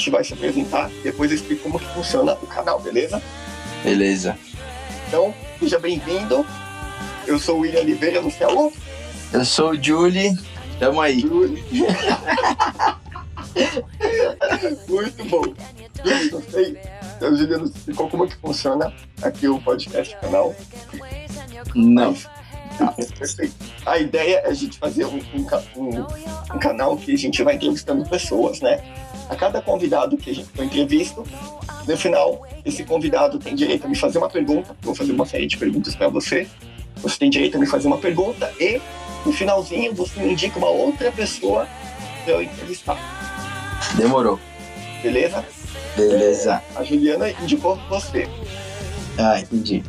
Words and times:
gente 0.00 0.10
vai 0.10 0.24
se 0.24 0.32
apresentar, 0.32 0.90
depois 1.02 1.30
eu 1.30 1.36
explico 1.36 1.64
como 1.64 1.78
que 1.78 1.84
funciona 1.92 2.32
o 2.32 2.46
canal, 2.46 2.80
beleza? 2.80 3.22
Beleza. 3.84 4.38
Então, 5.06 5.34
seja 5.58 5.78
bem-vindo. 5.78 6.46
Eu 7.26 7.38
sou 7.38 7.58
o 7.58 7.60
William 7.60 7.80
Oliveira, 7.80 8.22
você 8.22 8.44
é 8.44 8.48
o 8.48 8.72
Eu 9.30 9.44
sou 9.44 9.72
o 9.72 9.82
Julie. 9.82 10.34
Tamo 10.78 11.02
aí. 11.02 11.20
Júlio. 11.20 11.62
Muito 14.88 15.24
bom. 15.26 15.42
Júlio, 16.02 16.32
não 16.32 16.42
sei. 16.50 16.78
O 17.20 17.36
Juliano 17.36 17.66
explicou 17.66 18.08
como 18.08 18.26
que 18.26 18.36
funciona 18.36 18.90
aqui 19.20 19.48
o 19.48 19.60
podcast 19.60 20.16
canal. 20.16 20.56
Não. 21.74 22.16
Tá, 22.86 22.94
perfeito. 23.18 23.54
A 23.84 23.98
ideia 23.98 24.36
é 24.38 24.48
a 24.48 24.54
gente 24.54 24.78
fazer 24.78 25.04
um, 25.04 25.20
um 25.34 25.46
um- 25.76 26.06
um 26.54 26.58
canal 26.58 26.96
que 26.96 27.12
a 27.12 27.18
gente 27.18 27.42
vai 27.42 27.54
entrevistando 27.56 28.04
pessoas, 28.08 28.60
né? 28.60 28.80
A 29.28 29.36
cada 29.36 29.60
convidado 29.60 30.16
que 30.16 30.30
a 30.30 30.34
gente 30.34 30.48
for 30.48 30.64
entrevisto, 30.64 31.24
no 31.86 31.96
final, 31.96 32.46
esse 32.64 32.82
convidado 32.84 33.38
tem 33.38 33.54
direito 33.54 33.84
a 33.84 33.88
me 33.88 33.94
fazer 33.96 34.18
uma 34.18 34.28
pergunta. 34.30 34.74
Vou 34.82 34.94
fazer 34.94 35.12
uma 35.12 35.26
série 35.26 35.46
de 35.46 35.56
perguntas 35.56 35.94
para 35.94 36.08
você. 36.08 36.46
Você 36.96 37.18
tem 37.18 37.30
direito 37.30 37.56
a 37.56 37.60
me 37.60 37.66
fazer 37.66 37.86
uma 37.86 37.98
pergunta 37.98 38.50
e, 38.58 38.80
no 39.24 39.32
finalzinho, 39.32 39.94
você 39.94 40.20
me 40.20 40.32
indica 40.32 40.58
uma 40.58 40.68
outra 40.68 41.12
pessoa 41.12 41.68
para 42.24 42.34
eu 42.34 42.42
entrevistar. 42.42 42.98
Demorou. 43.96 44.38
Beleza? 45.02 45.44
Beleza. 45.96 46.62
A 46.76 46.82
Juliana 46.84 47.30
indicou 47.30 47.76
você. 47.88 48.28
Ah, 49.18 49.38
entendi. 49.40 49.82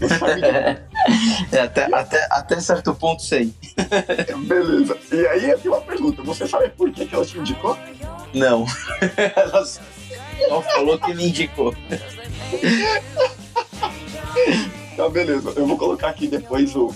Você 0.00 0.08
sabe 0.18 0.40
É, 1.52 1.60
até, 1.60 1.84
até, 1.94 2.28
até 2.30 2.60
certo 2.60 2.94
ponto 2.94 3.22
sei. 3.22 3.52
Beleza. 4.46 4.96
E 5.12 5.26
aí 5.26 5.50
eu 5.50 5.58
tenho 5.58 5.74
uma 5.74 5.80
pergunta. 5.80 6.22
Você 6.22 6.46
sabe 6.46 6.68
por 6.70 6.90
que, 6.90 7.06
que 7.06 7.14
ela 7.14 7.24
te 7.24 7.38
indicou? 7.38 7.76
Não. 8.34 8.66
Ela 9.16 9.64
só 9.64 10.62
falou 10.62 10.98
que 10.98 11.14
me 11.14 11.28
indicou. 11.28 11.74
Tá, 14.96 15.08
beleza. 15.08 15.52
Eu 15.56 15.66
vou 15.66 15.78
colocar 15.78 16.08
aqui 16.08 16.26
depois 16.26 16.74
o, 16.76 16.94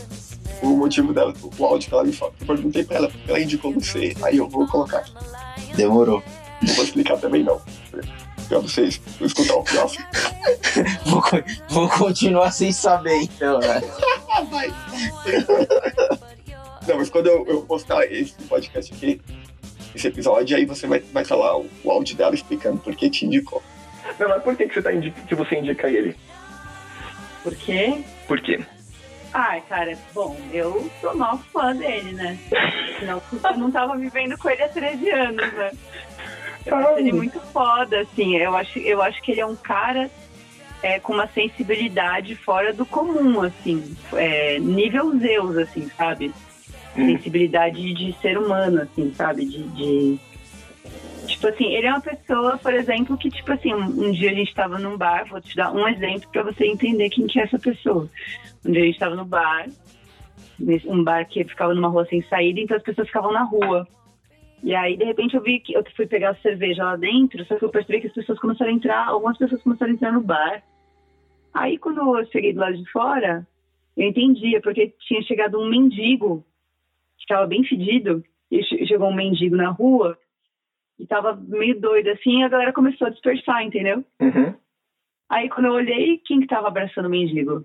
o 0.62 0.66
motivo 0.68 1.14
dela, 1.14 1.32
o 1.58 1.64
áudio 1.64 1.88
que 1.88 1.94
ela 1.94 2.04
me 2.04 2.12
falou. 2.12 2.34
Eu 2.40 2.46
perguntei 2.46 2.84
pra 2.84 2.96
ela 2.96 3.08
porque 3.08 3.30
ela 3.30 3.40
indicou 3.40 3.72
você. 3.72 4.14
Aí 4.22 4.36
eu 4.36 4.48
vou 4.48 4.66
colocar 4.66 4.98
aqui. 4.98 5.14
Demorou. 5.74 6.22
Não 6.60 6.74
vou 6.74 6.84
explicar 6.84 7.16
também, 7.16 7.42
não. 7.42 7.60
Pra 8.48 8.58
vocês 8.58 9.00
escutar 9.20 9.54
o 9.54 9.64
próximo. 9.64 10.04
Vou, 11.04 11.22
vou 11.68 11.88
continuar 11.90 12.50
sem 12.50 12.72
saber, 12.72 13.22
então, 13.22 13.58
né? 13.58 13.82
Vai. 14.50 14.68
Não, 16.88 16.96
mas 16.96 17.10
quando 17.10 17.26
eu, 17.26 17.46
eu 17.46 17.62
postar 17.62 18.04
esse 18.10 18.32
podcast 18.48 18.92
aqui, 18.92 19.20
esse 19.94 20.08
episódio, 20.08 20.56
aí 20.56 20.64
você 20.64 20.86
vai, 20.86 21.00
vai 21.00 21.24
falar 21.24 21.58
o, 21.58 21.68
o 21.84 21.90
áudio 21.90 22.16
dela 22.16 22.34
explicando 22.34 22.78
por 22.78 22.94
que 22.96 23.10
te 23.10 23.26
indicou. 23.26 23.62
Não, 24.18 24.28
mas 24.28 24.42
por 24.42 24.56
que, 24.56 24.66
que, 24.66 24.74
você, 24.74 24.82
tá 24.82 24.92
indica, 24.92 25.20
que 25.20 25.34
você 25.34 25.56
indica 25.56 25.88
ele? 25.88 26.16
Por 27.42 27.54
quê? 27.54 28.02
Por 28.26 28.40
quê? 28.40 28.60
Ai, 29.32 29.62
cara, 29.68 29.96
bom, 30.12 30.36
eu 30.52 30.90
sou 31.00 31.16
maior 31.16 31.38
fã 31.52 31.74
dele, 31.74 32.12
né? 32.12 32.38
Senão 32.98 33.22
eu 33.44 33.58
não 33.58 33.70
tava 33.70 33.96
vivendo 33.96 34.36
com 34.36 34.50
ele 34.50 34.62
há 34.62 34.68
13 34.68 35.10
anos, 35.10 35.52
né? 35.54 35.70
Ele 36.98 37.12
muito 37.12 37.40
foda, 37.40 38.00
assim. 38.00 38.36
Eu 38.36 38.56
acho, 38.56 38.78
eu 38.78 39.02
acho 39.02 39.20
que 39.22 39.32
ele 39.32 39.40
é 39.40 39.46
um 39.46 39.56
cara 39.56 40.10
é, 40.82 40.98
com 41.00 41.12
uma 41.14 41.26
sensibilidade 41.28 42.34
fora 42.36 42.72
do 42.72 42.84
comum, 42.86 43.40
assim. 43.42 43.96
É, 44.14 44.58
nível 44.58 45.18
Zeus, 45.18 45.56
assim, 45.56 45.88
sabe? 45.96 46.32
Sensibilidade 46.94 47.94
de 47.94 48.12
ser 48.20 48.36
humano, 48.36 48.82
assim, 48.82 49.12
sabe? 49.14 49.46
De, 49.46 49.62
de- 49.70 50.18
Tipo 51.26 51.46
assim, 51.48 51.72
ele 51.72 51.86
é 51.86 51.90
uma 51.90 52.00
pessoa, 52.00 52.58
por 52.58 52.74
exemplo, 52.74 53.16
que, 53.16 53.30
tipo 53.30 53.52
assim, 53.52 53.72
um, 53.72 54.08
um 54.08 54.12
dia 54.12 54.30
a 54.30 54.34
gente 54.34 54.52
tava 54.54 54.78
num 54.78 54.96
bar, 54.96 55.24
vou 55.28 55.40
te 55.40 55.54
dar 55.56 55.72
um 55.72 55.86
exemplo 55.88 56.28
pra 56.32 56.42
você 56.42 56.66
entender 56.66 57.08
quem 57.10 57.26
que 57.26 57.38
é 57.40 57.44
essa 57.44 57.58
pessoa. 57.58 58.08
Um 58.64 58.72
dia 58.72 58.82
a 58.82 58.86
gente 58.86 58.98
tava 58.98 59.14
no 59.14 59.24
bar, 59.24 59.66
um 60.86 61.02
bar 61.02 61.24
que 61.26 61.44
ficava 61.44 61.74
numa 61.74 61.88
rua 61.88 62.04
sem 62.06 62.22
saída, 62.22 62.60
então 62.60 62.76
as 62.76 62.82
pessoas 62.82 63.06
ficavam 63.06 63.32
na 63.32 63.44
rua. 63.44 63.86
E 64.62 64.74
aí, 64.74 64.96
de 64.96 65.04
repente, 65.04 65.34
eu 65.34 65.42
vi 65.42 65.58
que 65.58 65.72
eu 65.72 65.82
fui 65.96 66.06
pegar 66.06 66.36
cerveja 66.36 66.84
lá 66.84 66.96
dentro, 66.96 67.44
só 67.46 67.58
que 67.58 67.64
eu 67.64 67.70
percebi 67.70 68.00
que 68.00 68.06
as 68.06 68.12
pessoas 68.12 68.38
começaram 68.38 68.70
a 68.70 68.74
entrar, 68.74 69.08
algumas 69.08 69.36
pessoas 69.36 69.60
começaram 69.62 69.90
a 69.90 69.94
entrar 69.94 70.12
no 70.12 70.20
bar. 70.20 70.62
Aí, 71.52 71.78
quando 71.78 71.98
eu 72.16 72.24
cheguei 72.26 72.52
do 72.52 72.60
lado 72.60 72.76
de 72.76 72.90
fora, 72.90 73.46
eu 73.96 74.08
entendia, 74.08 74.60
porque 74.60 74.94
tinha 75.00 75.20
chegado 75.22 75.58
um 75.60 75.68
mendigo, 75.68 76.44
que 77.16 77.24
estava 77.24 77.46
bem 77.46 77.64
fedido, 77.64 78.22
e 78.50 78.62
che- 78.62 78.86
chegou 78.86 79.08
um 79.08 79.14
mendigo 79.14 79.56
na 79.56 79.70
rua, 79.70 80.16
e 80.98 81.06
tava 81.06 81.34
meio 81.34 81.80
doido 81.80 82.08
assim, 82.10 82.40
e 82.40 82.44
a 82.44 82.48
galera 82.48 82.72
começou 82.72 83.08
a 83.08 83.10
dispersar, 83.10 83.64
entendeu? 83.64 84.04
Uhum. 84.20 84.54
Aí 85.28 85.48
quando 85.48 85.66
eu 85.66 85.72
olhei, 85.72 86.18
quem 86.18 86.38
que 86.40 86.46
tava 86.46 86.68
abraçando 86.68 87.06
o 87.06 87.10
mendigo? 87.10 87.64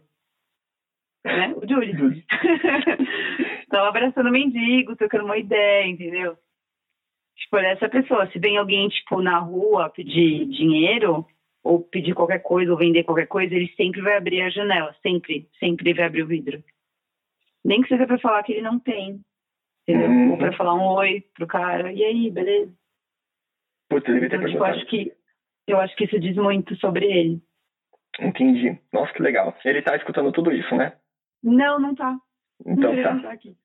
Né? 1.23 1.53
O 1.55 1.67
Júlio. 1.67 2.23
tava 3.69 3.89
abraçando 3.89 4.27
o 4.29 4.31
mendigo, 4.31 4.95
trocando 4.95 5.25
uma 5.25 5.37
ideia, 5.37 5.85
entendeu? 5.85 6.37
Tipo, 7.37 7.57
olha, 7.57 7.67
essa 7.67 7.87
pessoa, 7.87 8.29
se 8.31 8.39
vem 8.39 8.57
alguém, 8.57 8.89
tipo, 8.89 9.21
na 9.21 9.37
rua 9.37 9.89
pedir 9.89 10.45
dinheiro, 10.47 11.25
ou 11.63 11.81
pedir 11.83 12.13
qualquer 12.15 12.39
coisa, 12.39 12.71
ou 12.71 12.77
vender 12.77 13.03
qualquer 13.03 13.27
coisa, 13.27 13.53
ele 13.53 13.71
sempre 13.75 14.01
vai 14.01 14.17
abrir 14.17 14.41
a 14.41 14.49
janela, 14.49 14.95
sempre, 15.01 15.47
sempre 15.59 15.93
vai 15.93 16.05
abrir 16.05 16.23
o 16.23 16.27
vidro. 16.27 16.63
Nem 17.63 17.81
que 17.81 17.89
seja 17.89 18.07
pra 18.07 18.17
falar 18.19 18.41
que 18.43 18.53
ele 18.53 18.61
não 18.61 18.79
tem, 18.79 19.21
entendeu? 19.87 20.09
Uhum. 20.09 20.31
Ou 20.31 20.37
pra 20.37 20.53
falar 20.53 20.73
um 20.73 20.87
oi 20.95 21.21
pro 21.35 21.45
cara, 21.45 21.91
e 21.91 22.03
aí, 22.03 22.31
beleza? 22.31 22.73
Putz, 23.89 24.07
eu 24.07 24.13
devia 24.15 24.29
ter 24.29 24.35
Então, 24.37 24.47
tipo, 24.49 24.59
perguntado. 24.59 24.77
acho 24.77 24.85
que, 24.89 25.13
eu 25.67 25.79
acho 25.79 25.95
que 25.95 26.05
isso 26.05 26.19
diz 26.19 26.35
muito 26.35 26.75
sobre 26.77 27.05
ele. 27.05 27.41
Entendi. 28.19 28.79
Nossa, 28.91 29.13
que 29.13 29.21
legal. 29.21 29.55
Ele 29.63 29.81
tá 29.81 29.95
escutando 29.95 30.31
tudo 30.31 30.51
isso, 30.51 30.75
né? 30.75 30.97
Não, 31.43 31.79
não 31.79 31.93
tá. 31.93 32.17
Então 32.65 32.95
tá. 33.03 33.13
não 33.13 33.21
tá 33.21 33.31
aqui. 33.31 33.55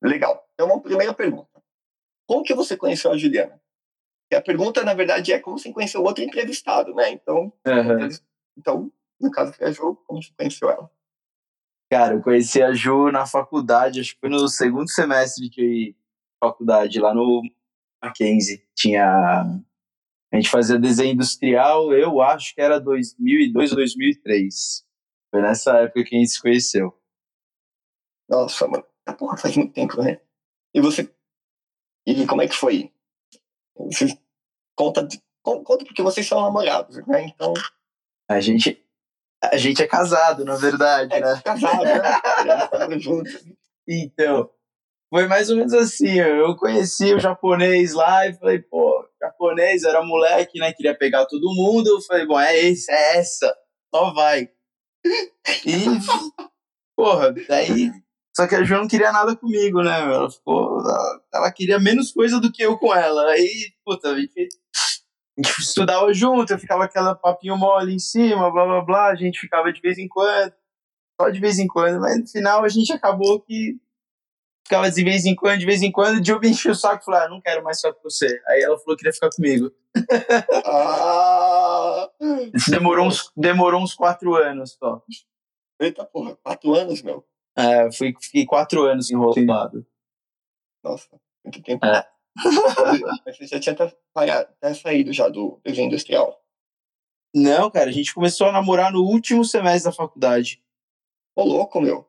Legal. 0.00 0.46
Então, 0.54 0.66
uma 0.68 0.80
primeira 0.80 1.12
pergunta. 1.12 1.55
Como 2.26 2.42
que 2.42 2.54
você 2.54 2.76
conheceu 2.76 3.12
a 3.12 3.16
Juliana? 3.16 3.60
E 4.32 4.34
a 4.34 4.42
pergunta, 4.42 4.82
na 4.82 4.94
verdade, 4.94 5.32
é 5.32 5.38
como 5.38 5.58
você 5.58 5.72
conheceu 5.72 6.00
o 6.00 6.04
outro 6.04 6.24
entrevistado, 6.24 6.94
né? 6.94 7.10
Então, 7.10 7.52
então 8.56 8.92
no 9.20 9.30
caso, 9.30 9.52
foi 9.52 9.68
a 9.68 9.72
Ju, 9.72 9.96
como 10.06 10.22
você 10.22 10.32
conheceu 10.36 10.70
ela? 10.70 10.90
Cara, 11.90 12.14
eu 12.14 12.22
conheci 12.22 12.62
a 12.62 12.72
Ju 12.72 13.10
na 13.10 13.26
faculdade, 13.26 14.00
acho 14.00 14.14
que 14.14 14.20
foi 14.20 14.28
no 14.28 14.48
segundo 14.48 14.90
semestre 14.90 15.94
pra 16.38 16.50
faculdade, 16.50 17.00
lá 17.00 17.14
no 17.14 17.42
Mackenzie. 18.02 18.66
Tinha. 18.74 19.62
A 20.32 20.36
gente 20.36 20.50
fazia 20.50 20.78
desenho 20.78 21.14
industrial, 21.14 21.92
eu 21.92 22.20
acho 22.20 22.54
que 22.54 22.60
era 22.60 22.80
2002 22.80 23.70
ou 23.70 23.76
2003. 23.76 24.84
Foi 25.30 25.40
nessa 25.40 25.78
época 25.78 26.04
que 26.04 26.16
a 26.16 26.18
gente 26.18 26.30
se 26.30 26.42
conheceu. 26.42 27.00
Nossa, 28.28 28.66
mano. 28.66 28.84
Ah, 29.06 29.14
porra, 29.14 29.36
faz 29.36 29.56
muito 29.56 29.72
tempo, 29.72 30.02
né? 30.02 30.20
E 30.74 30.80
você... 30.80 31.08
E 32.06 32.26
como 32.26 32.42
é 32.42 32.48
que 32.48 32.54
foi? 32.54 32.92
Você 33.76 34.16
conta, 34.76 35.06
con- 35.42 35.62
conta 35.64 35.84
porque 35.84 36.02
vocês 36.02 36.26
são 36.26 36.40
namorados, 36.42 36.96
né? 37.06 37.24
Então, 37.26 37.52
A 38.28 38.40
gente. 38.40 38.82
A 39.42 39.56
gente 39.58 39.82
é 39.82 39.86
casado, 39.86 40.44
na 40.44 40.56
verdade, 40.56 41.12
é 41.14 41.20
né? 41.20 41.40
casado, 41.44 41.84
né? 41.84 42.98
Juntos. 42.98 43.44
Então, 43.86 44.50
foi 45.12 45.26
mais 45.28 45.50
ou 45.50 45.56
menos 45.56 45.74
assim. 45.74 46.18
Eu 46.18 46.56
conheci 46.56 47.12
o 47.14 47.20
japonês 47.20 47.92
lá 47.92 48.26
e 48.26 48.34
falei, 48.34 48.60
pô, 48.60 49.06
japonês 49.20 49.84
era 49.84 50.02
moleque, 50.02 50.58
né? 50.58 50.72
Queria 50.72 50.96
pegar 50.96 51.26
todo 51.26 51.54
mundo. 51.54 51.86
Eu 51.88 52.00
falei, 52.00 52.26
bom, 52.26 52.40
é 52.40 52.56
esse, 52.58 52.90
é 52.90 53.18
essa, 53.18 53.54
só 53.94 54.12
vai. 54.14 54.48
E, 55.66 55.84
porra, 56.96 57.32
daí. 57.46 57.92
Só 58.36 58.46
que 58.46 58.54
a 58.54 58.62
Ju 58.62 58.74
não 58.74 58.86
queria 58.86 59.10
nada 59.10 59.34
comigo, 59.34 59.82
né? 59.82 59.98
Ela 59.98 60.30
ficou. 60.30 60.80
Ela, 60.80 61.20
ela 61.32 61.52
queria 61.52 61.78
menos 61.78 62.12
coisa 62.12 62.38
do 62.38 62.52
que 62.52 62.62
eu 62.62 62.76
com 62.76 62.94
ela. 62.94 63.30
Aí, 63.30 63.72
puta, 63.82 64.10
a 64.10 64.20
gente, 64.20 64.38
a 64.38 65.40
gente 65.42 65.58
estudava 65.58 66.12
junto, 66.12 66.52
eu 66.52 66.58
ficava 66.58 66.84
aquela 66.84 67.14
papinho 67.14 67.56
mole 67.56 67.94
em 67.94 67.98
cima, 67.98 68.52
blá 68.52 68.66
blá 68.66 68.80
blá. 68.82 69.06
A 69.06 69.14
gente 69.14 69.40
ficava 69.40 69.72
de 69.72 69.80
vez 69.80 69.96
em 69.96 70.06
quando, 70.06 70.52
só 71.18 71.30
de 71.30 71.40
vez 71.40 71.58
em 71.58 71.66
quando, 71.66 71.98
mas 71.98 72.20
no 72.20 72.28
final 72.28 72.62
a 72.62 72.68
gente 72.68 72.92
acabou 72.92 73.40
que 73.40 73.78
ficava 74.66 74.90
de 74.90 75.02
vez 75.02 75.24
em 75.24 75.34
quando, 75.34 75.60
de 75.60 75.66
vez 75.66 75.80
em 75.80 75.90
quando, 75.90 76.20
de 76.20 76.30
eu 76.30 76.38
me 76.38 76.50
enchi 76.50 76.68
o 76.68 76.74
saco 76.74 77.00
e 77.00 77.04
falei, 77.06 77.20
ah, 77.22 77.28
não 77.30 77.40
quero 77.40 77.64
mais 77.64 77.78
ficar 77.78 77.94
com 77.94 78.02
você. 78.02 78.38
Aí 78.48 78.60
ela 78.60 78.78
falou 78.78 78.96
que 78.96 79.02
queria 79.02 79.14
ficar 79.14 79.30
comigo. 79.30 79.72
Ah! 80.66 82.10
Demorou 82.68 83.06
uns, 83.06 83.32
demorou 83.34 83.82
uns 83.82 83.94
quatro 83.94 84.34
anos 84.34 84.76
só. 84.78 85.02
Eita 85.80 86.04
porra, 86.04 86.36
quatro 86.36 86.74
anos, 86.74 87.00
meu. 87.02 87.24
É, 87.56 87.90
fui, 87.90 88.14
fiquei 88.20 88.44
quatro 88.44 88.82
anos 88.82 89.10
enrolado. 89.10 89.86
Nossa, 90.84 91.08
muito 91.44 91.62
tempo. 91.62 91.84
É. 91.86 92.06
Mas 93.24 93.38
você 93.38 93.46
já 93.46 93.60
tinha 93.60 93.74
até, 93.74 93.96
até 94.14 94.74
saído 94.74 95.12
já 95.12 95.28
do 95.28 95.58
desenho 95.64 95.86
industrial. 95.86 96.42
Não, 97.34 97.70
cara, 97.70 97.90
a 97.90 97.92
gente 97.92 98.14
começou 98.14 98.48
a 98.48 98.52
namorar 98.52 98.92
no 98.92 99.02
último 99.02 99.44
semestre 99.44 99.90
da 99.90 99.96
faculdade. 99.96 100.62
Ô, 101.34 101.44
louco, 101.44 101.80
meu. 101.80 102.08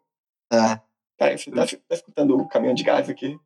É. 0.52 0.80
Cara, 1.18 1.38
você 1.38 1.52
tá, 1.52 1.66
tá 1.66 1.96
escutando 1.96 2.38
o 2.38 2.48
caminhão 2.48 2.76
de 2.76 2.84
gás 2.84 3.10
aqui? 3.10 3.38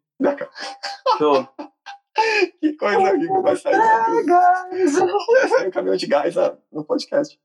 Tô. 1.18 1.47
que 2.59 2.74
coisa 2.74 3.00
horrível 3.00 3.42
vai 3.42 3.56
sair. 3.56 3.75
Vai 3.75 5.50
sair 5.50 5.68
o 5.68 5.71
caminhão 5.71 5.97
de 5.97 6.07
gás 6.07 6.36
no 6.71 6.83
podcast. 6.83 7.39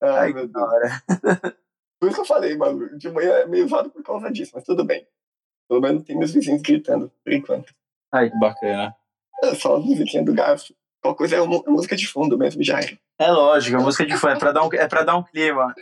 Ai, 0.00 0.10
Ai, 0.10 0.32
meu 0.32 0.48
que 0.48 0.54
Deus. 0.54 1.54
Por 2.00 2.08
isso 2.08 2.16
que 2.16 2.20
eu 2.22 2.26
falei, 2.26 2.56
mano, 2.56 2.96
de 2.98 3.10
manhã 3.10 3.32
é 3.32 3.46
meio 3.46 3.64
usado 3.64 3.90
por 3.90 4.02
causa 4.02 4.30
disso, 4.30 4.52
mas 4.54 4.64
tudo 4.64 4.84
bem. 4.84 5.06
Pelo 5.68 5.80
menos 5.80 6.04
tem 6.04 6.16
meus 6.16 6.32
vizinhos 6.32 6.62
gritando, 6.62 7.10
por 7.22 7.32
enquanto. 7.32 7.74
Ai, 8.12 8.30
que 8.30 8.38
bacana. 8.38 8.94
É 9.42 9.54
só 9.54 9.76
a 9.76 9.80
musiquinha 9.80 10.24
do 10.24 10.34
gás. 10.34 10.72
Qualquer 11.02 11.18
coisa 11.18 11.36
é 11.36 11.40
uma 11.40 11.56
é 11.56 11.70
música 11.70 11.96
de 11.96 12.06
fundo 12.06 12.38
mesmo, 12.38 12.62
já 12.62 12.78
era. 12.78 12.98
É 13.18 13.30
lógico, 13.30 13.76
a 13.76 13.80
música 13.80 14.06
de 14.06 14.16
fã 14.16 14.30
é 14.30 14.38
pra 14.38 14.52
dar 14.52 14.64
um, 14.64 14.72
é 14.72 14.88
pra 14.88 15.02
dar 15.02 15.16
um 15.16 15.22
clima. 15.22 15.74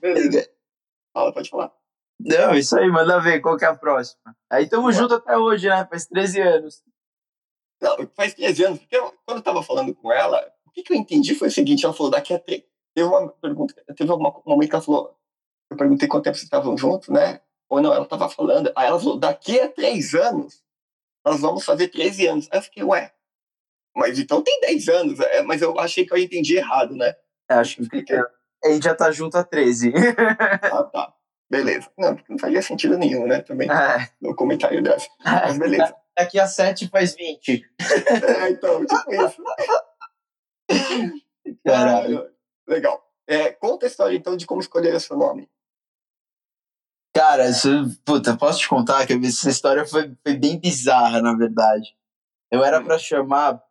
Beleza. 0.00 0.50
Fala, 1.12 1.32
pode 1.32 1.48
falar. 1.48 1.72
Não, 2.20 2.54
isso 2.54 2.78
aí, 2.78 2.88
manda 2.88 3.20
ver 3.20 3.40
qual 3.40 3.56
que 3.56 3.64
é 3.64 3.68
a 3.68 3.76
próxima. 3.76 4.36
Aí 4.50 4.68
tamo 4.68 4.92
junto 4.92 5.14
até 5.14 5.36
hoje, 5.36 5.68
né? 5.68 5.86
Faz 5.86 6.06
13 6.06 6.40
anos. 6.40 6.82
Não, 7.80 7.96
faz 8.14 8.34
13 8.34 8.64
anos, 8.64 8.78
porque 8.78 8.96
eu, 8.96 9.12
quando 9.24 9.38
eu 9.38 9.42
tava 9.42 9.62
falando 9.62 9.94
com 9.94 10.12
ela, 10.12 10.40
o 10.66 10.70
que, 10.70 10.82
que 10.82 10.92
eu 10.92 10.96
entendi 10.96 11.34
foi 11.34 11.48
o 11.48 11.50
seguinte, 11.50 11.84
ela 11.84 11.94
falou, 11.94 12.10
daqui 12.10 12.32
a 12.32 12.38
três. 12.38 12.64
Teve 12.94 13.08
uma 13.08 13.28
pergunta, 13.28 13.74
teve 13.96 14.10
algum 14.10 14.22
momento 14.46 14.68
que 14.70 14.74
ela 14.76 14.84
falou, 14.84 15.16
eu 15.70 15.76
perguntei 15.76 16.06
quanto 16.08 16.24
tempo 16.24 16.36
vocês 16.36 16.44
estavam 16.44 16.76
juntos, 16.76 17.08
né? 17.08 17.40
Ou 17.68 17.80
não, 17.80 17.92
ela 17.92 18.06
tava 18.06 18.28
falando, 18.28 18.70
aí 18.76 18.86
ela 18.86 18.98
falou, 18.98 19.18
daqui 19.18 19.58
a 19.60 19.68
três 19.68 20.14
anos, 20.14 20.62
nós 21.24 21.40
vamos 21.40 21.64
fazer 21.64 21.88
13 21.88 22.26
anos. 22.26 22.48
Aí 22.52 22.58
eu 22.58 22.62
fiquei, 22.62 22.82
ué, 22.84 23.12
mas 23.96 24.18
então 24.18 24.42
tem 24.42 24.60
10 24.60 24.88
anos, 24.88 25.20
é, 25.20 25.42
mas 25.42 25.62
eu 25.62 25.78
achei 25.80 26.04
que 26.06 26.12
eu 26.12 26.18
entendi 26.18 26.56
errado, 26.56 26.94
né? 26.94 27.14
É, 27.50 27.54
acho 27.54 27.76
que 27.76 27.82
Expliquei. 27.82 28.18
a 28.64 28.68
gente 28.70 28.84
já 28.84 28.94
tá 28.94 29.10
junto 29.10 29.36
há 29.36 29.42
13. 29.44 29.92
Ah, 30.62 30.82
tá. 30.84 31.14
Beleza. 31.50 31.90
Não, 31.98 32.14
porque 32.16 32.32
não 32.32 32.38
fazia 32.38 32.62
sentido 32.62 32.96
nenhum, 32.98 33.26
né? 33.26 33.40
Também, 33.42 33.68
É. 33.70 34.08
no 34.20 34.34
comentário 34.34 34.82
dessa. 34.82 35.08
Mas 35.24 35.58
beleza. 35.58 35.94
Daqui 36.16 36.38
a 36.38 36.46
7 36.46 36.88
faz 36.88 37.14
20. 37.16 37.64
É, 38.44 38.50
então, 38.50 38.84
tipo 38.86 39.14
isso. 39.14 39.42
Caralho. 41.64 42.33
Legal. 42.66 43.02
É, 43.26 43.52
conta 43.52 43.86
a 43.86 43.88
história, 43.88 44.16
então, 44.16 44.36
de 44.36 44.46
como 44.46 44.60
escolher 44.60 44.94
o 44.94 45.00
seu 45.00 45.16
nome. 45.16 45.48
Cara, 47.14 47.48
isso, 47.48 47.68
puta, 48.04 48.36
posso 48.36 48.58
te 48.58 48.68
contar 48.68 49.06
que 49.06 49.12
essa 49.12 49.48
história 49.48 49.86
foi, 49.86 50.14
foi 50.22 50.36
bem 50.36 50.58
bizarra, 50.58 51.22
na 51.22 51.34
verdade. 51.34 51.96
Eu 52.50 52.64
era 52.64 52.82
pra 52.82 52.98
chamar 52.98 53.62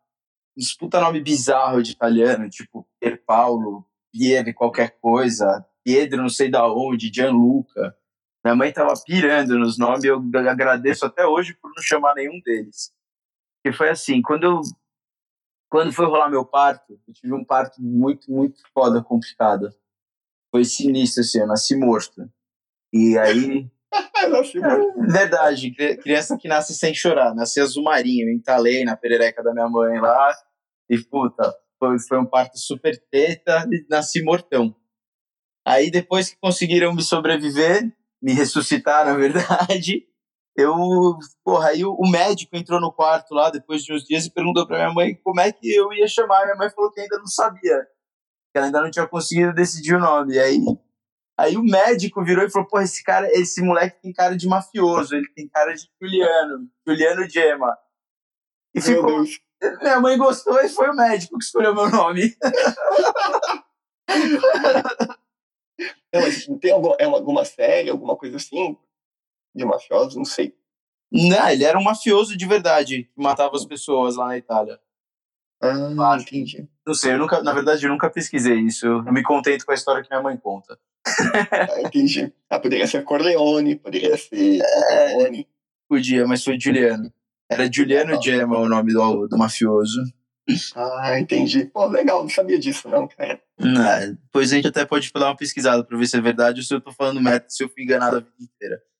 uns 0.56 0.74
puta 0.74 1.00
nome 1.00 1.20
bizarro 1.20 1.82
de 1.82 1.92
italiano, 1.92 2.48
tipo 2.48 2.88
Pier 2.98 3.22
Paulo, 3.24 3.86
Pier 4.12 4.54
qualquer 4.54 4.98
coisa, 5.00 5.64
Pedro 5.84 6.22
não 6.22 6.28
sei 6.28 6.50
da 6.50 6.66
onde, 6.66 7.12
Gianluca. 7.12 7.96
Minha 8.44 8.56
mãe 8.56 8.72
tava 8.72 8.94
pirando 9.04 9.58
nos 9.58 9.78
nomes 9.78 10.04
e 10.04 10.08
eu 10.08 10.22
agradeço 10.48 11.04
até 11.04 11.26
hoje 11.26 11.54
por 11.54 11.70
não 11.74 11.82
chamar 11.82 12.14
nenhum 12.14 12.40
deles. 12.44 12.92
Que 13.64 13.72
foi 13.72 13.90
assim, 13.90 14.22
quando 14.22 14.44
eu 14.44 14.60
quando 15.74 15.92
foi 15.92 16.06
rolar 16.06 16.30
meu 16.30 16.44
parto, 16.44 17.00
eu 17.04 17.12
tive 17.12 17.34
um 17.34 17.44
parto 17.44 17.82
muito, 17.82 18.30
muito 18.30 18.62
foda, 18.72 19.02
complicado. 19.02 19.74
Foi 20.52 20.64
sinistro, 20.64 21.22
assim, 21.22 21.40
eu 21.40 21.48
nasci 21.48 21.74
morto. 21.74 22.30
E 22.92 23.18
aí, 23.18 23.68
mano, 24.60 25.08
verdade, 25.10 25.72
cri- 25.72 25.96
criança 25.96 26.38
que 26.38 26.46
nasce 26.46 26.76
sem 26.76 26.94
chorar, 26.94 27.34
nasci 27.34 27.58
azul 27.58 27.82
marinho, 27.82 28.30
entalei 28.30 28.84
na 28.84 28.96
perereca 28.96 29.42
da 29.42 29.52
minha 29.52 29.68
mãe 29.68 29.98
lá, 29.98 30.32
e 30.88 30.96
puta, 30.96 31.52
foi, 31.76 31.98
foi 31.98 32.20
um 32.20 32.26
parto 32.26 32.56
super 32.56 32.96
teta 33.10 33.66
e 33.72 33.84
nasci 33.90 34.22
mortão. 34.22 34.72
Aí 35.66 35.90
depois 35.90 36.30
que 36.30 36.38
conseguiram 36.40 36.94
me 36.94 37.02
sobreviver, 37.02 37.92
me 38.22 38.32
ressuscitar, 38.32 39.04
na 39.04 39.14
verdade, 39.16 40.06
eu, 40.56 41.18
porra, 41.44 41.70
aí 41.70 41.84
o, 41.84 42.08
médico 42.08 42.56
entrou 42.56 42.80
no 42.80 42.92
quarto 42.92 43.34
lá 43.34 43.50
depois 43.50 43.82
de 43.82 43.92
uns 43.92 44.04
dias 44.04 44.24
e 44.24 44.30
perguntou 44.30 44.66
pra 44.66 44.76
minha 44.76 44.92
mãe 44.92 45.14
como 45.22 45.40
é 45.40 45.50
que 45.50 45.74
eu 45.74 45.92
ia 45.92 46.06
chamar. 46.06 46.44
Minha 46.44 46.56
mãe 46.56 46.70
falou 46.70 46.92
que 46.92 47.00
ainda 47.00 47.18
não 47.18 47.26
sabia, 47.26 47.80
que 48.52 48.56
ela 48.56 48.66
ainda 48.66 48.80
não 48.80 48.90
tinha 48.90 49.06
conseguido 49.06 49.52
decidir 49.52 49.96
o 49.96 50.00
nome. 50.00 50.34
E 50.34 50.38
aí, 50.38 50.60
aí 51.38 51.56
o 51.56 51.64
médico 51.64 52.24
virou 52.24 52.44
e 52.44 52.50
falou: 52.50 52.68
Pô, 52.68 52.80
esse 52.80 53.02
cara, 53.02 53.28
esse 53.32 53.60
moleque 53.62 54.00
tem 54.00 54.12
cara 54.12 54.36
de 54.36 54.46
mafioso, 54.46 55.16
ele 55.16 55.28
tem 55.34 55.48
cara 55.48 55.74
de 55.74 55.88
Juliano, 56.00 56.68
Juliano 56.86 57.28
Gemma. 57.28 57.76
E 58.74 58.78
meu 58.78 58.82
ficou, 58.82 59.06
Deus. 59.06 59.40
minha 59.82 60.00
mãe 60.00 60.16
gostou 60.16 60.60
e 60.60 60.68
foi 60.68 60.88
o 60.88 60.96
médico 60.96 61.36
que 61.36 61.44
escolheu 61.44 61.74
meu 61.74 61.90
nome. 61.90 62.32
Não, 66.14 66.20
mas 66.20 66.46
tem 66.60 66.70
alguma, 66.70 66.94
é 67.00 67.08
uma- 67.08 67.16
alguma 67.18 67.44
série, 67.44 67.90
alguma 67.90 68.16
coisa 68.16 68.36
assim, 68.36 68.76
de 69.54 69.64
mafiosos, 69.64 70.16
não 70.16 70.24
sei. 70.24 70.54
Não, 71.10 71.48
ele 71.48 71.64
era 71.64 71.78
um 71.78 71.82
mafioso 71.82 72.36
de 72.36 72.46
verdade, 72.46 73.04
que 73.04 73.22
matava 73.22 73.54
as 73.56 73.64
pessoas 73.64 74.16
lá 74.16 74.26
na 74.26 74.36
Itália. 74.36 74.80
Ah, 75.62 76.18
entendi. 76.20 76.68
Não 76.86 76.94
sei, 76.94 77.12
eu 77.12 77.18
nunca, 77.18 77.42
na 77.42 77.52
verdade, 77.52 77.84
eu 77.84 77.90
nunca 77.90 78.10
pesquisei 78.10 78.58
isso. 78.58 78.86
Eu 78.86 79.12
me 79.12 79.22
contento 79.22 79.64
com 79.64 79.72
a 79.72 79.74
história 79.74 80.02
que 80.02 80.10
minha 80.10 80.22
mãe 80.22 80.36
conta. 80.36 80.78
Ah, 81.06 81.80
entendi. 81.82 82.32
Ah, 82.50 82.58
poderia 82.58 82.86
ser 82.86 83.04
Corleone, 83.04 83.76
poderia 83.76 84.16
ser 84.16 84.60
Corleone. 84.88 85.48
Podia, 85.88 86.26
mas 86.26 86.42
foi 86.42 86.58
Juliano. 86.58 87.12
Era 87.50 87.70
Juliano 87.70 88.20
Gemma 88.20 88.58
o 88.58 88.68
nome 88.68 88.92
do, 88.92 89.28
do 89.28 89.38
mafioso. 89.38 90.02
Ah, 90.74 91.18
entendi. 91.18 91.64
Pô, 91.64 91.86
legal, 91.86 92.22
não 92.22 92.28
sabia 92.28 92.58
disso 92.58 92.88
não, 92.88 93.08
cara. 93.08 93.40
Não, 93.58 94.14
depois 94.14 94.52
a 94.52 94.56
gente 94.56 94.68
até 94.68 94.84
pode 94.84 95.10
dar 95.12 95.26
uma 95.26 95.36
pesquisada 95.36 95.82
pra 95.82 95.96
ver 95.96 96.06
se 96.06 96.16
é 96.16 96.20
verdade 96.20 96.60
ou 96.60 96.64
se 96.64 96.74
eu 96.74 96.80
tô 96.80 96.92
falando 96.92 97.20
merda, 97.20 97.46
se 97.48 97.64
eu 97.64 97.68
fui 97.68 97.82
enganado 97.82 98.16
a 98.16 98.20
vida 98.20 98.34
inteira. 98.40 98.82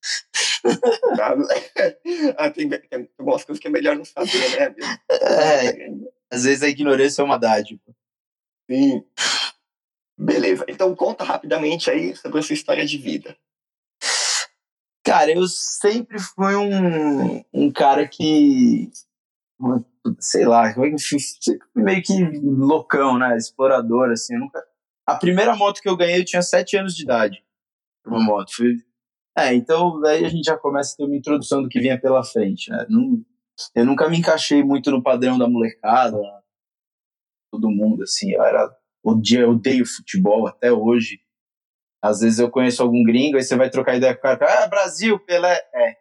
Ah, 2.39 2.51
tem, 2.51 2.69
tem 2.71 3.09
algumas 3.19 3.45
coisas 3.45 3.61
que 3.61 3.69
é 3.69 3.71
melhor 3.71 3.97
não 3.97 4.05
saber, 4.05 4.31
né? 4.59 4.75
meu? 4.75 4.87
É, 5.29 5.91
às 6.31 6.45
vezes 6.45 6.63
a 6.63 6.69
ignorância 6.69 7.21
é 7.21 7.25
uma 7.25 7.39
dádiva. 7.39 7.83
Sim. 8.71 9.05
Beleza, 10.17 10.65
então 10.67 10.95
conta 10.95 11.23
rapidamente 11.23 11.91
aí 11.91 12.17
sobre 12.17 12.39
a 12.39 12.43
sua 12.43 12.55
história 12.55 12.87
de 12.87 12.97
vida. 12.97 13.37
Cara, 15.05 15.31
eu 15.33 15.47
sempre 15.47 16.19
fui 16.19 16.57
um, 16.57 17.45
um 17.53 17.71
cara 17.71 18.09
que. 18.09 18.91
Sei 20.19 20.45
lá, 20.45 20.75
meio 21.75 22.03
que 22.03 22.25
loucão, 22.43 23.19
né? 23.19 23.37
Explorador, 23.37 24.11
assim. 24.11 24.37
nunca... 24.37 24.63
A 25.07 25.17
primeira 25.17 25.55
moto 25.55 25.81
que 25.81 25.89
eu 25.89 25.97
ganhei 25.97 26.21
eu 26.21 26.25
tinha 26.25 26.43
7 26.43 26.77
anos 26.79 26.95
de 26.95 27.03
idade. 27.03 27.45
Uma 28.07 28.23
moto. 28.23 28.53
Fui... 28.55 28.77
É, 29.37 29.55
então 29.55 30.05
aí 30.05 30.25
a 30.25 30.29
gente 30.29 30.45
já 30.45 30.57
começa 30.57 30.95
a 30.95 30.97
ter 30.97 31.05
uma 31.05 31.17
introdução 31.17 31.63
do 31.63 31.69
que 31.69 31.81
vinha 31.81 32.01
pela 32.01 32.23
frente, 32.23 32.71
né? 32.71 32.87
Eu 33.75 33.85
nunca 33.85 34.09
me 34.09 34.19
encaixei 34.19 34.63
muito 34.63 34.91
no 34.91 35.03
padrão 35.03 35.39
da 35.39 35.49
molecada, 35.49 36.17
todo 37.51 37.71
mundo, 37.71 38.03
assim. 38.03 38.33
Eu 38.33 38.43
era. 38.43 38.77
Eu 39.05 39.51
odeio 39.51 39.87
futebol 39.87 40.47
até 40.47 40.73
hoje. 40.73 41.21
Às 42.03 42.21
vezes 42.21 42.39
eu 42.39 42.51
conheço 42.51 42.83
algum 42.83 43.03
gringo, 43.03 43.37
aí 43.37 43.43
você 43.43 43.57
vai 43.57 43.71
trocar 43.71 43.97
ideia 43.97 44.15
com 44.15 44.21
o 44.21 44.39
cara, 44.39 44.65
ah, 44.65 44.67
Brasil, 44.67 45.19
Pelé. 45.21 45.61
É. 45.75 45.97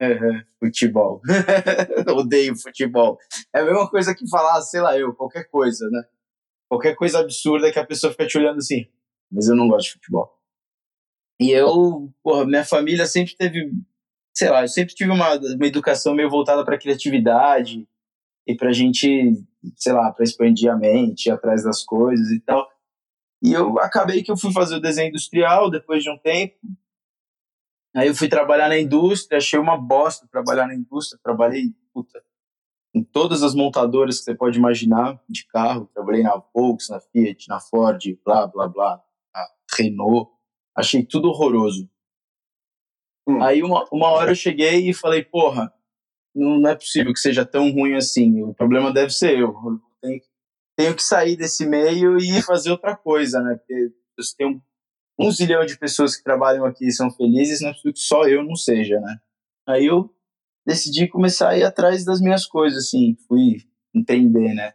Uhum, 0.00 0.42
futebol. 0.60 1.20
Odeio 2.16 2.56
futebol. 2.56 3.18
É 3.54 3.60
a 3.60 3.64
mesma 3.64 3.90
coisa 3.90 4.14
que 4.14 4.28
falar, 4.28 4.60
sei 4.62 4.80
lá, 4.80 4.96
eu, 4.96 5.12
qualquer 5.14 5.44
coisa, 5.50 5.88
né? 5.90 6.04
Qualquer 6.68 6.94
coisa 6.94 7.18
absurda 7.18 7.72
que 7.72 7.78
a 7.78 7.86
pessoa 7.86 8.12
fica 8.12 8.26
te 8.26 8.38
olhando 8.38 8.58
assim, 8.58 8.86
mas 9.30 9.48
eu 9.48 9.56
não 9.56 9.68
gosto 9.68 9.86
de 9.86 9.92
futebol. 9.94 10.38
E 11.40 11.50
eu, 11.50 12.12
porra, 12.22 12.44
minha 12.44 12.64
família 12.64 13.06
sempre 13.06 13.36
teve, 13.36 13.72
sei 14.36 14.50
lá, 14.50 14.62
eu 14.62 14.68
sempre 14.68 14.94
tive 14.94 15.10
uma, 15.10 15.34
uma 15.34 15.66
educação 15.66 16.14
meio 16.14 16.30
voltada 16.30 16.64
para 16.64 16.78
criatividade 16.78 17.88
e 18.46 18.54
pra 18.56 18.72
gente, 18.72 19.34
sei 19.76 19.92
lá, 19.92 20.12
para 20.12 20.24
expandir 20.24 20.70
a 20.70 20.76
mente, 20.76 21.26
ir 21.26 21.30
atrás 21.30 21.64
das 21.64 21.84
coisas 21.84 22.30
e 22.30 22.40
tal. 22.40 22.68
E 23.42 23.52
eu 23.52 23.78
acabei 23.78 24.22
que 24.22 24.30
eu 24.30 24.36
fui 24.36 24.52
fazer 24.52 24.76
o 24.76 24.80
desenho 24.80 25.08
industrial 25.08 25.70
depois 25.70 26.02
de 26.02 26.10
um 26.10 26.18
tempo. 26.18 26.56
Aí 27.98 28.06
eu 28.06 28.14
fui 28.14 28.28
trabalhar 28.28 28.68
na 28.68 28.78
indústria, 28.78 29.38
achei 29.38 29.58
uma 29.58 29.76
bosta 29.76 30.24
trabalhar 30.30 30.68
na 30.68 30.74
indústria. 30.76 31.18
Trabalhei, 31.20 31.74
puta, 31.92 32.22
em 32.94 33.02
todas 33.02 33.42
as 33.42 33.56
montadoras 33.56 34.18
que 34.18 34.24
você 34.24 34.36
pode 34.36 34.56
imaginar 34.56 35.20
de 35.28 35.44
carro. 35.48 35.90
Trabalhei 35.92 36.22
na 36.22 36.40
Volks, 36.54 36.90
na 36.90 37.00
Fiat, 37.00 37.48
na 37.48 37.58
Ford, 37.58 38.00
blá, 38.24 38.46
blá, 38.46 38.68
blá, 38.68 39.02
na 39.34 39.48
Renault. 39.76 40.30
Achei 40.76 41.04
tudo 41.04 41.28
horroroso. 41.28 41.90
Hum. 43.26 43.42
Aí 43.42 43.64
uma, 43.64 43.84
uma 43.90 44.06
hora 44.10 44.30
eu 44.30 44.36
cheguei 44.36 44.88
e 44.88 44.94
falei, 44.94 45.24
porra, 45.24 45.74
não, 46.32 46.60
não 46.60 46.70
é 46.70 46.76
possível 46.76 47.12
que 47.12 47.18
seja 47.18 47.44
tão 47.44 47.68
ruim 47.72 47.96
assim. 47.96 48.44
O 48.44 48.54
problema 48.54 48.92
deve 48.92 49.10
ser 49.10 49.40
eu. 49.40 49.48
Eu 49.48 49.80
tenho, 50.00 50.20
tenho 50.76 50.94
que 50.94 51.02
sair 51.02 51.34
desse 51.34 51.66
meio 51.66 52.16
e 52.16 52.40
fazer 52.42 52.70
outra 52.70 52.96
coisa, 52.96 53.42
né? 53.42 53.56
Porque 53.56 53.92
você 54.16 54.36
tem 54.36 54.46
um, 54.46 54.60
um 55.18 55.30
zilhão 55.30 55.66
de 55.66 55.76
pessoas 55.78 56.16
que 56.16 56.22
trabalham 56.22 56.64
aqui 56.64 56.90
são 56.92 57.10
felizes, 57.10 57.60
não 57.60 57.72
possível 57.72 57.92
que 57.92 58.00
só 58.00 58.28
eu 58.28 58.44
não 58.44 58.54
seja, 58.54 59.00
né? 59.00 59.18
Aí 59.66 59.86
eu 59.86 60.14
decidi 60.66 61.08
começar 61.08 61.50
a 61.50 61.58
ir 61.58 61.64
atrás 61.64 62.04
das 62.04 62.20
minhas 62.20 62.46
coisas, 62.46 62.86
assim, 62.86 63.16
fui 63.26 63.62
empreender, 63.94 64.54
né? 64.54 64.74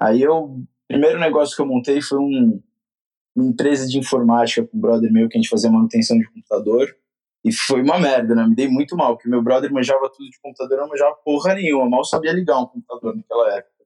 Aí 0.00 0.22
eu, 0.22 0.36
o 0.36 0.66
primeiro 0.86 1.18
negócio 1.18 1.54
que 1.54 1.60
eu 1.60 1.66
montei 1.66 2.00
foi 2.00 2.18
um, 2.18 2.62
uma 3.36 3.46
empresa 3.46 3.86
de 3.86 3.98
informática 3.98 4.66
com 4.66 4.76
um 4.76 4.80
brother 4.80 5.12
meu 5.12 5.28
que 5.28 5.36
a 5.36 5.40
gente 5.40 5.50
fazia 5.50 5.70
manutenção 5.70 6.16
de 6.18 6.28
computador. 6.30 6.96
E 7.44 7.52
foi 7.52 7.82
uma 7.82 7.98
merda, 7.98 8.34
né? 8.34 8.46
Me 8.46 8.54
dei 8.54 8.68
muito 8.68 8.96
mal, 8.96 9.16
porque 9.16 9.28
meu 9.28 9.42
brother 9.42 9.72
manjava 9.72 10.10
tudo 10.10 10.28
de 10.28 10.40
computador, 10.40 10.78
eu 10.78 10.82
não 10.82 10.88
manjava 10.88 11.14
porra 11.24 11.54
nenhuma, 11.54 11.88
mal 11.88 12.04
sabia 12.04 12.32
ligar 12.32 12.58
um 12.58 12.66
computador 12.66 13.16
naquela 13.16 13.56
época. 13.56 13.77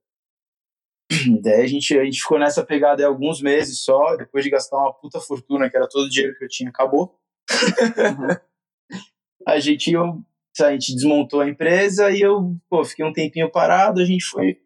Daí 1.41 1.61
a 1.61 1.67
gente, 1.67 1.97
a 1.97 2.03
gente 2.03 2.21
ficou 2.21 2.39
nessa 2.39 2.65
pegada 2.65 3.01
aí 3.01 3.05
alguns 3.05 3.41
meses 3.41 3.79
só, 3.83 4.15
depois 4.15 4.43
de 4.43 4.49
gastar 4.49 4.77
uma 4.77 4.93
puta 4.93 5.19
fortuna, 5.19 5.69
que 5.69 5.77
era 5.77 5.87
todo 5.87 6.05
o 6.05 6.09
dinheiro 6.09 6.37
que 6.37 6.45
eu 6.45 6.49
tinha, 6.49 6.69
acabou. 6.69 7.19
Uhum. 7.51 8.27
a 9.47 9.59
gente 9.59 9.91
eu, 9.91 10.21
a 10.61 10.71
gente 10.71 10.93
desmontou 10.95 11.41
a 11.41 11.49
empresa 11.49 12.11
e 12.11 12.21
eu 12.21 12.55
pô, 12.69 12.83
fiquei 12.83 13.05
um 13.05 13.13
tempinho 13.13 13.51
parado, 13.51 14.01
a 14.01 14.05
gente 14.05 14.25
foi. 14.25 14.59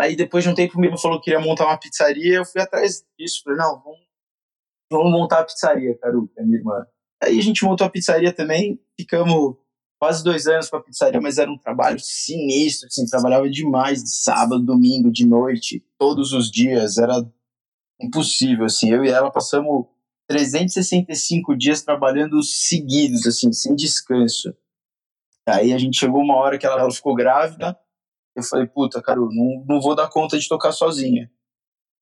Aí 0.00 0.16
depois 0.16 0.42
de 0.42 0.50
um 0.50 0.54
tempo 0.54 0.76
o 0.76 0.80
Miro 0.80 0.98
falou 0.98 1.18
que 1.18 1.26
queria 1.26 1.40
montar 1.40 1.66
uma 1.66 1.78
pizzaria, 1.78 2.36
eu 2.36 2.44
fui 2.44 2.60
atrás 2.60 3.06
disso, 3.18 3.42
falei, 3.44 3.58
não, 3.58 3.80
vamos, 3.80 4.00
vamos 4.90 5.12
montar 5.12 5.40
a 5.40 5.44
pizzaria, 5.44 5.96
Caru, 5.98 6.28
que 6.28 6.40
é 6.40 6.42
minha 6.42 6.58
irmã. 6.58 6.84
Aí 7.22 7.38
a 7.38 7.42
gente 7.42 7.64
montou 7.64 7.86
a 7.86 7.90
pizzaria 7.90 8.32
também, 8.32 8.80
ficamos 8.98 9.56
quase 9.98 10.22
dois 10.22 10.46
anos 10.46 10.68
com 10.68 10.76
a 10.76 10.82
pizzaria, 10.82 11.20
mas 11.20 11.38
era 11.38 11.50
um 11.50 11.58
trabalho 11.58 11.98
sinistro, 11.98 12.86
assim, 12.86 13.06
trabalhava 13.06 13.48
demais 13.48 14.02
de 14.02 14.10
sábado, 14.10 14.64
domingo, 14.64 15.10
de 15.10 15.26
noite, 15.26 15.84
todos 15.98 16.32
os 16.32 16.50
dias, 16.50 16.98
era 16.98 17.14
impossível, 18.00 18.66
assim, 18.66 18.90
eu 18.90 19.04
e 19.04 19.08
ela 19.08 19.30
passamos 19.30 19.86
365 20.28 21.56
dias 21.56 21.82
trabalhando 21.82 22.42
seguidos, 22.42 23.26
assim, 23.26 23.52
sem 23.52 23.74
descanso. 23.74 24.54
Aí 25.48 25.72
a 25.72 25.78
gente 25.78 25.98
chegou 25.98 26.20
uma 26.20 26.36
hora 26.36 26.58
que 26.58 26.66
ela, 26.66 26.80
ela 26.80 26.90
ficou 26.90 27.14
grávida, 27.14 27.78
eu 28.34 28.42
falei, 28.42 28.66
puta, 28.66 29.00
cara, 29.00 29.18
não, 29.18 29.64
não 29.66 29.80
vou 29.80 29.94
dar 29.94 30.10
conta 30.10 30.38
de 30.38 30.48
tocar 30.48 30.72
sozinha. 30.72 31.30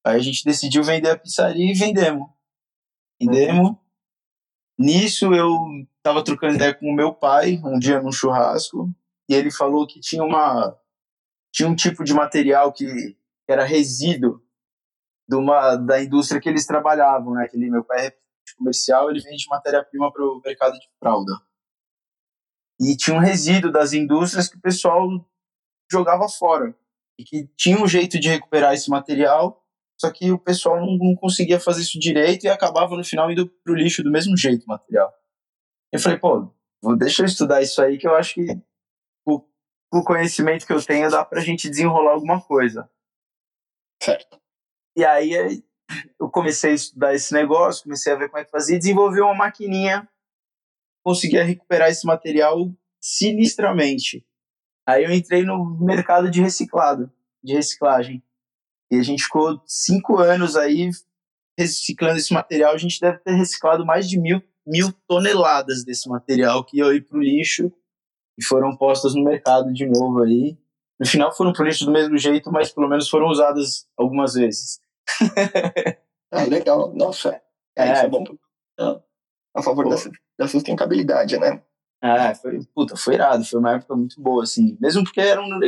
Aí 0.04 0.16
a 0.16 0.22
gente 0.22 0.44
decidiu 0.44 0.82
vender 0.82 1.10
a 1.10 1.18
pizzaria 1.18 1.70
e 1.70 1.74
vendemos. 1.74 2.28
Vendemos. 3.20 3.76
Nisso 4.76 5.32
eu 5.32 5.48
tava 6.04 6.22
trocando 6.22 6.54
ideia 6.54 6.74
com 6.74 6.86
o 6.86 6.94
meu 6.94 7.14
pai 7.14 7.58
um 7.64 7.78
dia 7.78 8.00
num 8.00 8.12
churrasco 8.12 8.94
e 9.28 9.34
ele 9.34 9.50
falou 9.50 9.86
que 9.86 9.98
tinha 10.00 10.22
uma 10.22 10.78
tinha 11.52 11.66
um 11.66 11.74
tipo 11.74 12.04
de 12.04 12.12
material 12.12 12.72
que 12.72 13.16
era 13.48 13.64
resíduo 13.64 14.42
de 15.26 15.36
uma 15.36 15.76
da 15.76 16.02
indústria 16.02 16.40
que 16.40 16.48
eles 16.48 16.66
trabalhavam, 16.66 17.32
né? 17.32 17.44
Aquele 17.44 17.70
meu 17.70 17.82
pai 17.82 18.08
é 18.08 18.16
comercial, 18.58 19.10
ele 19.10 19.20
vende 19.20 19.46
matéria-prima 19.48 20.12
para 20.12 20.22
o 20.22 20.40
mercado 20.44 20.74
de 20.74 20.86
fralda. 20.98 21.32
E 22.78 22.94
tinha 22.96 23.16
um 23.16 23.20
resíduo 23.20 23.72
das 23.72 23.94
indústrias 23.94 24.48
que 24.48 24.58
o 24.58 24.60
pessoal 24.60 25.08
jogava 25.90 26.28
fora 26.28 26.76
e 27.18 27.24
que 27.24 27.48
tinha 27.56 27.80
um 27.80 27.88
jeito 27.88 28.20
de 28.20 28.28
recuperar 28.28 28.74
esse 28.74 28.90
material, 28.90 29.64
só 29.98 30.10
que 30.10 30.30
o 30.30 30.38
pessoal 30.38 30.78
não, 30.78 30.98
não 30.98 31.14
conseguia 31.14 31.58
fazer 31.58 31.82
isso 31.82 31.98
direito 31.98 32.44
e 32.44 32.48
acabava 32.48 32.94
no 32.96 33.04
final 33.04 33.30
indo 33.30 33.48
pro 33.64 33.74
lixo 33.74 34.02
do 34.02 34.10
mesmo 34.10 34.36
jeito 34.36 34.64
o 34.64 34.68
material. 34.68 35.10
Eu 35.94 36.00
falei, 36.00 36.18
pô, 36.18 36.52
vou, 36.82 36.96
deixa 36.96 37.22
eu 37.22 37.26
estudar 37.26 37.62
isso 37.62 37.80
aí 37.80 37.96
que 37.96 38.08
eu 38.08 38.16
acho 38.16 38.34
que 38.34 38.60
o, 39.24 39.40
o 39.92 40.02
conhecimento 40.02 40.66
que 40.66 40.72
eu 40.72 40.84
tenho 40.84 41.08
dá 41.08 41.24
pra 41.24 41.40
gente 41.40 41.70
desenrolar 41.70 42.14
alguma 42.14 42.42
coisa. 42.42 42.90
Certo. 44.02 44.42
E 44.96 45.04
aí 45.04 45.62
eu 46.18 46.28
comecei 46.28 46.72
a 46.72 46.74
estudar 46.74 47.14
esse 47.14 47.32
negócio, 47.32 47.84
comecei 47.84 48.12
a 48.12 48.16
ver 48.16 48.28
como 48.28 48.40
é 48.40 48.44
que 48.44 48.50
fazia, 48.50 48.76
desenvolver 48.76 49.20
uma 49.20 49.36
maquininha, 49.36 50.08
conseguia 51.04 51.44
recuperar 51.44 51.88
esse 51.88 52.04
material 52.04 52.68
sinistramente. 53.00 54.26
Aí 54.84 55.04
eu 55.04 55.12
entrei 55.12 55.44
no 55.44 55.78
mercado 55.78 56.28
de 56.28 56.40
reciclado, 56.40 57.08
de 57.40 57.54
reciclagem. 57.54 58.20
E 58.90 58.96
a 58.96 59.02
gente 59.04 59.22
ficou 59.22 59.62
cinco 59.64 60.18
anos 60.18 60.56
aí 60.56 60.90
reciclando 61.56 62.18
esse 62.18 62.32
material. 62.32 62.74
A 62.74 62.78
gente 62.78 62.98
deve 63.00 63.18
ter 63.18 63.34
reciclado 63.34 63.86
mais 63.86 64.08
de 64.08 64.18
mil 64.18 64.42
mil 64.66 64.92
toneladas 65.06 65.84
desse 65.84 66.08
material 66.08 66.64
que 66.64 66.78
ia 66.78 66.94
ir 66.94 67.02
para 67.02 67.18
o 67.18 67.22
lixo 67.22 67.72
e 68.38 68.44
foram 68.44 68.76
postas 68.76 69.14
no 69.14 69.24
mercado 69.24 69.72
de 69.72 69.86
novo 69.86 70.22
aí. 70.22 70.56
No 70.98 71.06
final 71.06 71.34
foram 71.34 71.52
para 71.52 71.62
o 71.62 71.66
lixo 71.66 71.84
do 71.84 71.90
mesmo 71.90 72.16
jeito, 72.16 72.50
mas 72.52 72.72
pelo 72.72 72.88
menos 72.88 73.08
foram 73.08 73.28
usadas 73.28 73.86
algumas 73.96 74.34
vezes. 74.34 74.80
ah, 76.30 76.44
legal. 76.44 76.92
Nossa, 76.94 77.40
é, 77.76 77.92
isso 77.92 78.04
é 78.04 78.08
bom. 78.08 78.24
A 79.56 79.62
favor 79.62 79.88
da, 79.88 79.96
da 80.38 80.48
sustentabilidade, 80.48 81.38
né? 81.38 81.62
É, 82.02 82.34
foi, 82.34 82.60
puta, 82.74 82.96
foi 82.96 83.14
irado, 83.14 83.44
foi 83.44 83.58
uma 83.58 83.74
época 83.74 83.96
muito 83.96 84.20
boa, 84.20 84.42
assim. 84.42 84.76
Mesmo 84.80 85.04
porque 85.04 85.20
era 85.20 85.40
um, 85.40 85.58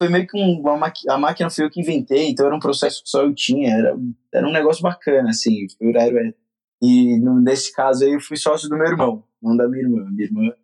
foi 0.00 0.08
meio 0.08 0.26
que 0.26 0.36
um, 0.36 0.60
uma 0.60 0.92
a 1.08 1.18
máquina 1.18 1.50
foi 1.50 1.64
eu 1.64 1.70
que 1.70 1.80
inventei, 1.80 2.28
então 2.28 2.46
era 2.46 2.54
um 2.54 2.60
processo 2.60 3.02
que 3.02 3.10
só 3.10 3.22
eu 3.22 3.34
tinha, 3.34 3.74
era, 3.74 3.96
era 4.32 4.46
um 4.46 4.52
negócio 4.52 4.82
bacana, 4.82 5.30
assim. 5.30 5.66
Foi, 5.76 5.90
era, 5.94 6.34
e 6.82 7.18
nesse 7.18 7.72
caso 7.72 8.04
aí 8.04 8.12
eu 8.12 8.20
fui 8.20 8.36
sócio 8.36 8.68
do 8.68 8.76
meu 8.76 8.86
irmão, 8.86 9.24
não 9.40 9.56
da 9.56 9.68
minha 9.68 9.82
irmã. 9.82 10.04
Minha 10.10 10.24
irmã. 10.24 10.56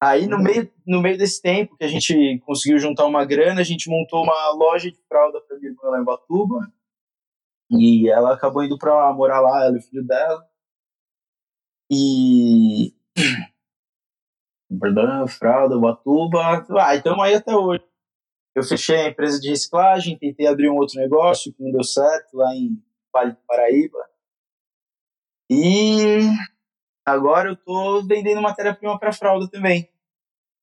Aí 0.00 0.26
no 0.26 0.38
meio, 0.38 0.70
no 0.86 1.00
meio 1.00 1.16
desse 1.16 1.40
tempo 1.40 1.76
que 1.76 1.84
a 1.84 1.88
gente 1.88 2.38
conseguiu 2.40 2.78
juntar 2.78 3.06
uma 3.06 3.24
grana, 3.24 3.60
a 3.60 3.64
gente 3.64 3.88
montou 3.88 4.22
uma 4.22 4.50
loja 4.52 4.90
de 4.90 4.98
fralda 5.08 5.40
para 5.40 5.56
minha 5.58 5.70
irmã 5.70 5.82
lá 5.84 6.00
em 6.00 6.04
Batuba. 6.04 6.72
E 7.70 8.08
ela 8.08 8.34
acabou 8.34 8.62
indo 8.62 8.78
para 8.78 9.12
morar 9.12 9.40
lá, 9.40 9.64
ela 9.64 9.76
e 9.76 9.78
o 9.78 9.82
filho 9.82 10.04
dela. 10.04 10.46
E. 11.90 12.94
Perdão, 14.80 15.26
fralda, 15.26 15.78
Batuba. 15.78 16.64
Ah, 16.80 16.96
então 16.96 17.20
aí 17.22 17.34
até 17.34 17.54
hoje. 17.54 17.84
Eu 18.54 18.62
fechei 18.62 18.96
a 18.96 19.08
empresa 19.08 19.40
de 19.40 19.48
reciclagem, 19.48 20.18
tentei 20.18 20.46
abrir 20.46 20.70
um 20.70 20.76
outro 20.76 21.00
negócio 21.00 21.52
que 21.52 21.62
não 21.62 21.72
deu 21.72 21.82
certo 21.82 22.36
lá 22.36 22.54
em 22.54 22.80
Vale 23.12 23.32
do 23.32 23.38
Paraíba. 23.46 23.98
E 25.50 26.20
agora 27.06 27.50
eu 27.50 27.56
tô 27.56 28.02
vendendo 28.06 28.40
matéria-prima 28.40 28.98
para 28.98 29.12
fralda 29.12 29.48
também. 29.48 29.88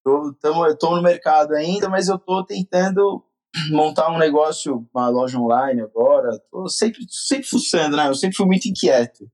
Tô, 0.03 0.33
tamo, 0.41 0.65
eu 0.65 0.77
tô 0.77 0.95
no 0.95 1.01
mercado 1.01 1.53
ainda, 1.53 1.89
mas 1.89 2.07
eu 2.07 2.17
tô 2.17 2.43
tentando 2.45 3.24
montar 3.71 4.09
um 4.12 4.17
negócio, 4.17 4.88
uma 4.93 5.09
loja 5.09 5.38
online 5.38 5.81
agora. 5.81 6.39
Tô 6.51 6.69
sempre, 6.69 7.05
sempre 7.09 7.48
fuçando, 7.48 7.98
né? 7.98 8.07
Eu 8.07 8.15
sempre 8.15 8.38
fui 8.38 8.45
muito 8.45 8.67
inquieto. 8.67 9.29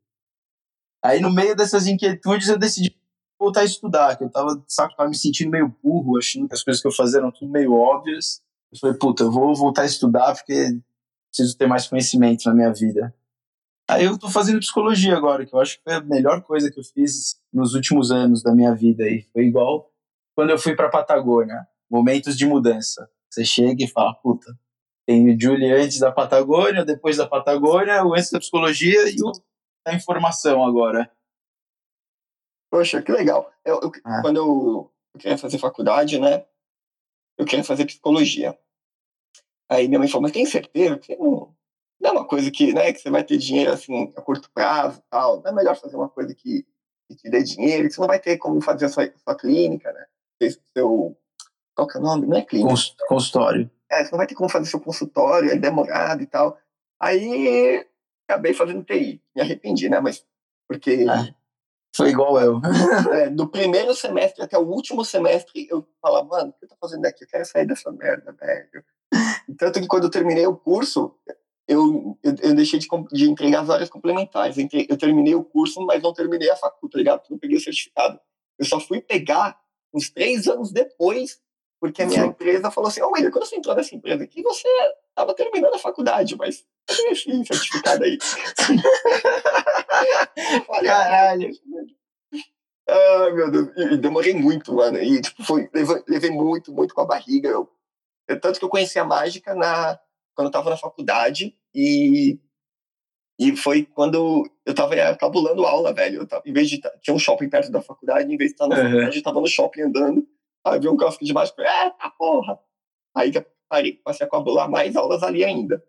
Aí 1.04 1.20
no 1.20 1.32
meio 1.32 1.56
dessas 1.56 1.86
inquietudes 1.86 2.50
eu 2.50 2.58
decidi 2.58 2.98
voltar 3.40 3.62
a 3.62 3.66
estudar, 3.66 4.18
que 4.18 4.24
eu 4.24 4.32
tava, 4.32 4.64
sabe, 4.68 4.96
tava 4.96 5.10
me 5.10 5.16
sentindo 5.16 5.52
meio 5.52 5.76
burro, 5.84 6.18
achando 6.18 6.48
que 6.48 6.56
as 6.56 6.64
coisas 6.64 6.82
que 6.82 6.88
eu 6.88 6.92
fazia 6.92 7.20
eram 7.20 7.32
tudo 7.32 7.52
meio 7.52 7.74
óbvias. 7.74 8.42
Eu 8.72 8.80
falei, 8.80 8.98
puta, 8.98 9.24
eu 9.24 9.32
vou 9.32 9.56
voltar 9.56 9.84
a 9.84 9.86
estudar 9.86 10.34
porque 10.34 10.80
preciso 11.30 11.58
ter 11.58 11.68
mais 11.68 11.88
conhecimento 11.88 12.46
na 12.46 12.56
minha 12.56 12.74
vida. 12.74 13.14
Aí 13.88 14.06
eu 14.06 14.18
tô 14.18 14.30
fazendo 14.30 14.60
psicologia 14.60 15.16
agora, 15.16 15.46
que 15.46 15.54
eu 15.54 15.60
acho 15.60 15.78
que 15.78 15.84
foi 15.84 15.94
a 15.94 16.02
melhor 16.02 16.42
coisa 16.42 16.72
que 16.72 16.80
eu 16.80 16.84
fiz 16.84 17.40
nos 17.54 17.76
últimos 17.76 18.12
anos 18.12 18.42
da 18.42 18.54
minha 18.54 18.74
vida. 18.74 19.08
E 19.08 19.22
foi 19.32 19.46
igual 19.46 19.92
quando 20.36 20.50
eu 20.50 20.58
fui 20.58 20.76
pra 20.76 20.90
Patagônia. 20.90 21.68
Momentos 21.90 22.36
de 22.36 22.48
mudança. 22.48 23.10
Você 23.30 23.46
chega 23.46 23.84
e 23.84 23.88
fala, 23.88 24.14
puta, 24.16 24.58
tem 25.06 25.30
o 25.30 25.40
Julie 25.40 25.72
antes 25.72 26.00
da 26.00 26.12
Patagônia, 26.12 26.84
depois 26.84 27.18
da 27.18 27.28
Patagônia, 27.28 28.04
o 28.04 28.14
antes 28.16 28.32
da 28.32 28.40
psicologia 28.40 29.08
e 29.10 29.22
o 29.22 29.32
da 29.86 29.94
informação 29.94 30.66
agora. 30.66 31.12
Poxa, 32.72 33.02
que 33.02 33.12
legal. 33.12 33.54
Eu, 33.64 33.80
eu 33.82 33.92
ah. 34.04 34.22
Quando 34.22 34.38
eu, 34.38 34.92
eu 35.14 35.20
queria 35.20 35.38
fazer 35.38 35.60
faculdade, 35.60 36.20
né? 36.20 36.46
Eu 37.38 37.46
queria 37.46 37.64
fazer 37.64 37.86
psicologia. 37.86 38.58
Aí 39.70 39.88
minha 39.88 40.00
mãe 40.00 40.08
falou, 40.08 40.24
mas 40.24 40.32
tem 40.32 40.46
certeza 40.46 40.98
que 40.98 41.08
você 41.08 41.16
não, 41.16 41.55
não 42.06 42.10
é 42.10 42.12
uma 42.12 42.28
coisa 42.28 42.52
que, 42.52 42.72
né, 42.72 42.94
que 42.94 43.00
você 43.00 43.10
vai 43.10 43.24
ter 43.24 43.38
dinheiro 43.38 43.72
assim 43.74 44.14
a 44.16 44.22
curto 44.22 44.50
prazo 44.54 45.02
tal. 45.10 45.42
Não 45.42 45.52
é 45.52 45.54
melhor 45.54 45.76
fazer 45.76 45.96
uma 45.96 46.10
coisa 46.10 46.36
que, 46.36 46.66
que 47.08 47.16
te 47.16 47.30
dê 47.30 47.42
dinheiro, 47.42 47.88
que 47.88 47.94
você 47.94 48.02
não 48.02 48.08
vai 48.08 48.20
ter 48.20 48.38
como 48.38 48.62
fazer 48.62 48.86
a 48.86 48.90
sua, 48.90 49.06
a 49.06 49.18
sua 49.18 49.36
clínica, 49.36 49.92
né? 49.92 50.06
Seu, 50.74 51.18
qual 51.74 51.88
que 51.88 51.98
é 51.98 52.00
o 52.00 52.04
nome? 52.04 52.28
Não 52.28 52.38
é 52.38 52.44
clínica. 52.44 52.76
Consultório. 53.08 53.70
É, 53.90 54.04
você 54.04 54.12
não 54.12 54.18
vai 54.18 54.28
ter 54.28 54.36
como 54.36 54.50
fazer 54.50 54.70
seu 54.70 54.80
consultório, 54.80 55.52
é 55.52 55.56
demorado 55.56 56.22
e 56.22 56.28
tal. 56.28 56.58
Aí 57.00 57.86
acabei 58.28 58.54
fazendo 58.54 58.84
TI. 58.84 59.22
Me 59.36 59.42
arrependi, 59.42 59.90
né? 59.90 60.00
Mas 60.00 60.24
porque. 60.68 61.06
Ah, 61.10 61.34
foi 61.96 62.10
igual 62.10 62.40
eu. 62.40 62.62
é, 63.14 63.30
do 63.30 63.48
primeiro 63.48 63.96
semestre 63.96 64.44
até 64.44 64.58
o 64.58 64.68
último 64.68 65.04
semestre, 65.04 65.68
eu 65.72 65.88
falava, 66.02 66.28
mano, 66.28 66.50
o 66.50 66.54
que 66.54 66.66
eu 66.66 66.70
tô 66.70 66.76
fazendo 66.80 67.06
aqui? 67.06 67.24
Eu 67.24 67.28
quero 67.28 67.46
sair 67.46 67.66
dessa 67.66 67.92
merda, 67.92 68.32
velho. 68.34 68.84
Tanto 69.58 69.80
que 69.80 69.88
quando 69.88 70.04
eu 70.04 70.12
terminei 70.12 70.46
o 70.46 70.56
curso, 70.56 71.16
eu, 71.68 72.18
eu, 72.24 72.36
eu, 72.42 72.56
deixei 72.56 72.80
de, 72.80 72.88
de 73.12 73.30
entregar 73.30 73.62
as 73.62 73.70
áreas 73.70 73.90
complementares. 73.90 74.58
Eu 74.58 74.98
terminei 74.98 75.34
o 75.34 75.44
curso, 75.44 75.82
mas 75.86 76.02
não 76.02 76.14
terminei 76.14 76.50
a 76.50 76.56
faculdade, 76.56 76.92
tá 76.92 76.98
ligado? 76.98 77.24
Não 77.30 77.40
peguei 77.40 77.58
o 77.58 77.62
certificado. 77.62 78.20
Eu 78.58 78.66
só 78.66 78.80
fui 78.80 79.02
pegar 79.02 79.58
uns 79.94 80.10
três 80.10 80.48
anos 80.48 80.72
depois, 80.72 81.40
porque 81.80 82.04
a 82.04 82.06
minha 82.06 82.22
Sim. 82.22 82.28
empresa 82.28 82.70
falou 82.70 82.90
assim: 82.90 83.02
Ô, 83.02 83.08
oh, 83.08 83.14
William, 83.14 83.32
quando 83.32 83.46
você 83.46 83.56
entrou 83.56 83.76
nessa 83.76 83.96
empresa 83.96 84.24
aqui, 84.24 84.44
você 84.44 84.68
estava 85.10 85.34
terminando 85.34 85.74
a 85.74 85.80
faculdade, 85.80 86.36
mas 86.38 86.64
cadê 86.86 87.10
esse 87.10 87.46
certificado 87.46 88.04
aí? 88.04 88.18
Caralho. 90.86 91.52
Ai, 92.88 93.32
meu 93.32 93.50
Deus. 93.50 93.70
E 93.76 93.98
demorei 93.98 94.36
muito, 94.36 94.74
mano. 94.74 95.00
E, 95.00 95.20
tipo, 95.20 95.44
foi, 95.44 95.68
levei, 95.74 96.04
levei 96.08 96.30
muito, 96.30 96.72
muito 96.72 96.94
com 96.94 97.02
a 97.02 97.06
barriga. 97.06 97.50
Eu 97.50 97.68
tanto 98.40 98.60
que 98.60 98.66
eu 98.66 98.70
conheci 98.70 99.00
a 99.00 99.04
mágica 99.04 99.56
na, 99.56 100.00
quando 100.36 100.48
eu 100.48 100.50
estava 100.50 100.70
na 100.70 100.78
faculdade 100.78 101.58
e, 101.74 102.40
e 103.40 103.56
foi 103.56 103.86
quando 103.86 104.46
eu 104.66 104.72
estava 104.72 105.16
cabulando 105.16 105.66
aula, 105.66 105.94
velho. 105.94 106.28
Tava, 106.28 106.44
em 106.46 106.54
vez 106.54 106.70
de 106.70 106.82
tinha 107.02 107.16
um 107.16 107.20
shopping 107.20 107.50
perto 107.50 107.72
da 107.72 107.82
faculdade, 107.82 108.32
em 108.32 108.38
vez 108.38 108.52
de 108.52 108.56
estar 108.56 108.68
na 108.68 108.76
uhum. 108.76 108.84
faculdade, 108.84 109.16
eu 109.16 109.20
estava 109.20 109.42
no 109.42 109.48
shopping 109.48 109.82
andando. 109.82 110.28
Aí 110.66 110.80
vi 110.80 110.90
um 110.90 110.98
cofre 110.98 111.26
de 111.26 111.34
mágica, 111.34 111.62
é, 111.64 111.90
tá 111.92 112.12
porra. 112.18 112.60
Aí 113.16 113.32
parei, 113.70 113.94
passei 114.04 114.28
a 114.28 114.30
cabular 114.30 114.70
mais 114.70 114.96
aulas 114.96 115.24
ali 115.24 115.44
ainda. 115.44 115.84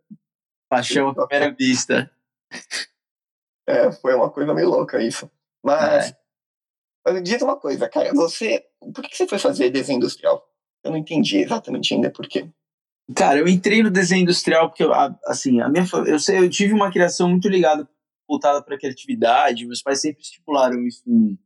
Paixão 0.68 1.08
à 1.08 1.26
primeira 1.26 1.54
vista. 1.54 2.10
É, 3.66 3.90
foi 3.90 4.14
uma 4.14 4.30
coisa 4.30 4.54
meio 4.54 4.68
louca 4.68 5.02
isso. 5.02 5.30
Mas, 5.64 6.10
é. 6.10 6.16
mas 7.04 7.22
diz 7.22 7.42
uma 7.42 7.56
coisa, 7.56 7.88
cara, 7.88 8.12
você. 8.14 8.64
Por 8.94 9.02
que 9.02 9.16
você 9.16 9.26
foi 9.26 9.38
fazer 9.38 9.70
desenho 9.70 9.96
industrial? 9.96 10.48
Eu 10.84 10.92
não 10.92 10.98
entendi 10.98 11.38
exatamente 11.38 11.92
ainda 11.92 12.10
por 12.10 12.28
quê. 12.28 12.48
Cara, 13.14 13.38
eu 13.38 13.46
entrei 13.46 13.82
no 13.82 13.90
desenho 13.90 14.22
industrial 14.22 14.68
porque, 14.68 14.84
assim, 15.26 15.60
a 15.60 15.68
minha, 15.68 15.84
eu, 16.06 16.18
sei, 16.18 16.38
eu 16.38 16.50
tive 16.50 16.72
uma 16.72 16.90
criação 16.90 17.28
muito 17.28 17.48
ligada, 17.48 17.88
voltada 18.28 18.60
para 18.60 18.78
criatividade, 18.78 19.66
meus 19.66 19.80
pais 19.80 20.00
sempre 20.00 20.22
estimularam 20.22 20.84
isso 20.86 21.02
em 21.06 21.12
mim. 21.12 21.38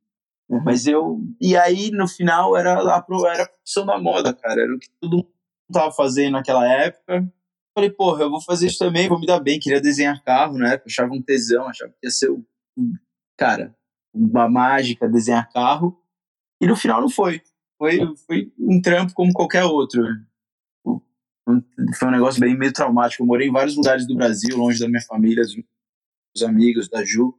Uhum. 0.49 0.63
Mas 0.65 0.87
eu. 0.87 1.21
E 1.41 1.57
aí, 1.57 1.91
no 1.93 2.09
final, 2.09 2.57
era 2.57 2.75
a, 2.75 2.81
era 2.81 3.45
a 3.45 3.49
profissão 3.49 3.87
da 3.87 3.99
moda, 4.01 4.35
cara. 4.35 4.63
Era 4.63 4.75
o 4.75 4.79
que 4.79 4.89
todo 5.01 5.19
mundo 5.19 5.33
estava 5.69 5.93
fazendo 5.93 6.33
naquela 6.33 6.67
época. 6.67 7.33
Falei, 7.73 7.91
porra, 7.91 8.25
eu 8.25 8.31
vou 8.31 8.41
fazer 8.41 8.67
isso 8.67 8.79
também, 8.79 9.09
vou 9.09 9.21
me 9.21 9.27
dar 9.27 9.39
bem. 9.39 9.61
Queria 9.61 9.81
desenhar 9.81 10.23
carro, 10.25 10.59
né? 10.59 10.75
Eu 10.75 10.83
achava 10.87 11.13
um 11.13 11.23
tesão, 11.23 11.69
achava 11.69 11.93
que 11.93 12.07
ia 12.07 12.11
ser, 12.11 12.29
cara, 13.39 13.77
uma 14.13 14.49
mágica 14.49 15.09
desenhar 15.09 15.49
carro. 15.53 15.97
E 16.61 16.67
no 16.67 16.75
final 16.75 17.01
não 17.01 17.09
foi. 17.09 17.41
Foi, 17.79 17.99
foi 18.27 18.53
um 18.59 18.83
trampo 18.83 19.15
como 19.15 19.33
qualquer 19.33 19.65
outro. 19.65 20.03
Foi 21.99 22.09
um 22.09 22.13
negócio 22.13 22.41
bem 22.41 22.57
meio 22.57 22.73
traumático. 22.73 23.23
Eu 23.23 23.27
morei 23.27 23.49
em 23.49 23.53
vários 23.53 23.77
lugares 23.77 24.07
do 24.07 24.15
Brasil, 24.15 24.57
longe 24.57 24.79
da 24.79 24.89
minha 24.89 25.03
família, 25.03 25.43
dos 25.43 26.43
amigos, 26.43 26.89
da 26.89 27.05
Ju. 27.05 27.35